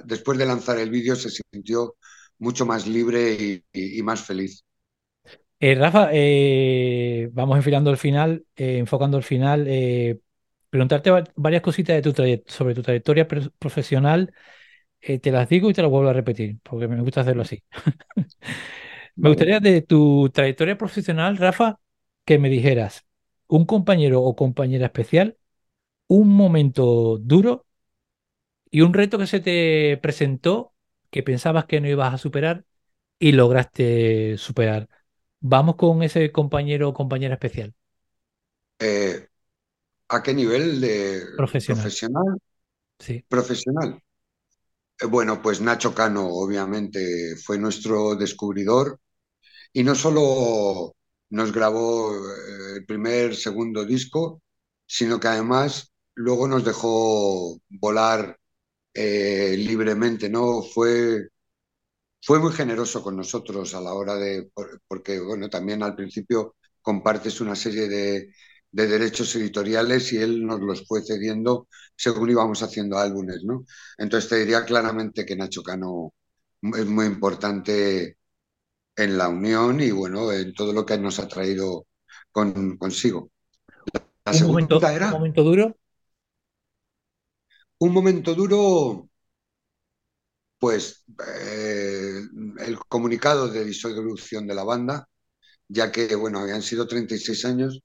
después 0.06 0.38
de 0.38 0.46
lanzar 0.46 0.78
el 0.80 0.90
vídeo 0.90 1.16
se 1.16 1.30
sintió 1.30 1.96
mucho 2.40 2.66
más 2.66 2.88
libre 2.88 3.64
y, 3.74 4.02
más 4.04 4.22
feliz. 4.22 4.64
Eh, 5.60 5.76
Rafa, 5.76 6.10
eh, 6.14 7.30
vamos 7.34 7.58
enfilando 7.58 7.90
el 7.90 7.98
final, 7.98 8.46
eh, 8.56 8.78
enfocando 8.78 9.18
el 9.18 9.24
final 9.24 9.68
preguntarte 10.70 11.12
varias 11.36 11.62
cositas 11.62 11.96
de 11.96 12.02
tu 12.02 12.52
sobre 12.52 12.76
tu 12.76 12.82
trayectoria 12.84 13.28
profesional. 13.28 14.34
Eh, 15.02 15.20
te 15.20 15.32
las 15.32 15.50
digo 15.50 15.70
y 15.70 15.74
te 15.74 15.82
las 15.82 15.92
vuelvo 15.92 16.10
a 16.10 16.14
repetir, 16.14 16.60
porque 16.64 16.88
me 16.88 17.02
gusta 17.02 17.22
hacerlo 17.22 17.44
así. 17.44 17.64
me 19.16 19.30
gustaría 19.30 19.60
de 19.60 19.82
tu 19.82 20.30
trayectoria 20.34 20.78
profesional, 20.78 21.38
Rafa, 21.38 21.80
que 22.26 22.40
me 22.40 22.50
dijeras 22.50 23.06
un 23.48 23.66
compañero 23.66 24.22
o 24.24 24.36
compañera 24.36 24.88
especial, 24.88 25.38
un 26.08 26.30
momento 26.30 27.18
duro 27.20 27.66
y 28.72 28.82
un 28.82 28.94
reto 28.94 29.18
que 29.18 29.28
se 29.28 29.40
te 29.40 29.98
presentó 30.02 30.74
que 31.10 31.24
pensabas 31.24 31.66
que 31.66 31.82
no 31.82 31.88
ibas 31.88 32.14
a 32.14 32.18
superar 32.18 32.66
y 33.20 33.34
lograste 33.34 34.38
superar. 34.38 34.90
Vamos 35.40 35.76
con 35.78 36.04
ese 36.04 36.32
compañero 36.32 36.90
o 36.90 36.94
compañera 36.94 37.36
especial. 37.36 37.74
Eh, 38.80 39.28
¿A 40.10 40.24
qué 40.24 40.34
nivel 40.34 40.82
de 40.82 41.24
Profesional. 41.36 41.96
profesional? 41.96 42.38
Sí. 43.00 43.26
Profesional. 43.30 44.02
Eh, 45.00 45.06
Bueno, 45.06 45.42
pues 45.42 45.62
Nacho 45.62 45.94
Cano, 45.94 46.28
obviamente, 46.28 47.36
fue 47.46 47.58
nuestro 47.58 48.16
descubridor 48.16 49.00
y 49.74 49.84
no 49.84 49.96
solo 49.96 50.96
nos 51.32 51.54
grabó 51.54 52.16
eh, 52.16 52.78
el 52.78 52.86
primer, 52.88 53.36
segundo 53.36 53.86
disco, 53.86 54.42
sino 54.86 55.20
que 55.20 55.28
además 55.30 55.92
luego 56.16 56.48
nos 56.48 56.66
dejó 56.66 57.60
volar 57.70 58.38
eh, 58.94 59.56
libremente, 59.58 60.30
¿no? 60.30 60.64
Fue, 60.64 61.30
fue 62.22 62.40
muy 62.40 62.52
generoso 62.54 63.02
con 63.04 63.16
nosotros 63.18 63.74
a 63.76 63.82
la 63.82 63.94
hora 63.94 64.16
de, 64.16 64.50
por- 64.54 64.82
porque, 64.88 65.20
bueno, 65.20 65.50
también 65.50 65.84
al 65.84 65.96
principio 65.96 66.56
compartes 66.82 67.42
una 67.42 67.56
serie 67.56 67.88
de, 67.88 68.34
de 68.78 68.88
derechos 68.88 69.36
editoriales 69.36 70.14
y 70.14 70.18
él 70.18 70.46
nos 70.46 70.60
los 70.62 70.88
fue 70.88 71.02
cediendo 71.04 71.68
según 71.96 72.30
íbamos 72.30 72.62
haciendo 72.64 72.98
álbumes, 73.00 73.44
¿no? 73.44 73.66
Entonces 73.98 74.30
te 74.30 74.38
diría 74.38 74.66
claramente 74.66 75.26
que 75.26 75.36
Nacho 75.36 75.64
Cano 75.64 76.14
es 76.62 76.86
muy 76.86 77.06
importante 77.08 78.18
en 78.96 79.18
la 79.18 79.30
unión 79.30 79.82
y, 79.82 79.92
bueno, 79.92 80.32
en 80.34 80.54
todo 80.54 80.74
lo 80.74 80.86
que 80.86 80.98
nos 80.98 81.20
ha 81.20 81.28
traído 81.28 81.88
con, 82.32 82.78
consigo. 82.78 83.32
La 84.26 84.34
Un 84.36 84.42
momento, 84.46 84.78
segunda 84.78 84.94
un 85.02 85.10
era 85.10 85.10
momento 85.10 85.44
duro. 85.44 85.76
un 87.80 87.92
momento 87.94 88.36
duro, 88.36 89.10
pues 90.60 91.04
eh, 91.28 92.22
el 92.60 92.80
comunicado 92.88 93.48
de 93.50 93.64
disolución 93.66 94.48
de 94.48 94.56
la 94.56 94.64
banda, 94.64 95.08
ya 95.68 95.92
que, 95.92 96.16
bueno, 96.16 96.40
habían 96.40 96.62
sido 96.64 96.88
36 96.88 97.46
años 97.46 97.82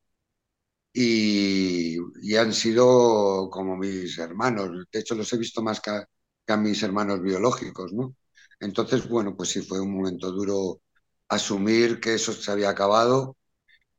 y, 0.92 1.98
han 2.36 2.52
sido 2.52 3.48
como 3.50 3.76
mis 3.76 4.18
hermanos. 4.18 4.70
De 4.92 5.00
hecho, 5.00 5.14
los 5.14 5.32
he 5.32 5.38
visto 5.38 5.62
más 5.62 5.80
que 5.80 5.90
a, 5.90 6.56
mis 6.56 6.82
hermanos 6.82 7.22
biológicos, 7.22 7.92
¿no? 7.92 8.14
Entonces, 8.60 9.08
bueno, 9.08 9.34
pues 9.36 9.50
sí 9.50 9.62
fue 9.62 9.80
un 9.80 9.92
momento 9.94 10.30
duro 10.32 10.82
asumir 11.28 12.00
que 12.00 12.14
eso 12.14 12.32
se 12.32 12.50
había 12.52 12.68
acabado 12.70 13.36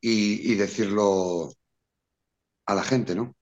y, 0.01 0.55
decirlo 0.55 1.51
a 2.65 2.75
la 2.75 2.83
gente, 2.83 3.15
¿no? 3.15 3.35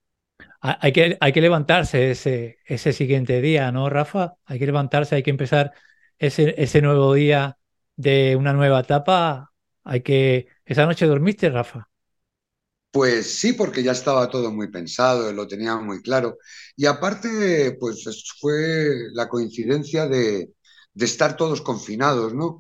Ha- 0.62 0.78
Hay 0.82 0.92
que, 0.94 1.42
levantarse 1.42 2.12
ese, 2.12 2.60
ese 2.66 2.94
siguiente 2.94 3.42
día, 3.42 3.72
¿no, 3.72 3.90
Rafa? 3.90 4.36
Hay 4.46 4.60
que 4.60 4.66
levantarse, 4.66 5.16
hay 5.16 5.24
que 5.24 5.32
empezar 5.32 5.74
ese, 6.20 6.56
ese 6.62 6.82
nuevo 6.82 7.14
día 7.14 7.58
de 7.96 8.36
una 8.36 8.54
nueva 8.54 8.82
etapa. 8.82 9.54
Hay 9.84 10.02
que... 10.02 10.48
¿Esa 10.66 10.86
noche 10.86 11.08
dormiste, 11.08 11.50
Rafa? 11.50 11.91
Pues 12.92 13.40
sí, 13.40 13.54
porque 13.54 13.84
ya 13.84 13.94
estaba 13.94 14.30
todo 14.30 14.52
muy 14.52 14.70
pensado, 14.70 15.32
lo 15.32 15.48
tenía 15.48 15.78
muy 15.78 16.02
claro. 16.02 16.38
Y 16.76 16.86
aparte, 16.88 17.78
pues 17.80 18.06
es- 18.08 18.26
fue 18.40 18.54
la 19.14 19.30
coincidencia 19.30 20.08
de, 20.08 20.52
estar 20.96 21.38
todos 21.38 21.62
confinados, 21.62 22.34
¿no? 22.34 22.60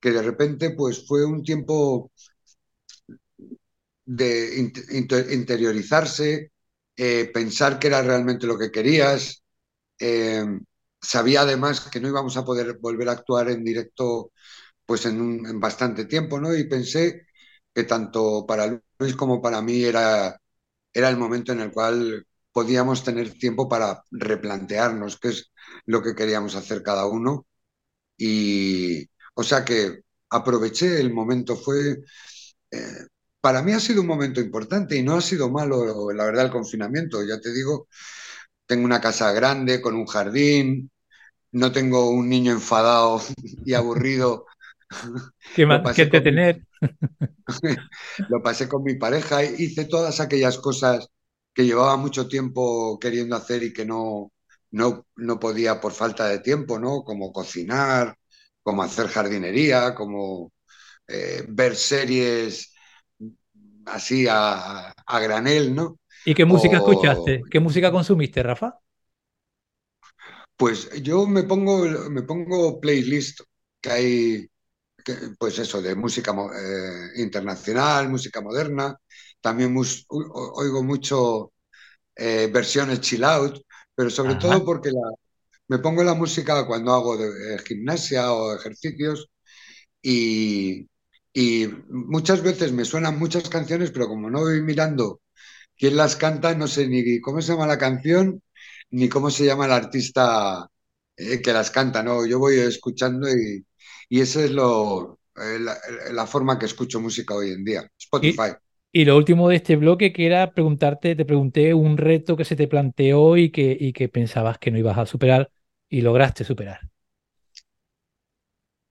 Que 0.00 0.12
de 0.12 0.22
repente, 0.22 0.70
pues 0.70 1.04
fue 1.06 1.24
un 1.26 1.42
tiempo 1.42 2.12
de 4.04 4.56
int- 4.58 4.84
inter- 4.92 5.32
interiorizarse, 5.32 6.52
eh, 6.96 7.30
pensar 7.32 7.78
qué 7.78 7.86
era 7.88 8.02
realmente 8.02 8.46
lo 8.46 8.58
que 8.58 8.70
querías. 8.70 9.42
Eh, 9.98 10.44
sabía 11.00 11.42
además 11.42 11.80
que 11.90 12.00
no 12.00 12.08
íbamos 12.08 12.36
a 12.36 12.44
poder 12.44 12.78
volver 12.80 13.08
a 13.08 13.12
actuar 13.14 13.50
en 13.50 13.64
directo 13.64 14.32
pues 14.86 15.06
en, 15.06 15.46
en 15.46 15.60
bastante 15.60 16.06
tiempo, 16.06 16.40
¿no? 16.40 16.54
Y 16.56 16.68
pensé 16.68 17.26
que 17.74 17.84
tanto 17.84 18.46
para 18.46 18.80
Luis 19.02 19.16
como 19.16 19.42
para 19.42 19.62
mí 19.62 19.84
era, 19.84 20.38
era 20.92 21.08
el 21.10 21.16
momento 21.18 21.52
en 21.52 21.60
el 21.60 21.72
cual 21.72 22.26
podíamos 22.52 23.04
tener 23.04 23.32
tiempo 23.34 23.68
para 23.68 24.02
replantearnos 24.10 25.18
qué 25.18 25.28
es 25.30 25.52
lo 25.86 26.02
que 26.02 26.14
queríamos 26.14 26.54
hacer 26.56 26.82
cada 26.82 27.06
uno. 27.06 27.46
Y, 28.16 29.06
o 29.34 29.42
sea 29.44 29.64
que 29.64 30.02
aproveché 30.30 31.00
el 31.00 31.12
momento, 31.12 31.56
fue, 31.56 31.98
eh, 32.70 33.06
para 33.40 33.62
mí 33.62 33.72
ha 33.72 33.80
sido 33.80 34.02
un 34.02 34.06
momento 34.08 34.40
importante 34.40 34.96
y 34.96 35.02
no 35.02 35.14
ha 35.16 35.20
sido 35.20 35.50
malo, 35.50 36.12
la 36.12 36.24
verdad, 36.24 36.46
el 36.46 36.52
confinamiento. 36.52 37.22
Ya 37.24 37.40
te 37.40 37.52
digo, 37.52 37.88
tengo 38.66 38.84
una 38.84 39.00
casa 39.00 39.32
grande 39.32 39.80
con 39.82 39.94
un 39.96 40.06
jardín, 40.06 40.90
no 41.52 41.72
tengo 41.72 42.10
un 42.10 42.28
niño 42.28 42.52
enfadado 42.52 43.22
y 43.66 43.74
aburrido. 43.74 44.46
¿Qué, 45.54 45.66
mi, 45.66 45.74
entretener? 45.74 46.62
lo 48.28 48.42
pasé 48.42 48.68
con 48.68 48.82
mi 48.82 48.94
pareja, 48.94 49.44
hice 49.44 49.84
todas 49.86 50.20
aquellas 50.20 50.58
cosas 50.58 51.08
que 51.54 51.64
llevaba 51.64 51.96
mucho 51.96 52.28
tiempo 52.28 52.98
queriendo 52.98 53.36
hacer 53.36 53.62
y 53.62 53.72
que 53.72 53.84
no, 53.84 54.32
no, 54.70 55.06
no 55.16 55.38
podía 55.38 55.80
por 55.80 55.92
falta 55.92 56.28
de 56.28 56.38
tiempo, 56.38 56.78
¿no? 56.78 57.02
Como 57.04 57.32
cocinar, 57.32 58.16
como 58.62 58.82
hacer 58.82 59.08
jardinería, 59.08 59.94
como 59.94 60.52
eh, 61.08 61.44
ver 61.48 61.76
series 61.76 62.72
así 63.86 64.26
a, 64.28 64.90
a 64.90 65.20
granel, 65.20 65.74
¿no? 65.74 65.98
¿Y 66.24 66.34
qué 66.34 66.44
música 66.44 66.78
O, 66.80 66.88
escuchaste? 66.88 67.42
¿Qué 67.50 67.60
música 67.60 67.90
consumiste, 67.90 68.42
Rafa? 68.42 68.78
pues 70.56 70.90
yo 71.02 71.26
me 71.26 71.42
pongo, 71.44 71.84
me 72.10 72.22
pongo 72.22 72.80
playlist 72.80 73.40
que 73.80 73.90
hay, 73.90 74.06
que, 74.06 74.51
pues 75.38 75.58
eso, 75.58 75.82
de 75.82 75.94
música 75.94 76.32
eh, 76.32 77.20
internacional, 77.22 78.08
música 78.08 78.40
moderna. 78.40 78.96
También 79.40 79.72
mus- 79.72 80.06
oigo 80.08 80.82
mucho 80.84 81.52
eh, 82.16 82.50
versiones 82.52 83.00
chill 83.00 83.24
out, 83.24 83.62
pero 83.94 84.10
sobre 84.10 84.36
Ajá. 84.36 84.36
todo 84.36 84.64
porque 84.64 84.90
la, 84.92 85.00
me 85.68 85.78
pongo 85.80 86.04
la 86.04 86.14
música 86.14 86.66
cuando 86.66 86.92
hago 86.94 87.16
de, 87.18 87.56
eh, 87.56 87.58
gimnasia 87.66 88.32
o 88.32 88.54
ejercicios 88.56 89.28
y, 90.02 90.88
y 91.32 91.66
muchas 91.88 92.42
veces 92.42 92.72
me 92.72 92.84
suenan 92.84 93.18
muchas 93.18 93.48
canciones, 93.48 93.90
pero 93.90 94.08
como 94.08 94.30
no 94.30 94.40
voy 94.40 94.62
mirando 94.62 95.20
quién 95.76 95.96
las 95.96 96.16
canta, 96.16 96.54
no 96.56 96.68
sé 96.68 96.88
ni 96.88 97.20
cómo 97.20 97.42
se 97.42 97.52
llama 97.52 97.66
la 97.66 97.78
canción 97.78 98.42
ni 98.90 99.08
cómo 99.08 99.30
se 99.30 99.46
llama 99.46 99.66
el 99.66 99.72
artista 99.72 100.68
eh, 101.16 101.42
que 101.42 101.52
las 101.52 101.70
canta, 101.70 102.02
¿no? 102.02 102.26
Yo 102.26 102.38
voy 102.38 102.56
escuchando 102.58 103.28
y, 103.30 103.64
y 104.12 104.20
esa 104.20 104.44
es 104.44 104.50
lo, 104.52 105.18
eh, 105.36 105.58
la, 105.60 105.76
la 106.12 106.26
forma 106.26 106.58
que 106.58 106.66
escucho 106.66 107.00
música 107.00 107.34
hoy 107.34 107.50
en 107.52 107.64
día, 107.64 107.88
Y, 108.20 108.38
Spotify. 108.38 108.52
y 108.92 109.04
lo 109.04 109.16
último 109.16 109.48
de 109.48 109.56
este 109.56 109.76
bloque 109.76 110.12
que 110.12 110.26
era 110.26 110.52
preguntarte, 110.54 111.16
te 111.16 111.24
pregunté 111.24 111.74
un 111.74 111.96
reto 111.98 112.36
que 112.36 112.44
se 112.44 112.56
te 112.56 112.68
planteó 112.68 113.36
y 113.36 113.50
que, 113.50 113.76
y 113.78 113.92
que 113.92 114.08
pensabas 114.08 114.58
que 114.58 114.70
no 114.70 114.78
ibas 114.78 114.98
a 114.98 115.06
superar 115.06 115.50
y 115.88 116.00
lograste 116.02 116.44
superar. 116.44 116.80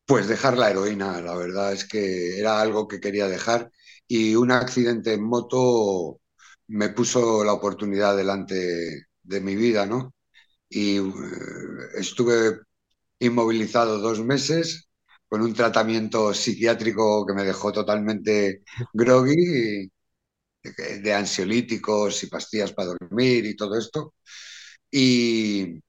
Pues 0.06 0.28
dejar 0.28 0.58
la 0.58 0.70
heroína, 0.70 1.22
la 1.22 1.36
verdad 1.36 1.72
es 1.74 1.86
que 1.88 2.38
era 2.40 2.60
algo 2.62 2.88
que 2.88 3.00
quería 3.00 3.28
dejar 3.28 3.72
y 4.08 4.36
un 4.36 4.52
accidente 4.52 5.14
en 5.14 5.24
moto 5.24 6.20
me 6.68 6.90
puso 6.90 7.44
la 7.46 7.54
oportunidad 7.54 8.18
delante 8.18 9.06
de 9.24 9.42
mi 9.42 9.56
vida, 9.56 9.86
¿no? 9.86 10.14
Y 10.70 10.98
eh, 11.00 11.04
estuve 11.98 12.60
inmovilizado 13.20 14.00
dos 14.00 14.22
meses 14.22 14.90
con 15.32 15.42
un 15.44 15.56
tratamiento 15.56 16.36
psiquiátrico 16.36 17.26
que 17.26 17.34
me 17.36 17.46
dejó 17.46 17.74
totalmente 17.74 18.64
groggy, 18.94 19.90
de 21.04 21.14
ansiolíticos 21.14 22.24
y 22.24 22.28
pastillas 22.28 22.74
para 22.74 22.90
dormir 23.00 23.46
y 23.46 23.56
todo 23.56 23.78
esto. 23.78 24.14
Y, 24.92 25.82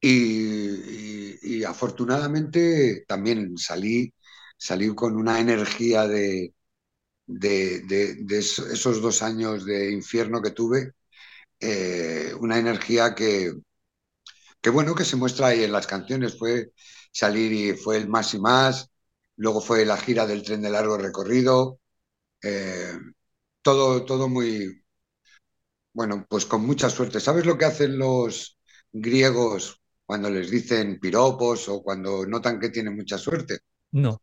y- 0.00 1.64
afortunadamente 1.64 3.04
también 3.06 3.56
salí, 3.58 4.12
salí 4.56 4.94
con 4.94 5.16
una 5.16 5.40
energía 5.40 6.06
de, 6.08 6.54
de- 7.26 7.80
de- 7.82 8.16
de 8.24 8.38
eso- 8.40 8.66
esos 8.68 9.02
dos 9.02 9.22
años 9.22 9.64
de 9.66 9.92
infierno 9.92 10.42
que 10.42 10.52
tuve, 10.52 10.92
eh, 11.60 12.34
una 12.40 12.58
energía 12.58 13.14
que, 13.16 13.54
que 14.60 14.70
bueno, 14.70 14.94
que 14.94 15.04
se 15.04 15.16
muestra 15.16 15.48
ahí 15.48 15.64
en 15.64 15.72
las 15.72 15.86
canciones. 15.86 16.38
Fue 16.38 16.72
salir 17.10 17.52
y 17.52 17.76
fue 17.76 17.96
el 17.96 18.08
más 18.08 18.34
y 18.34 18.40
más, 18.40 18.90
luego 19.36 19.60
fue 19.60 19.84
la 19.84 19.96
gira 19.96 20.26
del 20.26 20.42
tren 20.42 20.62
de 20.62 20.70
largo 20.70 20.98
recorrido, 20.98 21.80
eh, 22.42 22.92
todo, 23.62 24.04
todo 24.04 24.28
muy, 24.28 24.82
bueno, 25.92 26.26
pues 26.28 26.46
con 26.46 26.64
mucha 26.66 26.88
suerte. 26.90 27.20
¿Sabes 27.20 27.46
lo 27.46 27.58
que 27.58 27.64
hacen 27.64 27.98
los 27.98 28.58
griegos 28.92 29.80
cuando 30.04 30.30
les 30.30 30.50
dicen 30.50 30.98
piropos 31.00 31.68
o 31.68 31.82
cuando 31.82 32.26
notan 32.26 32.58
que 32.60 32.70
tienen 32.70 32.96
mucha 32.96 33.18
suerte? 33.18 33.60
No, 33.92 34.20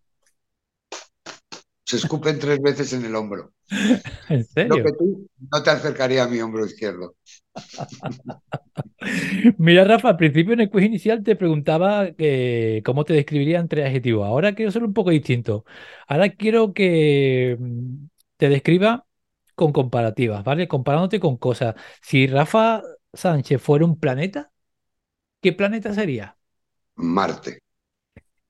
Se 1.87 1.97
escupen 1.97 2.37
tres 2.37 2.61
veces 2.61 2.93
en 2.93 3.05
el 3.05 3.15
hombro. 3.15 3.53
¿en 4.29 4.45
Lo 4.61 4.75
serio? 4.75 4.83
que 4.83 4.91
tú 4.93 5.27
no 5.51 5.63
te 5.63 5.69
acercaría 5.71 6.23
a 6.23 6.27
mi 6.27 6.39
hombro 6.41 6.65
izquierdo. 6.65 7.15
Mira, 9.57 9.83
Rafa, 9.83 10.09
al 10.09 10.17
principio 10.17 10.53
en 10.53 10.61
el 10.61 10.69
quiz 10.69 10.83
inicial 10.85 11.23
te 11.23 11.35
preguntaba 11.35 12.11
que, 12.13 12.81
cómo 12.85 13.05
te 13.05 13.13
describiría 13.13 13.59
en 13.59 13.67
tres 13.67 13.85
adjetivos. 13.87 14.25
Ahora 14.27 14.53
quiero 14.55 14.71
ser 14.71 14.83
un 14.83 14.93
poco 14.93 15.09
distinto. 15.11 15.65
Ahora 16.07 16.29
quiero 16.29 16.73
que 16.73 17.57
mm, 17.59 18.07
te 18.37 18.49
describa 18.49 19.05
con 19.55 19.71
comparativas, 19.73 20.43
¿vale? 20.43 20.67
Comparándote 20.67 21.19
con 21.19 21.37
cosas. 21.37 21.75
Si 22.01 22.27
Rafa 22.27 22.83
Sánchez 23.13 23.61
fuera 23.61 23.85
un 23.85 23.99
planeta, 23.99 24.51
¿qué 25.41 25.53
planeta 25.53 25.93
sería? 25.93 26.37
Marte. 27.15 27.51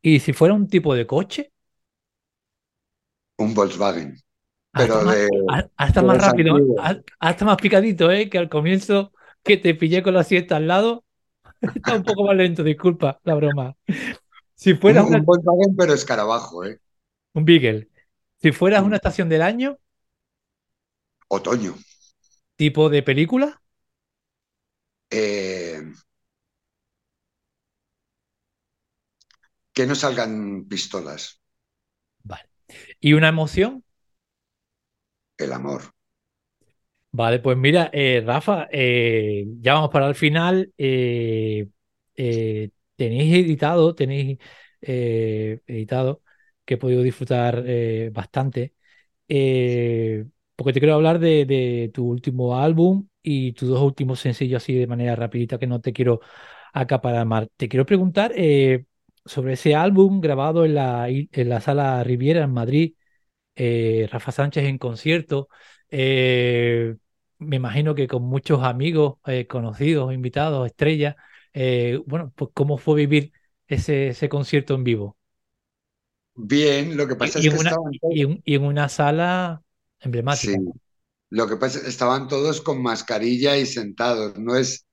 Y 0.01 0.19
si 0.19 0.33
fuera 0.33 0.53
un 0.53 0.67
tipo 0.67 0.93
de 0.95 1.07
coche, 1.07 1.51
un 3.37 3.53
Volkswagen. 3.53 4.17
Pero 4.71 4.95
hasta 4.97 5.15
de, 5.15 5.27
más, 5.45 5.65
hasta 5.75 6.01
más 6.03 6.17
rápido, 6.23 6.57
hasta 7.19 7.45
más 7.45 7.57
picadito, 7.57 8.11
¿eh? 8.11 8.29
Que 8.29 8.37
al 8.37 8.49
comienzo 8.49 9.11
que 9.43 9.57
te 9.57 9.73
pillé 9.73 10.03
con 10.03 10.13
la 10.13 10.23
siesta 10.23 10.57
al 10.57 10.67
lado, 10.67 11.05
está 11.61 11.95
un 11.95 12.03
poco 12.03 12.25
más 12.25 12.35
lento, 12.35 12.63
disculpa 12.63 13.19
la 13.23 13.35
broma. 13.35 13.75
Si 14.55 14.73
fuera 14.75 15.03
un, 15.03 15.23
Volkswagen, 15.23 15.75
pero 15.75 15.93
escarabajo, 15.93 16.65
¿eh? 16.65 16.79
Un 17.33 17.45
Beagle. 17.45 17.89
Si 18.41 18.51
fueras 18.51 18.83
una 18.83 18.97
estación 18.97 19.29
del 19.29 19.41
año. 19.41 19.77
Otoño. 21.27 21.75
¿Tipo 22.55 22.89
de 22.89 23.03
película? 23.03 23.61
Eh, 25.09 25.81
que 29.73 29.85
no 29.85 29.95
salgan 29.95 30.65
pistolas. 30.67 31.39
Vale. 32.23 32.49
¿Y 32.99 33.13
una 33.13 33.29
emoción? 33.29 33.83
El 35.39 35.51
amor. 35.53 35.81
Vale, 37.11 37.39
pues 37.39 37.57
mira, 37.57 37.89
eh, 37.93 38.21
Rafa, 38.25 38.67
eh, 38.71 39.45
ya 39.61 39.73
vamos 39.73 39.89
para 39.89 40.07
el 40.07 40.15
final. 40.15 40.71
tenéis 42.95 43.33
editado, 43.45 43.95
tenéis 43.95 44.37
editado, 44.81 46.21
que 46.65 46.75
he 46.75 46.77
podido 46.77 47.01
disfrutar 47.03 47.63
bastante. 48.11 48.73
porque 50.55 50.73
te 50.73 50.79
quiero 50.79 50.95
hablar 50.95 51.19
de, 51.19 51.45
de, 51.45 51.91
tu 51.93 52.05
último 52.07 52.57
álbum 52.57 53.07
y 53.21 53.53
tus 53.53 53.69
dos 53.69 53.81
últimos 53.81 54.19
sencillos 54.19 54.63
así 54.63 54.73
de 54.75 54.87
manera 54.87 55.15
rapidita 55.15 55.59
que 55.59 55.67
no 55.67 55.81
te 55.81 55.93
quiero 55.93 56.21
acaparar. 56.73 57.49
Te 57.57 57.69
quiero 57.69 57.85
preguntar 57.85 58.33
eh, 58.35 58.86
sobre 59.27 59.53
ese 59.53 59.75
álbum 59.75 60.21
grabado 60.21 60.65
en 60.65 60.75
la, 60.75 61.09
en 61.09 61.49
la 61.49 61.61
sala 61.61 62.03
Riviera 62.03 62.43
en 62.43 62.53
Madrid, 62.53 62.95
eh, 63.55 64.07
Rafa 64.11 64.31
Sánchez 64.31 64.65
en 64.65 64.77
concierto. 64.77 65.49
Eh, 65.89 66.95
me 67.39 67.57
imagino 67.57 67.95
que 67.95 68.07
con 68.07 68.23
muchos 68.23 68.63
amigos, 68.63 69.17
conocidos, 69.47 70.13
invitados, 70.13 70.65
estrellas. 70.65 71.15
bueno, 72.05 72.33
pues 72.35 72.51
¿cómo 72.53 72.77
fue 72.77 72.95
vivir 72.95 73.31
ese, 73.67 74.09
ese 74.09 74.29
concierto 74.29 74.73
en 74.73 74.83
vivo? 74.83 75.17
Bien, 76.33 76.95
lo 76.95 77.07
que 77.07 77.15
pasa 77.15 77.39
y, 77.39 77.47
es 77.47 77.53
que 77.53 77.59
una, 77.59 77.75
y, 78.11 78.55
en 78.55 78.63
una 78.63 78.89
sala 78.89 79.63
emblemática. 79.99 80.53
Sí. 80.53 80.79
Lo 81.29 81.47
que 81.47 81.57
pasa 81.57 81.79
es 81.79 81.83
que 81.83 81.89
estaban 81.89 82.27
todos 82.27 82.61
con 82.61 82.81
mascarilla 82.81 83.57
y 83.57 83.65
sentados. 83.65 84.37
No 84.39 84.55
es 84.55 84.86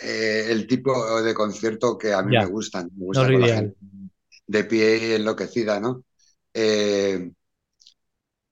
eh, 0.00 0.46
el 0.48 0.66
tipo 0.66 1.22
de 1.22 1.34
concierto 1.34 1.96
que 1.96 2.12
a 2.12 2.22
mí 2.22 2.36
me 2.36 2.46
gustan. 2.46 2.90
Me 2.96 3.06
gusta 3.06 3.24
con 3.24 3.40
la 3.40 3.48
gente 3.48 3.76
de 4.46 4.64
pie 4.64 5.08
y 5.08 5.12
enloquecida, 5.14 5.80
¿no? 5.80 6.04
Eh, 6.52 7.30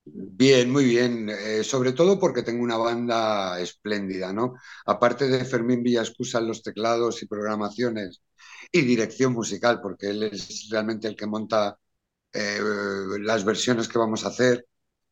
bien, 0.05 0.71
muy 0.71 0.85
bien. 0.85 1.29
Eh, 1.29 1.63
sobre 1.63 1.93
todo 1.93 2.19
porque 2.19 2.43
tengo 2.43 2.63
una 2.63 2.77
banda 2.77 3.61
espléndida, 3.61 4.33
¿no? 4.33 4.55
Aparte 4.87 5.29
de 5.29 5.45
Fermín 5.45 5.83
Villascusa 5.83 6.39
en 6.39 6.49
los 6.49 6.63
teclados 6.63 7.23
y 7.23 7.27
programaciones 7.27 8.23
y 8.73 8.81
dirección 8.83 9.33
musical, 9.33 9.81
porque 9.81 10.09
él 10.11 10.25
es 10.25 10.69
realmente 10.71 11.07
el 11.09 11.17
que 11.17 11.27
monta 11.27 11.79
las 13.21 13.45
versiones 13.45 13.87
que 13.87 13.99
vamos 13.99 14.25
a 14.25 14.29
hacer. 14.29 14.67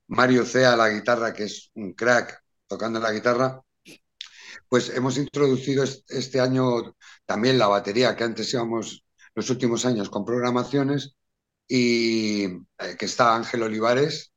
Mario 0.08 0.44
Cea 0.44 0.76
la 0.76 0.90
guitarra, 0.90 1.32
que 1.32 1.44
es 1.44 1.70
un 1.74 1.92
crack 1.94 2.42
tocando 2.66 2.98
la 2.98 3.12
guitarra, 3.12 3.62
pues 4.72 4.88
hemos 4.88 5.18
introducido 5.18 5.84
este 5.84 6.40
año 6.40 6.96
también 7.26 7.58
la 7.58 7.68
batería, 7.68 8.16
que 8.16 8.24
antes 8.24 8.54
íbamos 8.54 9.04
los 9.34 9.50
últimos 9.50 9.84
años 9.84 10.08
con 10.08 10.24
programaciones, 10.24 11.14
y 11.68 12.44
eh, 12.44 12.96
que 12.98 13.04
está 13.04 13.36
Ángel 13.36 13.64
Olivares, 13.64 14.32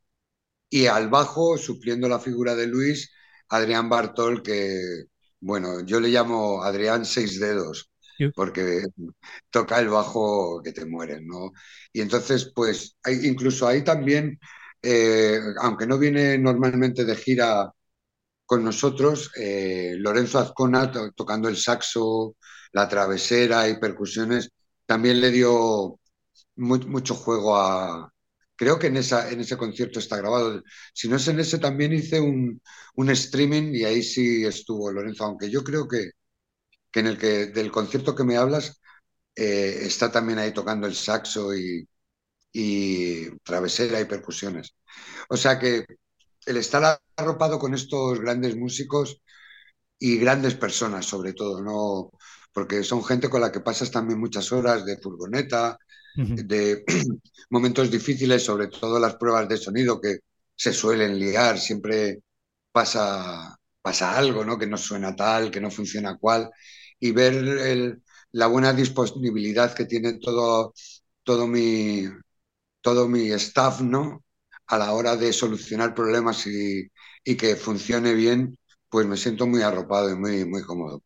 y 0.69 0.87
al 0.87 1.09
bajo, 1.09 1.57
supliendo 1.57 2.09
la 2.09 2.19
figura 2.19 2.53
de 2.53 2.67
Luis, 2.67 3.13
Adrián 3.47 3.87
Bartol, 3.87 4.43
que, 4.43 5.05
bueno, 5.39 5.85
yo 5.85 6.01
le 6.01 6.09
llamo 6.09 6.63
Adrián 6.63 7.05
Seis 7.05 7.39
Dedos, 7.39 7.89
porque 8.35 8.83
toca 9.49 9.79
el 9.79 9.87
bajo 9.87 10.61
que 10.61 10.73
te 10.73 10.85
mueren, 10.85 11.27
¿no? 11.27 11.53
Y 11.93 12.01
entonces, 12.01 12.51
pues, 12.53 12.97
hay, 13.03 13.25
incluso 13.25 13.67
ahí 13.67 13.85
también 13.85 14.37
eh, 14.87 15.39
aunque 15.61 15.87
no 15.87 15.97
viene 15.97 16.37
normalmente 16.37 17.05
de 17.05 17.15
gira 17.15 17.71
con 18.45 18.63
nosotros, 18.63 19.31
eh, 19.37 19.95
Lorenzo 19.97 20.39
Azcona 20.39 20.91
tocando 21.15 21.49
el 21.49 21.57
saxo, 21.57 22.35
la 22.73 22.87
travesera 22.87 23.67
y 23.69 23.79
percusiones, 23.79 24.51
también 24.85 25.21
le 25.21 25.31
dio 25.31 25.99
mucho 26.55 27.15
juego 27.15 27.57
a... 27.57 28.11
Creo 28.55 28.79
que 28.79 28.87
en, 28.87 28.97
en 28.97 29.39
ese 29.41 29.57
concierto 29.57 29.99
está 29.99 30.17
grabado. 30.17 30.61
Si 30.93 31.09
no 31.09 31.17
es 31.17 31.27
en 31.27 31.39
ese, 31.39 31.59
también 31.59 31.93
hice 31.93 32.19
un, 32.21 32.61
streaming 33.09 33.73
y 33.73 33.83
ahí 33.83 34.03
sí 34.03 34.45
estuvo 34.45 34.91
Lorenzo, 34.91 35.25
aunque 35.25 35.49
yo 35.49 35.63
creo 35.63 35.87
que, 35.87 36.11
que 36.91 36.99
en 37.01 37.07
el 37.07 37.17
que 37.17 37.47
del 37.47 37.71
concierto 37.71 38.15
que 38.15 38.23
me 38.23 38.37
hablas 38.37 38.81
eh, 39.35 39.79
está 39.83 40.11
también 40.11 40.39
ahí 40.39 40.53
tocando 40.53 40.87
el 40.87 40.95
saxo 40.95 41.55
y, 41.55 41.87
y 42.53 43.29
travesera 43.39 43.99
y 44.01 44.05
percusiones. 44.05 44.75
O 45.29 45.37
sea 45.37 45.59
que 45.59 45.85
el 46.45 46.57
estar 46.57 46.99
arropado 47.15 47.59
con 47.59 47.73
estos 47.73 48.19
grandes 48.19 48.55
músicos 48.55 49.21
y 49.99 50.17
grandes 50.17 50.55
personas, 50.55 51.05
sobre 51.05 51.33
todo, 51.33 51.61
¿no? 51.61 52.11
Porque 52.53 52.83
son 52.83 53.03
gente 53.03 53.29
con 53.29 53.41
la 53.41 53.51
que 53.51 53.61
pasas 53.61 53.91
también 53.91 54.19
muchas 54.19 54.51
horas 54.51 54.85
de 54.85 54.97
furgoneta, 54.97 55.77
de 56.35 56.83
momentos 57.51 57.91
difíciles, 57.91 58.43
sobre 58.43 58.67
todo 58.67 58.99
las 58.99 59.15
pruebas 59.15 59.49
de 59.49 59.57
sonido 59.57 60.01
que 60.01 60.19
se 60.55 60.73
suelen 60.73 61.19
liar, 61.19 61.59
siempre 61.59 62.21
pasa, 62.71 63.57
pasa 63.81 64.17
algo, 64.17 64.45
¿no? 64.45 64.57
Que 64.59 64.67
no 64.67 64.77
suena 64.77 65.15
tal, 65.15 65.51
que 65.51 65.61
no 65.61 65.71
funciona 65.71 66.17
cual, 66.17 66.49
y 66.99 67.11
ver 67.11 67.99
la 68.31 68.47
buena 68.47 68.73
disponibilidad 68.73 69.73
que 69.75 69.85
tiene 69.85 70.15
todo, 70.19 70.73
todo 71.23 71.47
mi, 71.47 72.05
todo 72.81 73.07
mi 73.09 73.31
staff, 73.33 73.81
¿no? 73.81 74.24
A 74.67 74.77
la 74.77 74.93
hora 74.93 75.15
de 75.15 75.31
solucionar 75.31 75.93
problemas 75.93 76.47
y, 76.47 76.89
que 77.37 77.55
funcione 77.55 78.13
bien, 78.13 78.57
pues 78.89 79.05
me 79.05 79.17
siento 79.17 79.47
muy 79.47 79.61
arropado 79.61 80.11
y 80.11 80.15
muy, 80.15 80.45
muy 80.45 80.61
cómodo. 80.61 81.01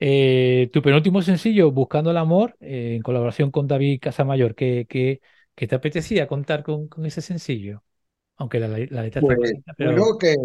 Eh, 0.00 0.70
tu 0.72 0.80
penúltimo 0.80 1.22
sencillo, 1.22 1.72
Buscando 1.72 2.10
el 2.10 2.16
Amor, 2.16 2.56
eh, 2.60 2.94
en 2.96 3.02
colaboración 3.02 3.50
con 3.50 3.66
David 3.66 3.98
Casamayor, 4.00 4.54
¿qué, 4.54 4.86
qué, 4.88 5.20
te 5.66 5.74
apetecía 5.74 6.28
contar 6.28 6.62
con, 6.62 6.88
ese 7.04 7.20
sencillo? 7.20 7.82
Aunque 8.36 8.60
la, 8.60 8.68
letra 8.68 9.06
está 9.06 9.20
pues, 9.20 9.52
que 10.20 10.32
eh, 10.32 10.36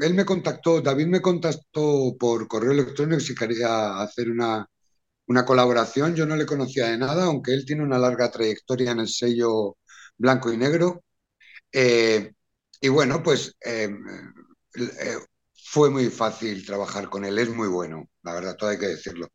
él 0.00 0.14
me 0.14 0.24
contactó, 0.24 0.80
David 0.80 1.06
me 1.06 1.20
contactó 1.20 2.16
por 2.18 2.48
correo 2.48 2.72
electrónico 2.72 3.20
si 3.20 3.36
quería 3.36 4.00
hacer 4.00 4.28
una, 4.28 4.68
una 5.28 5.44
colaboración. 5.44 6.14
Yo 6.16 6.26
no 6.26 6.36
le 6.36 6.46
conocía 6.46 6.88
de 6.88 6.98
nada, 6.98 7.26
aunque 7.26 7.52
él 7.52 7.64
tiene 7.64 7.82
una 7.84 7.98
larga 7.98 8.30
trayectoria 8.30 8.92
en 8.92 9.00
el 9.00 9.08
sello 9.08 9.76
blanco 10.16 10.52
y 10.52 10.56
negro. 10.56 11.04
Eh, 11.72 12.32
y 12.80 12.88
bueno, 12.88 13.22
pues 13.22 13.56
eh, 13.64 13.88
eh, 14.76 15.16
fue 15.54 15.90
muy 15.90 16.06
fácil 16.10 16.64
trabajar 16.64 17.08
con 17.10 17.24
él, 17.24 17.38
es 17.38 17.48
muy 17.50 17.68
bueno, 17.68 18.08
la 18.22 18.34
verdad, 18.34 18.56
todo 18.56 18.70
hay 18.70 18.78
que 18.78 18.86
decirlo. 18.88 19.28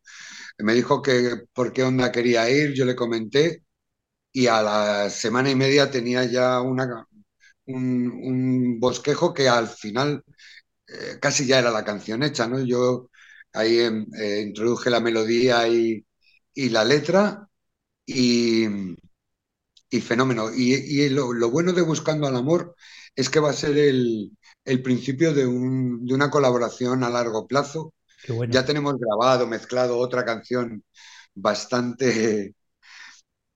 Me 0.58 0.74
dijo 0.74 1.02
que 1.02 1.44
por 1.52 1.72
qué 1.72 1.82
onda 1.84 2.12
quería 2.12 2.50
ir, 2.50 2.74
yo 2.74 2.84
le 2.84 2.96
comenté 2.96 3.64
y 4.32 4.46
a 4.48 4.62
la 4.62 5.10
semana 5.10 5.50
y 5.50 5.56
media 5.56 5.90
tenía 5.90 6.24
ya 6.26 6.60
una, 6.62 7.06
un, 7.66 8.78
bosquejo 8.80 9.34
que 9.34 9.48
al 9.48 9.68
final 9.68 10.24
casi 11.20 11.46
ya 11.46 11.58
era 11.58 11.70
la 11.70 11.84
canción 11.84 12.22
hecha, 12.22 12.46
¿no? 12.48 12.60
Yo 12.64 13.10
ahí 13.52 13.80
introduje 14.42 14.90
la 14.90 15.00
melodía 15.00 15.66
y, 15.68 16.04
y 16.54 16.68
la 16.70 16.84
letra 16.84 17.48
y, 18.06 18.66
y 19.94 20.00
fenómeno. 20.00 20.50
Y, 20.52 21.08
lo, 21.10 21.50
bueno 21.50 21.72
de 21.72 21.82
Buscando 21.82 22.26
al 22.26 22.36
Amor 22.36 22.74
es 23.14 23.30
que 23.30 23.38
va 23.38 23.50
a 23.50 23.52
ser 23.52 23.78
el, 23.78 24.32
principio 24.82 25.32
de, 25.32 25.46
una 25.46 26.30
colaboración 26.30 27.04
a 27.04 27.10
largo 27.10 27.46
plazo. 27.46 27.94
Ya 28.48 28.64
tenemos 28.64 28.96
grabado, 28.98 29.46
mezclado 29.46 29.98
otra 29.98 30.24
canción 30.24 30.82
bastante 31.34 32.54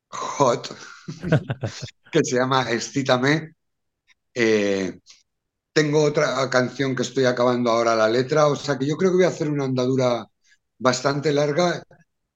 hot 0.09 0.77
que 2.13 2.25
se 2.25 2.37
llama 2.37 2.71
Excítame. 2.71 3.55
Eh, 4.35 5.01
tengo 5.73 6.03
otra 6.03 6.49
canción 6.51 6.95
que 6.95 7.03
estoy 7.03 7.25
acabando 7.25 7.71
ahora 7.71 7.97
la 7.97 8.09
letra, 8.09 8.47
o 8.47 8.57
sea 8.57 8.79
que 8.79 8.87
yo 8.87 8.97
creo 8.97 9.11
que 9.11 9.17
voy 9.17 9.25
a 9.25 9.29
hacer 9.29 9.51
una 9.51 9.65
andadura 9.65 10.27
bastante 10.79 11.33
larga 11.33 11.83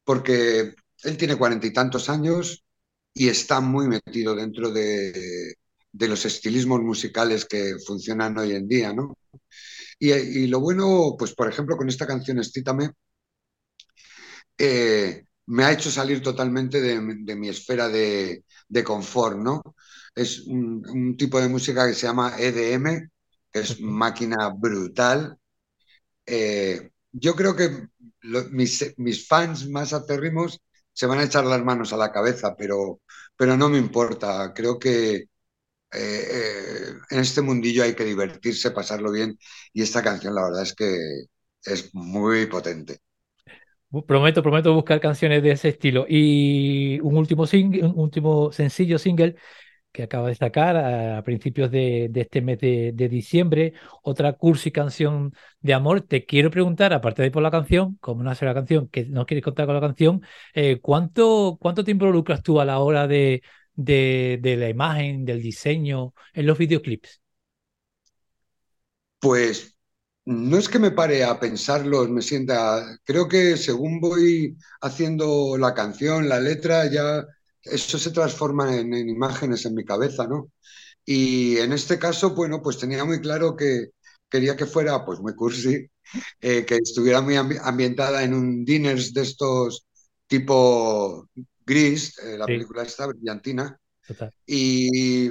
porque 0.04 0.74
él 1.04 1.16
tiene 1.16 1.36
cuarenta 1.36 1.66
y 1.66 1.72
tantos 1.72 2.08
años, 2.08 2.64
y 3.14 3.28
está 3.28 3.60
muy 3.60 3.88
metido 3.88 4.34
dentro 4.34 4.70
de, 4.70 5.54
los 5.92 6.24
estilismos 6.24 6.80
musicales 6.80 7.44
que 7.44 7.76
funcionan 7.86 8.38
hoy 8.38 8.52
en 8.52 8.68
día, 8.68 8.92
¿no? 8.92 9.16
Y, 9.98 10.46
lo 10.48 10.60
bueno, 10.60 11.14
pues 11.18 11.34
por 11.34 11.48
ejemplo, 11.48 11.76
con 11.76 11.88
esta 11.88 12.06
canción 12.06 12.38
Estítame, 12.38 12.90
eh, 14.58 15.24
me 15.46 15.64
ha 15.64 15.72
hecho 15.72 15.90
salir 15.90 16.22
totalmente 16.22 16.80
de, 16.80 17.00
mi 17.00 17.48
esfera 17.48 17.88
de, 17.88 18.44
confort, 18.84 19.38
¿no? 19.38 19.62
Es 20.14 20.40
un, 20.46 21.16
tipo 21.16 21.40
de 21.40 21.48
música 21.48 21.86
que 21.86 21.94
se 21.94 22.06
llama 22.06 22.36
EDM, 22.38 23.10
que 23.52 23.60
es 23.60 23.80
máquina 23.80 24.48
brutal. 24.50 25.36
Eh, 26.26 26.90
yo 27.12 27.34
creo 27.34 27.56
que 27.56 27.88
mis, 28.50 29.26
fans 29.26 29.68
más 29.68 29.92
acérrimos 29.92 30.60
se 30.92 31.06
van 31.06 31.18
a 31.18 31.24
echar 31.24 31.44
las 31.44 31.62
manos 31.64 31.92
a 31.92 31.96
la 31.96 32.12
cabeza, 32.12 32.54
pero, 32.56 33.00
pero 33.36 33.56
no 33.56 33.68
me 33.68 33.78
importa. 33.78 34.52
Creo 34.54 34.78
que 34.78 35.24
eh, 35.92 36.94
en 37.10 37.20
este 37.20 37.42
mundillo 37.42 37.84
hay 37.84 37.94
que 37.94 38.04
divertirse, 38.04 38.70
pasarlo 38.72 39.12
bien, 39.12 39.38
y 39.72 39.82
esta 39.82 40.02
canción 40.02 40.34
la 40.34 40.44
verdad 40.44 40.62
es 40.62 40.74
que 40.74 40.86
es 41.64 41.94
muy 41.94 42.46
potente. 42.46 43.00
Prometo, 44.06 44.42
prometo 44.42 44.72
buscar 44.72 45.00
canciones 45.00 45.42
de 45.42 45.50
ese 45.52 45.68
estilo. 45.68 46.06
Y 46.08 46.98
un 47.00 47.16
último, 47.16 47.44
un 47.52 47.92
último 47.96 48.50
sencillo 48.50 48.98
single 48.98 49.36
que 49.92 50.02
acaba 50.02 50.28
de 50.28 50.34
sacar 50.34 50.76
a, 50.76 51.22
principios 51.22 51.70
de, 51.70 52.10
este 52.14 52.40
mes 52.40 52.58
de, 52.60 53.08
diciembre, 53.10 53.74
otra 54.02 54.32
cursi 54.34 54.70
canción 54.72 55.34
de 55.60 55.74
amor. 55.74 56.00
Te 56.02 56.24
quiero 56.24 56.50
preguntar, 56.50 56.92
aparte 56.92 57.22
de 57.22 57.30
por 57.30 57.42
la 57.42 57.50
canción, 57.50 57.96
como 58.00 58.22
no 58.22 58.30
hace 58.30 58.44
la 58.46 58.54
canción, 58.54 58.88
que 58.88 59.04
no 59.04 59.26
quieres 59.26 59.44
contar 59.44 59.66
con 59.66 59.74
la 59.74 59.80
canción, 59.80 60.22
eh, 60.54 60.80
¿cuánto, 60.80 61.58
¿cuánto 61.60 61.84
te 61.84 61.90
involucras 61.90 62.42
tú 62.42 62.60
a 62.60 62.64
la 62.64 62.78
hora 62.80 63.06
de, 63.06 63.42
de, 63.74 64.38
de 64.42 64.56
la 64.56 64.68
imagen, 64.68 65.24
del 65.24 65.42
diseño, 65.42 66.14
en 66.32 66.46
los 66.46 66.58
videoclips? 66.58 67.20
Pues 69.20 69.76
no 70.24 70.56
es 70.58 70.68
que 70.68 70.78
me 70.78 70.90
pare 70.90 71.24
a 71.24 71.38
pensarlo, 71.40 72.06
me 72.08 72.22
sienta, 72.22 72.98
creo 73.04 73.28
que 73.28 73.56
según 73.56 74.00
voy 74.00 74.56
haciendo 74.80 75.56
la 75.58 75.74
canción, 75.74 76.28
la 76.28 76.40
letra, 76.40 76.86
ya 76.90 77.24
eso 77.64 77.98
se 77.98 78.10
transforma 78.10 78.76
en, 78.76 78.92
imágenes 78.94 79.64
en 79.66 79.74
mi 79.74 79.84
cabeza, 79.84 80.26
¿no? 80.26 80.50
Y 81.04 81.58
en 81.58 81.72
este 81.72 81.98
caso, 81.98 82.34
bueno, 82.34 82.62
pues 82.62 82.78
tenía 82.78 83.04
muy 83.04 83.20
claro 83.20 83.56
que 83.56 83.88
quería 84.28 84.56
que 84.56 84.66
fuera, 84.66 85.04
pues 85.04 85.20
muy 85.20 85.34
cursi, 85.34 85.86
eh, 86.40 86.64
que 86.64 86.76
estuviera 86.76 87.20
muy 87.20 87.36
ambientada 87.36 88.22
en 88.22 88.34
un 88.34 88.64
diners 88.64 89.12
de 89.12 89.22
estos 89.22 89.86
tipo 90.26 91.28
gris, 91.66 92.18
eh, 92.18 92.38
la 92.38 92.46
película 92.46 92.82
está 92.82 93.06
brillantina, 93.06 93.78
y 94.46 95.30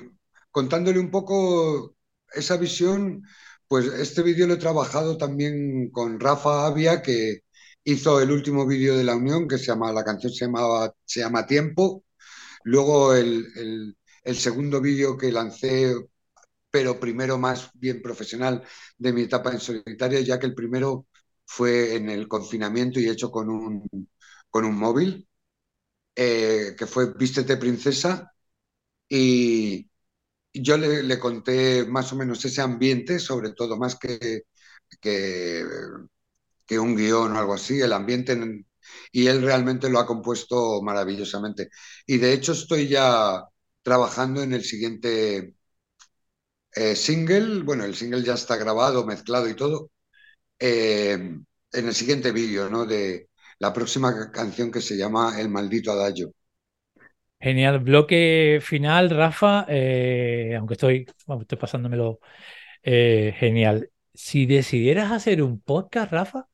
contándole 0.52 1.00
un 1.00 1.12
poco 1.12 1.96
esa 2.34 2.58
visión 2.58 3.24
pues 3.72 3.86
este 3.86 4.22
vídeo 4.22 4.48
lo 4.48 4.56
he 4.56 4.58
trabajado 4.58 5.16
también 5.16 5.92
con 5.92 6.20
Rafa 6.20 6.66
Avia, 6.68 7.02
que 7.02 7.44
hizo 7.86 8.20
el 8.20 8.30
último 8.30 8.68
vídeo 8.68 8.98
de 8.98 9.06
la 9.06 9.16
Unión, 9.16 9.48
que 9.48 9.58
se 9.58 9.68
llama, 9.68 9.94
la 9.94 10.04
canción 10.04 10.34
se, 10.34 10.44
llamaba, 10.44 10.94
se 11.06 11.22
llama 11.22 11.48
Tiempo. 11.48 12.04
Luego 12.64 13.14
el, 13.16 13.96
segundo 14.36 14.82
vídeo 14.82 15.18
que 15.18 15.32
lancé, 15.32 15.94
pero 16.70 17.00
primero 17.00 17.38
más 17.38 17.72
bien 17.74 18.02
profesional, 18.02 18.64
de 18.98 19.14
mi 19.14 19.24
etapa 19.24 19.52
en 19.52 19.60
solitario, 19.60 20.20
ya 20.22 20.40
que 20.40 20.48
el 20.48 20.56
primero 20.56 21.08
fue 21.46 21.96
en 21.96 22.10
el 22.10 22.28
confinamiento 22.28 23.00
y 23.00 23.10
hecho 23.10 23.32
con 23.32 23.50
un, 23.50 24.10
móvil, 24.76 25.28
eh, 26.16 26.76
que 26.78 26.88
fue 26.88 27.14
Vístete 27.16 27.58
Princesa. 27.58 28.34
Y, 29.10 29.90
yo 30.54 30.78
le, 30.78 31.20
conté 31.20 31.86
más 31.86 32.14
o 32.14 32.18
menos 32.18 32.44
ese 32.46 32.62
ambiente, 32.62 33.20
sobre 33.20 33.54
todo 33.54 33.78
más 33.78 33.96
que, 33.98 34.44
que, 35.02 35.66
un 36.80 36.96
guion 36.96 37.34
o 37.34 37.40
algo 37.40 37.54
así, 37.54 37.80
el 37.82 37.94
ambiente, 37.94 38.36
y 39.12 39.28
él 39.28 39.42
realmente 39.42 39.90
lo 39.90 40.00
ha 40.00 40.06
compuesto 40.06 40.82
maravillosamente. 40.82 41.70
Y 42.06 42.18
de 42.18 42.34
hecho 42.34 42.54
estoy 42.54 42.88
ya 42.88 43.44
trabajando 43.84 44.44
en 44.44 44.54
el 44.54 44.64
siguiente 44.64 45.56
eh, 46.76 46.96
single, 46.96 47.64
bueno, 47.64 47.84
el 47.84 47.96
single 47.96 48.24
ya 48.24 48.34
está 48.34 48.56
grabado, 48.56 49.06
mezclado 49.06 49.50
y 49.50 49.56
todo, 49.56 49.92
eh, 50.60 51.14
en 51.14 51.88
el 51.88 51.94
siguiente 51.94 52.32
vídeo, 52.32 52.70
¿no? 52.70 52.86
De 52.86 53.30
la 53.60 53.74
próxima 53.74 54.32
canción 54.32 54.72
que 54.72 54.82
se 54.82 54.98
llama 54.98 55.40
El 55.40 55.50
maldito 55.50 55.92
adagio. 55.92 56.32
Genial. 57.40 57.80
Bloque 57.80 58.60
final, 58.62 59.10
Rafa, 59.10 59.66
eh, 59.68 60.56
aunque 60.58 60.76
estoy, 60.76 61.06
estoy 61.42 61.58
pasándomelo 61.58 62.20
genial. 62.84 63.90
Si 64.14 64.46
decidieras 64.46 65.12
hacer 65.12 65.42
un 65.42 65.60
podcast, 65.60 66.12
Rafa, 66.12 66.48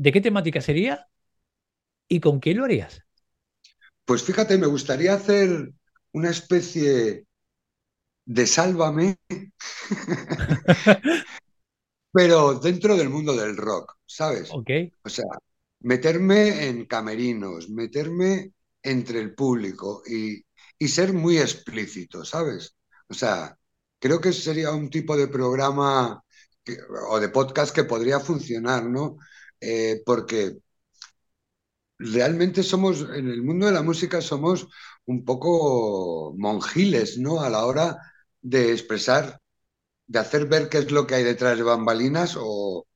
¿de 0.00 0.12
qué 0.12 0.22
temática 0.22 0.62
sería 0.62 1.06
y 2.08 2.20
con 2.20 2.40
quién 2.40 2.56
lo 2.56 2.64
harías? 2.64 3.02
Pues 4.06 4.22
fíjate, 4.22 4.56
me 4.56 4.66
gustaría 4.66 5.12
hacer 5.12 5.72
una 6.12 6.30
especie 6.30 7.26
de 8.24 8.46
sálvame, 8.46 9.18
pero 12.12 12.54
dentro 12.54 12.96
del 12.96 13.10
mundo 13.10 13.36
del 13.36 13.58
rock, 13.58 13.98
¿sabes? 14.06 14.48
Ok. 14.50 14.70
O 15.04 15.10
sea, 15.10 15.26
meterme 15.80 16.66
en 16.66 16.86
camerinos, 16.86 17.68
meterme 17.68 18.52
entre 18.82 19.20
el 19.20 19.34
público 19.34 20.02
y, 20.06 20.42
ser 20.88 21.12
muy 21.12 21.36
explícito, 21.36 22.24
¿sabes? 22.24 22.74
O 23.06 23.12
sea, 23.12 23.54
creo 23.98 24.18
que 24.18 24.32
sería 24.32 24.72
un 24.72 24.88
tipo 24.88 25.14
de 25.14 25.28
programa 25.28 26.24
o 27.10 27.20
de 27.20 27.28
podcast 27.28 27.74
que 27.74 27.84
podría 27.84 28.18
funcionar, 28.18 28.84
¿no? 28.84 29.18
Eh, 29.60 30.02
porque 30.04 30.56
realmente 31.98 32.62
somos, 32.62 33.02
en 33.02 33.28
el 33.28 33.42
mundo 33.42 33.66
de 33.66 33.72
la 33.72 33.82
música 33.82 34.20
somos 34.20 34.66
un 35.04 35.24
poco 35.24 36.34
monjiles, 36.38 37.18
¿no? 37.18 37.40
A 37.40 37.50
la 37.50 37.66
hora 37.66 37.98
de 38.40 38.72
expresar, 38.72 39.38
de 40.06 40.18
hacer 40.18 40.46
ver 40.46 40.68
qué 40.68 40.78
es 40.78 40.90
lo 40.90 41.06
que 41.06 41.16
hay 41.16 41.24
detrás 41.24 41.56
de 41.58 41.62
bambalinas 41.62 42.36
o 42.38 42.86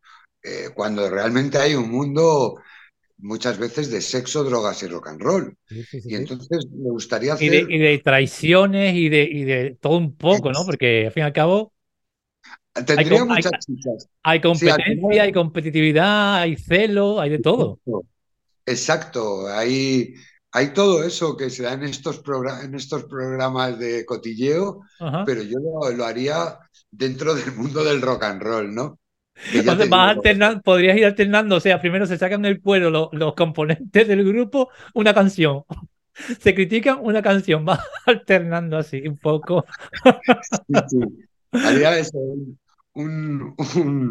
eh, 0.43 0.71
cuando 0.75 1.09
realmente 1.11 1.59
hay 1.59 1.75
un 1.75 1.91
mundo 1.91 2.57
muchas 3.19 3.59
veces 3.59 3.91
de 3.91 4.01
sexo, 4.01 4.45
drogas 4.45 4.83
y 4.83 4.87
rock 4.87 5.09
and 5.09 5.21
roll. 5.21 5.57
y 5.69 6.15
entonces 6.15 6.67
me 6.71 6.91
gustaría 6.91 7.35
hacer... 7.35 7.71
Y 7.71 7.79
de, 7.79 7.99
traiciones 7.99 8.95
y 8.95 9.09
de, 9.09 9.23
y 9.23 9.45
de, 9.45 9.77
todo 9.81 9.97
un 9.99 10.17
poco, 10.17 10.51
¿no? 10.51 10.65
Porque 10.65 11.07
al 11.07 11.13
fin 11.13 11.23
y 11.23 11.27
al 11.27 11.33
cabo... 11.33 11.74
Tendría 12.75 13.23
hay, 13.23 13.29
muchas 13.29 13.53
chicas. 13.65 14.09
Hay 14.23 14.41
competencia, 14.41 15.23
hay 15.23 15.33
competitividad, 15.33 16.37
hay 16.37 16.57
celo, 16.57 17.21
hay 17.21 17.31
de 17.31 17.39
todo. 17.39 17.79
Exacto, 18.67 19.47
hay, 19.49 20.15
hay 20.51 20.73
todo 20.73 21.05
eso 21.05 21.37
que 21.37 21.51
se 21.51 21.63
da 21.63 21.75
en 21.75 21.85
estos, 21.85 22.23
en 22.65 22.75
estos 22.75 23.05
programas 23.05 23.79
de 23.79 24.05
cotilleo, 24.05 24.81
pero 25.25 25.43
yo 25.43 25.59
lo 25.95 26.05
haría 26.05 26.59
dentro 26.91 27.35
del 27.35 27.55
mundo 27.55 27.85
del 27.85 28.03
rock 28.03 28.25
and 28.25 28.43
roll, 28.43 28.75
¿no? 28.75 28.99
Entonces 29.53 29.89
vas 29.89 30.17
podrías 30.63 30.97
ir 30.97 31.05
alternando, 31.07 31.57
o 31.57 31.61
sea, 31.61 31.81
primero 31.81 32.07
se 32.07 32.19
sacan 32.19 32.43
del 32.43 32.61
cuero 32.61 32.91
los, 32.91 33.35
componentes 33.35 34.07
del 34.07 34.25
grupo, 34.25 34.71
una 34.95 35.13
canción. 35.15 35.65
Se 36.41 36.55
critican 36.55 36.99
una 37.03 37.23
canción, 37.23 37.65
vas 37.65 37.81
alternando 38.07 38.79
así 38.79 39.07
un 39.07 39.19
poco. 39.19 39.65
Haría 41.51 41.99
eso, 41.99 42.19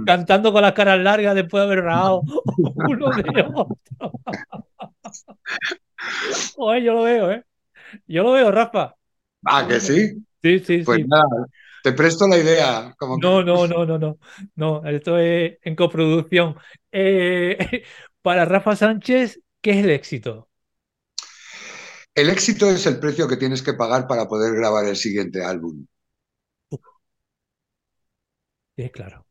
Cantando 0.05 0.51
con 0.51 0.61
las 0.61 0.73
caras 0.73 0.99
largas 0.99 1.35
después 1.35 1.61
de 1.61 1.65
haber 1.65 1.83
rajado 1.85 2.21
uno 2.57 3.09
de 3.11 3.45
otro. 3.53 4.11
Oye, 6.57 6.83
yo 6.83 6.93
lo 6.93 7.03
veo, 7.03 7.31
¿eh? 7.31 7.45
Yo 8.07 8.23
lo 8.23 8.33
veo, 8.33 8.51
Rafa. 8.51 8.95
Ah, 9.45 9.65
que 9.67 9.79
sí. 9.79 10.25
Sí, 10.41 10.59
sí, 10.59 10.83
pues 10.83 10.99
sí. 10.99 11.05
Nada, 11.07 11.47
te 11.83 11.93
presto 11.93 12.27
la 12.27 12.37
idea. 12.37 12.93
Como 12.97 13.17
no, 13.17 13.43
no, 13.43 13.67
no, 13.67 13.85
no, 13.85 13.97
no, 13.97 14.17
no. 14.55 14.85
Esto 14.85 15.17
es 15.17 15.57
en 15.61 15.75
coproducción. 15.75 16.55
Eh, 16.91 17.57
para 18.21 18.45
Rafa 18.45 18.75
Sánchez, 18.75 19.39
¿qué 19.61 19.71
es 19.71 19.77
el 19.77 19.89
éxito? 19.91 20.49
El 22.15 22.29
éxito 22.29 22.69
es 22.69 22.85
el 22.85 22.99
precio 22.99 23.27
que 23.27 23.37
tienes 23.37 23.61
que 23.61 23.73
pagar 23.73 24.07
para 24.07 24.27
poder 24.27 24.53
grabar 24.55 24.85
el 24.85 24.95
siguiente 24.95 25.43
álbum. 25.43 25.85
Sí, 28.77 28.89
claro. 28.91 29.25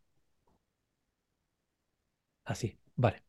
Así, 2.44 2.78
vale. 2.96 3.22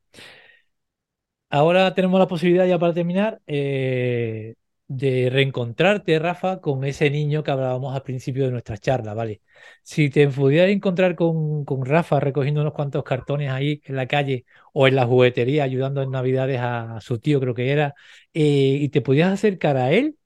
Ahora 1.50 1.94
tenemos 1.94 2.20
la 2.20 2.28
posibilidad 2.28 2.66
ya 2.66 2.80
para 2.80 2.94
terminar 2.96 3.40
eh, 3.46 4.56
de 4.88 5.30
reencontrarte, 5.30 6.18
Rafa, 6.18 6.60
con 6.60 6.84
ese 6.84 7.12
niño 7.12 7.44
que 7.44 7.52
hablábamos 7.52 7.96
al 7.96 8.02
principio 8.02 8.46
de 8.46 8.52
nuestra 8.52 8.78
charla, 8.78 9.14
¿vale? 9.14 9.42
Si 9.84 10.10
te 10.10 10.28
pudieras 10.28 10.72
encontrar 10.72 11.16
con, 11.16 11.64
con, 11.64 11.86
Rafa 11.86 12.20
recogiendo 12.20 12.62
unos 12.62 12.74
cuantos 12.74 13.04
cartones 13.04 13.52
ahí 13.52 13.82
en 13.86 13.96
la 13.96 14.08
calle 14.08 14.46
o 14.74 14.88
en 14.88 14.96
la 14.96 15.06
juguetería 15.06 15.64
ayudando 15.64 16.02
en 16.02 16.10
Navidades 16.12 16.60
a, 16.60 17.00
su 17.02 17.20
tío, 17.20 17.40
creo 17.40 17.54
que 17.54 17.70
era, 17.72 17.94
eh, 18.34 18.78
y 18.82 18.90
te 18.90 19.02
pudieras 19.02 19.34
acercar 19.34 19.78
a 19.78 19.92
él, 19.92 20.18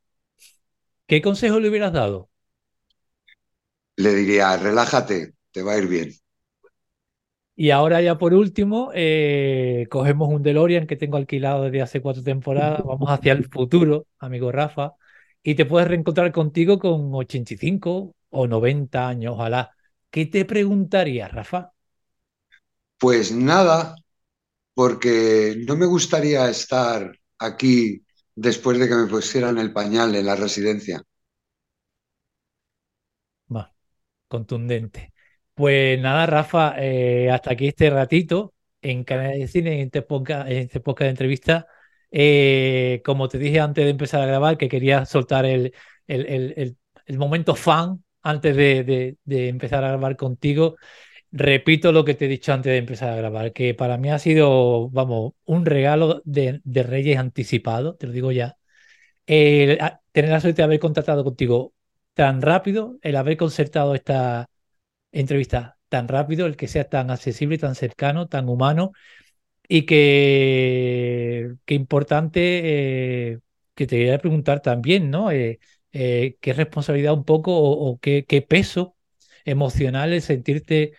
¿qué 1.07 1.21
consejo 1.21 1.59
le 1.59 1.69
hubieras 1.69 1.91
dado? 1.93 2.29
Le 3.97 4.13
diría, 4.13 4.55
relájate, 4.57 5.33
te 5.57 5.63
va 5.69 5.73
a 5.73 5.77
ir 5.83 5.87
bien. 5.95 6.13
Y 7.55 7.71
ahora 7.71 8.01
ya 8.01 8.17
por 8.19 8.33
último, 8.35 8.91
eh, 8.93 9.87
cogemos 9.89 10.29
un 10.29 10.43
DeLorean 10.43 10.85
que 10.85 10.95
tengo 10.95 11.17
alquilado 11.17 11.63
desde 11.63 11.81
hace 11.81 12.01
cuatro 12.01 12.21
temporadas, 12.23 12.83
vamos 12.85 13.09
hacia 13.09 13.33
el 13.33 13.45
futuro, 13.49 14.05
amigo 14.19 14.51
Rafa, 14.51 14.93
y 15.41 15.55
te 15.55 15.65
puedes 15.65 15.87
reencontrar 15.87 16.31
contigo 16.31 16.77
con 16.79 17.09
85 17.15 18.15
o 18.29 18.47
90 18.47 19.07
años, 19.07 19.33
ojalá. 19.33 19.71
¿Qué 20.11 20.27
te 20.27 20.45
preguntaría, 20.45 21.27
Rafa? 21.27 21.71
Pues 22.99 23.31
nada, 23.31 23.95
porque 24.75 25.57
no 25.67 25.75
me 25.77 25.85
gustaría 25.87 26.49
estar 26.49 27.11
aquí 27.39 28.03
después 28.35 28.79
de 28.79 28.89
que 28.89 28.95
me 28.95 29.07
pusieran 29.07 29.57
el 29.59 29.73
pañal 29.73 30.15
en 30.15 30.25
la 30.27 30.35
residencia. 30.37 31.03
Va, 33.55 33.63
contundente. 34.29 35.13
Pues 35.57 35.99
nada, 35.99 36.27
Rafa, 36.27 36.75
eh, 36.77 37.31
hasta 37.31 37.53
aquí 37.53 37.67
este 37.67 37.89
ratito 37.89 38.53
en 38.79 39.03
Canal 39.03 39.39
de 39.39 39.47
Cine, 39.47 39.81
en 39.81 39.87
este 39.87 40.03
podcast, 40.03 40.47
en 40.51 40.57
este 40.57 40.79
de 40.79 41.09
entrevista. 41.09 41.67
Eh, 42.11 43.01
como 43.03 43.27
te 43.27 43.39
dije 43.39 43.59
antes 43.59 43.83
de 43.83 43.89
empezar 43.89 44.21
a 44.21 44.27
grabar, 44.27 44.57
que 44.57 44.69
quería 44.69 45.05
soltar 45.07 45.45
el, 45.47 45.73
el, 46.05 46.77
momento 47.17 47.55
fan 47.55 48.03
antes 48.21 48.55
de, 48.55 49.17
empezar 49.25 49.83
a 49.83 49.89
grabar 49.89 50.15
contigo. 50.15 50.75
Repito 51.31 51.91
lo 51.91 52.05
que 52.05 52.13
te 52.13 52.25
he 52.25 52.27
dicho 52.27 52.53
antes 52.53 52.71
de 52.71 52.77
empezar 52.77 53.09
a 53.09 53.15
grabar, 53.15 53.51
que 53.53 53.73
para 53.73 53.97
mí 53.97 54.11
ha 54.11 54.19
sido, 54.19 54.89
vamos, 54.91 55.33
un 55.45 55.65
regalo 55.65 56.21
de, 56.25 56.61
Reyes 56.65 57.17
anticipado, 57.17 57.95
te 57.95 58.07
lo 58.07 58.13
digo 58.13 58.31
ya. 58.31 58.57
tener 59.25 60.31
la 60.31 60.39
suerte 60.41 60.61
de 60.61 60.63
haber 60.63 60.79
contactado 60.79 61.23
contigo 61.23 61.73
tan 62.13 62.41
rápido, 62.41 62.97
el 63.01 63.15
haber 63.15 63.37
concertado 63.37 63.95
esta 63.95 64.49
entrevista 65.21 65.77
tan 65.89 66.07
rápido, 66.07 66.45
el 66.47 66.57
que 66.57 66.67
sea 66.67 66.89
tan 66.89 67.11
accesible, 67.11 67.57
tan 67.57 67.75
cercano, 67.75 68.27
tan 68.27 68.49
humano 68.49 68.91
y 69.67 69.85
que, 69.85 71.55
que 71.65 71.73
importante 71.75 73.31
eh, 73.33 73.39
que 73.75 73.87
te 73.87 73.97
quería 73.97 74.19
preguntar 74.19 74.61
también, 74.61 75.09
¿no? 75.11 75.31
Eh, 75.31 75.59
eh, 75.91 76.37
¿Qué 76.41 76.53
responsabilidad 76.53 77.13
un 77.13 77.25
poco 77.25 77.53
o, 77.57 77.99
qué, 77.99 78.23
peso 78.47 78.95
emocional 79.45 80.13
el 80.13 80.21
sentirte 80.21 80.93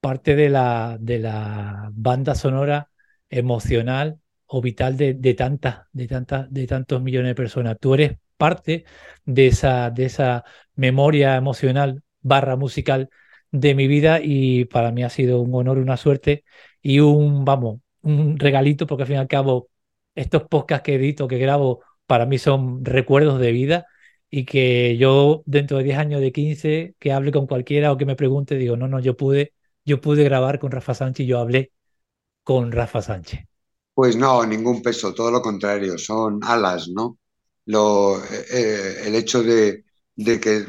parte 0.00 0.36
de 0.36 0.48
la, 0.50 0.98
de 1.00 1.18
la 1.20 1.90
banda 1.92 2.34
sonora 2.34 2.90
emocional 3.30 4.20
o 4.46 4.60
vital 4.62 4.96
de, 4.96 5.14
de 5.14 5.34
tantas, 5.34 5.82
de 5.92 6.08
tantas, 6.08 6.52
de 6.52 6.66
tantos 6.66 7.02
millones 7.02 7.30
de 7.30 7.34
personas? 7.34 7.76
Tú 7.80 7.94
eres 7.94 8.18
parte 8.36 8.84
de 9.24 9.46
esa, 9.48 9.90
de 9.90 10.06
esa 10.06 10.44
memoria 10.74 11.36
emocional 11.36 12.02
barra 12.20 12.56
musical 12.56 13.10
de 13.52 13.74
mi 13.74 13.86
vida 13.86 14.20
y 14.22 14.64
para 14.66 14.92
mí 14.92 15.04
ha 15.04 15.10
sido 15.10 15.40
un 15.40 15.54
honor, 15.54 15.78
una 15.78 15.96
suerte 15.96 16.44
y 16.82 17.00
un, 17.00 17.44
vamos, 17.44 17.80
un 18.02 18.38
regalito 18.38 18.86
porque 18.86 19.02
al 19.04 19.08
fin 19.08 19.16
y 19.16 19.18
al 19.20 19.28
cabo 19.28 19.68
estos 20.14 20.44
podcasts 20.44 20.84
que 20.84 20.94
edito, 20.96 21.28
que 21.28 21.38
grabo, 21.38 21.82
para 22.06 22.26
mí 22.26 22.38
son 22.38 22.84
recuerdos 22.84 23.40
de 23.40 23.52
vida 23.52 23.86
y 24.30 24.44
que 24.46 24.96
yo 24.96 25.42
dentro 25.46 25.78
de 25.78 25.84
10 25.84 25.98
años, 25.98 26.20
de 26.20 26.32
15, 26.32 26.94
que 26.98 27.12
hable 27.12 27.32
con 27.32 27.46
cualquiera 27.46 27.92
o 27.92 27.96
que 27.98 28.06
me 28.06 28.16
pregunte, 28.16 28.56
digo, 28.56 28.76
no, 28.76 28.88
no, 28.88 28.98
yo 29.00 29.16
pude, 29.16 29.52
yo 29.84 30.00
pude 30.00 30.24
grabar 30.24 30.58
con 30.58 30.70
Rafa 30.70 30.94
Sánchez 30.94 31.26
yo 31.26 31.38
hablé 31.38 31.72
con 32.42 32.72
Rafa 32.72 33.02
Sánchez. 33.02 33.40
Pues 33.94 34.16
no, 34.16 34.44
ningún 34.46 34.80
peso, 34.82 35.12
todo 35.12 35.30
lo 35.30 35.42
contrario, 35.42 35.98
son 35.98 36.40
alas, 36.42 36.88
¿no? 36.88 37.18
Lo, 37.66 38.18
eh, 38.24 38.44
eh, 38.52 38.94
el 39.04 39.14
hecho 39.14 39.42
de, 39.42 39.84
de 40.24 40.40
que 40.40 40.66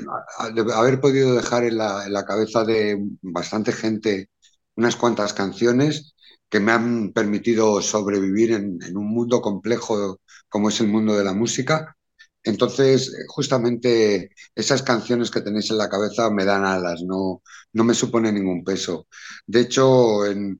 haber 0.73 0.99
podido 0.99 1.35
dejar 1.35 1.63
en 1.65 1.77
la, 1.77 2.25
cabeza 2.25 2.63
de 2.63 2.97
bastante 3.21 3.71
gente 3.71 4.29
unas 4.75 4.95
cuantas 4.95 5.33
canciones 5.33 6.15
que 6.49 6.59
me 6.59 6.71
han 6.71 7.13
permitido 7.13 7.81
sobrevivir 7.81 8.51
en, 8.53 8.97
un 8.97 9.07
mundo 9.07 9.41
complejo 9.41 10.19
como 10.49 10.69
es 10.69 10.79
el 10.81 10.87
mundo 10.87 11.15
de 11.15 11.23
la 11.23 11.33
música. 11.33 11.95
Entonces, 12.43 13.11
justamente 13.27 14.31
esas 14.55 14.83
canciones 14.83 15.31
que 15.31 15.41
tenéis 15.41 15.71
en 15.71 15.77
la 15.77 15.89
cabeza 15.89 16.29
me 16.29 16.45
dan 16.45 16.65
alas, 16.65 17.01
no, 17.03 17.41
no 17.73 17.83
me 17.83 17.93
supone 17.93 18.31
ningún 18.31 18.63
peso. 18.63 19.07
De 19.47 19.61
hecho, 19.61 20.25
en, 20.25 20.59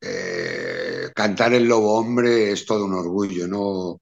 eh, 0.00 1.10
cantar 1.14 1.52
El 1.54 1.64
Lobo 1.68 1.98
Hombre 1.98 2.52
es 2.52 2.64
todo 2.66 2.84
un 2.86 2.94
orgullo, 2.94 3.46
¿no? 3.46 4.00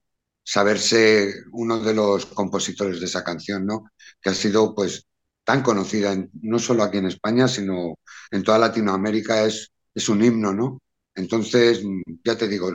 Saberse 0.51 1.33
uno 1.51 1.79
de 1.79 1.93
los 1.93 2.25
compositores 2.25 2.99
de 2.99 3.05
esa 3.05 3.23
canción, 3.23 3.65
¿no? 3.67 3.91
que 4.21 4.29
ha 4.29 4.33
sido 4.33 4.73
pues 4.73 5.05
tan 5.43 5.61
conocida, 5.63 6.15
no 6.41 6.59
solo 6.59 6.83
aquí 6.83 6.97
en 6.97 7.07
España, 7.07 7.47
sino 7.47 7.95
en 8.31 8.43
toda 8.43 8.59
Latinoamérica, 8.59 9.45
es, 9.45 9.71
es 9.93 10.09
un 10.09 10.23
himno, 10.23 10.53
¿no? 10.53 10.79
Entonces, 11.15 11.81
ya 12.23 12.37
te 12.37 12.47
digo, 12.47 12.71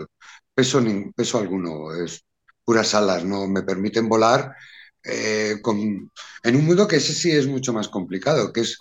peso, 0.55 0.81
ni, 0.81 1.13
peso 1.13 1.39
alguno, 1.39 1.95
es 1.95 2.25
puras 2.65 2.95
alas, 2.95 3.25
¿no? 3.25 3.47
Me 3.47 3.63
permiten 3.63 4.09
volar 4.09 4.55
eh, 5.05 5.57
en 6.43 6.57
un 6.57 6.65
mundo 6.65 6.89
que 6.89 6.97
ese 6.97 7.13
sí 7.13 7.31
es 7.31 7.47
mucho 7.47 7.73
más 7.73 7.89
complicado, 7.89 8.53
que 8.53 8.63
es 8.63 8.79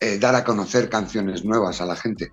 eh, 0.00 0.18
dar 0.18 0.34
a 0.34 0.44
conocer 0.44 0.88
canciones 0.88 1.44
nuevas 1.44 1.80
a 1.80 1.86
la 1.86 1.96
gente. 1.96 2.32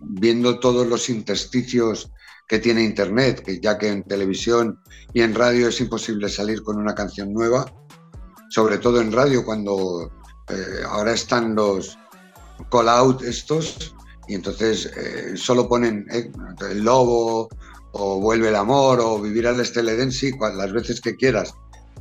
Viendo 0.00 0.60
todos 0.60 0.86
los 0.86 1.08
intersticios 1.08 2.10
que 2.48 2.58
tiene 2.58 2.84
Internet, 2.84 3.42
que 3.42 3.60
ya 3.60 3.76
que 3.78 3.88
en 3.88 4.02
televisión 4.04 4.80
y 5.12 5.22
en 5.22 5.34
radio 5.34 5.68
es 5.68 5.80
imposible 5.80 6.28
salir 6.28 6.62
con 6.62 6.76
una 6.76 6.94
canción 6.94 7.32
nueva, 7.32 7.66
sobre 8.50 8.78
todo 8.78 9.00
en 9.00 9.12
radio, 9.12 9.44
cuando 9.44 10.10
eh, 10.48 10.82
ahora 10.88 11.12
están 11.12 11.54
los 11.54 11.98
call 12.70 12.88
out 12.88 13.22
estos, 13.22 13.94
y 14.28 14.34
entonces 14.34 14.86
eh, 14.96 15.36
solo 15.36 15.68
ponen 15.68 16.06
eh, 16.10 16.30
el 16.70 16.84
lobo, 16.84 17.48
o 17.92 18.20
vuelve 18.20 18.48
el 18.48 18.56
amor, 18.56 19.00
o 19.00 19.20
vivir 19.20 19.46
al 19.46 19.60
Esteledensi 19.60 20.32
las 20.38 20.72
veces 20.72 21.00
que 21.00 21.16
quieras, 21.16 21.54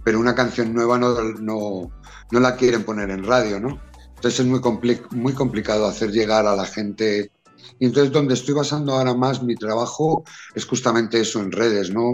pero 0.04 0.20
una 0.20 0.36
canción 0.36 0.74
nueva 0.74 0.98
no, 0.98 1.14
no, 1.40 1.92
no 2.32 2.40
la 2.40 2.56
quieren 2.56 2.84
poner 2.84 3.10
en 3.10 3.24
radio, 3.24 3.60
¿no? 3.60 3.80
Entonces 4.16 4.40
es 4.40 4.46
muy, 4.46 4.62
muy 5.12 5.34
complicado 5.34 5.86
hacer 5.86 6.12
llegar 6.12 6.48
a 6.48 6.56
la 6.56 6.66
gente. 6.66 7.32
Y 7.80 7.86
entonces 7.86 8.12
donde 8.12 8.34
estoy 8.34 8.54
basando 8.54 8.94
ahora 8.94 9.14
más 9.14 9.44
mi 9.44 9.56
trabajo 9.56 10.24
es 10.54 10.66
justamente 10.66 11.20
eso 11.20 11.40
en 11.40 11.52
redes, 11.52 11.92
¿no? 11.92 12.14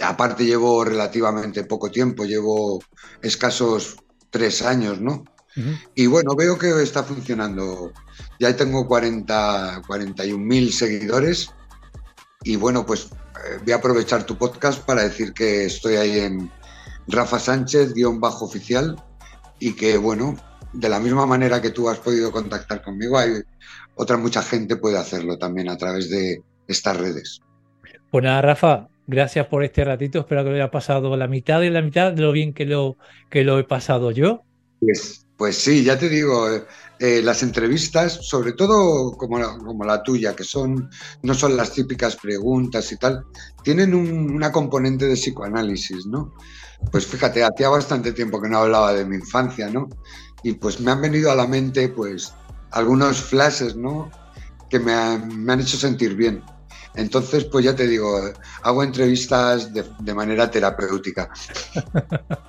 Aparte 0.00 0.44
llevo 0.44 0.84
relativamente 0.84 1.64
poco 1.64 1.90
tiempo, 1.90 2.24
llevo 2.24 2.82
escasos 3.22 3.96
tres 4.30 4.62
años, 4.62 5.00
¿no? 5.00 5.24
Y 5.94 6.06
bueno, 6.06 6.34
veo 6.36 6.58
que 6.58 6.82
está 6.82 7.02
funcionando. 7.02 7.90
Ya 8.38 8.54
tengo 8.54 8.86
40, 8.86 9.82
41 9.86 10.38
mil 10.38 10.70
seguidores 10.70 11.48
y 12.42 12.56
bueno, 12.56 12.84
pues 12.84 13.08
eh, 13.44 13.58
voy 13.64 13.72
a 13.72 13.76
aprovechar 13.76 14.24
tu 14.24 14.36
podcast 14.36 14.84
para 14.84 15.02
decir 15.02 15.32
que 15.32 15.64
estoy 15.64 15.96
ahí 15.96 16.20
en 16.20 16.50
Rafa 17.08 17.38
Sánchez, 17.38 17.94
guion 17.94 18.20
bajo 18.20 18.44
oficial, 18.44 19.02
y 19.58 19.72
que 19.72 19.96
bueno, 19.96 20.36
de 20.72 20.88
la 20.88 21.00
misma 21.00 21.26
manera 21.26 21.60
que 21.60 21.70
tú 21.70 21.88
has 21.88 21.98
podido 21.98 22.30
contactar 22.30 22.82
conmigo, 22.82 23.18
hay 23.18 23.42
otra 23.96 24.16
mucha 24.16 24.42
gente 24.42 24.76
puede 24.76 24.98
hacerlo 24.98 25.36
también 25.36 25.68
a 25.68 25.76
través 25.76 26.08
de 26.10 26.40
estas 26.68 26.96
redes. 26.96 27.40
Pues 28.10 28.22
nada, 28.22 28.40
Rafa, 28.40 28.88
Gracias 29.08 29.46
por 29.46 29.62
este 29.62 29.84
ratito. 29.84 30.20
Espero 30.20 30.42
que 30.42 30.50
lo 30.50 30.56
haya 30.56 30.70
pasado 30.70 31.16
la 31.16 31.28
mitad 31.28 31.62
y 31.62 31.70
la 31.70 31.80
mitad 31.80 32.12
de 32.12 32.22
lo 32.22 32.32
bien 32.32 32.52
que 32.52 32.66
lo, 32.66 32.96
que 33.30 33.44
lo 33.44 33.58
he 33.58 33.64
pasado 33.64 34.10
yo. 34.10 34.42
Pues, 34.80 35.26
pues 35.36 35.56
sí, 35.56 35.84
ya 35.84 35.96
te 35.96 36.08
digo, 36.08 36.50
eh, 36.50 36.64
eh, 36.98 37.22
las 37.22 37.44
entrevistas, 37.44 38.18
sobre 38.22 38.52
todo 38.54 39.16
como 39.16 39.38
la, 39.38 39.56
como 39.58 39.84
la 39.84 40.02
tuya, 40.02 40.34
que 40.34 40.42
son 40.42 40.90
no 41.22 41.34
son 41.34 41.56
las 41.56 41.72
típicas 41.72 42.16
preguntas 42.16 42.90
y 42.90 42.96
tal, 42.96 43.24
tienen 43.62 43.94
una 43.94 44.50
componente 44.50 45.06
de 45.06 45.14
psicoanálisis, 45.14 46.06
¿no? 46.06 46.34
Pues 46.90 47.06
fíjate, 47.06 47.44
hacía 47.44 47.68
bastante 47.68 48.12
tiempo 48.12 48.42
que 48.42 48.48
no 48.48 48.58
hablaba 48.58 48.92
de 48.92 49.04
mi 49.04 49.16
infancia, 49.16 49.70
¿no? 49.70 49.88
Y 50.42 50.54
pues 50.54 50.80
me 50.80 50.90
han 50.90 51.00
venido 51.00 51.30
a 51.30 51.36
la 51.36 51.46
mente, 51.46 51.88
pues, 51.88 52.34
algunos 52.76 53.20
flashes, 53.20 53.74
¿no? 53.74 54.10
Que 54.68 54.78
me, 54.78 55.18
me 55.18 55.52
han 55.54 55.60
hecho 55.60 55.76
sentir 55.76 56.14
bien. 56.14 56.42
Entonces, 56.94 57.44
pues 57.44 57.64
ya 57.64 57.74
te 57.74 57.86
digo, 57.86 58.18
hago 58.62 58.82
entrevistas 58.82 59.72
de, 59.72 60.14
manera 60.14 60.50
terapéutica. 60.50 61.30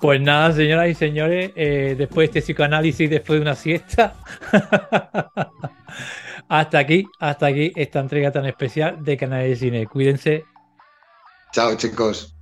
Pues 0.00 0.20
nada, 0.20 0.52
señoras 0.52 0.88
y 0.88 0.94
señores, 0.94 1.50
eh, 1.56 1.96
después 1.98 2.30
de 2.30 2.38
este 2.38 2.52
psicoanálisis, 2.52 3.10
después 3.10 3.40
de 3.40 3.42
una 3.42 3.56
siesta, 3.56 4.14
hasta 6.48 6.78
aquí, 6.78 7.04
hasta 7.18 7.46
aquí 7.46 7.72
esta 7.74 7.98
entrega 7.98 8.30
tan 8.30 8.46
especial 8.46 9.02
de 9.02 9.16
Canal 9.16 9.42
de 9.42 9.56
Cine. 9.56 9.86
Cuídense. 9.88 10.44
Chao, 11.52 11.74
chicos. 11.74 12.39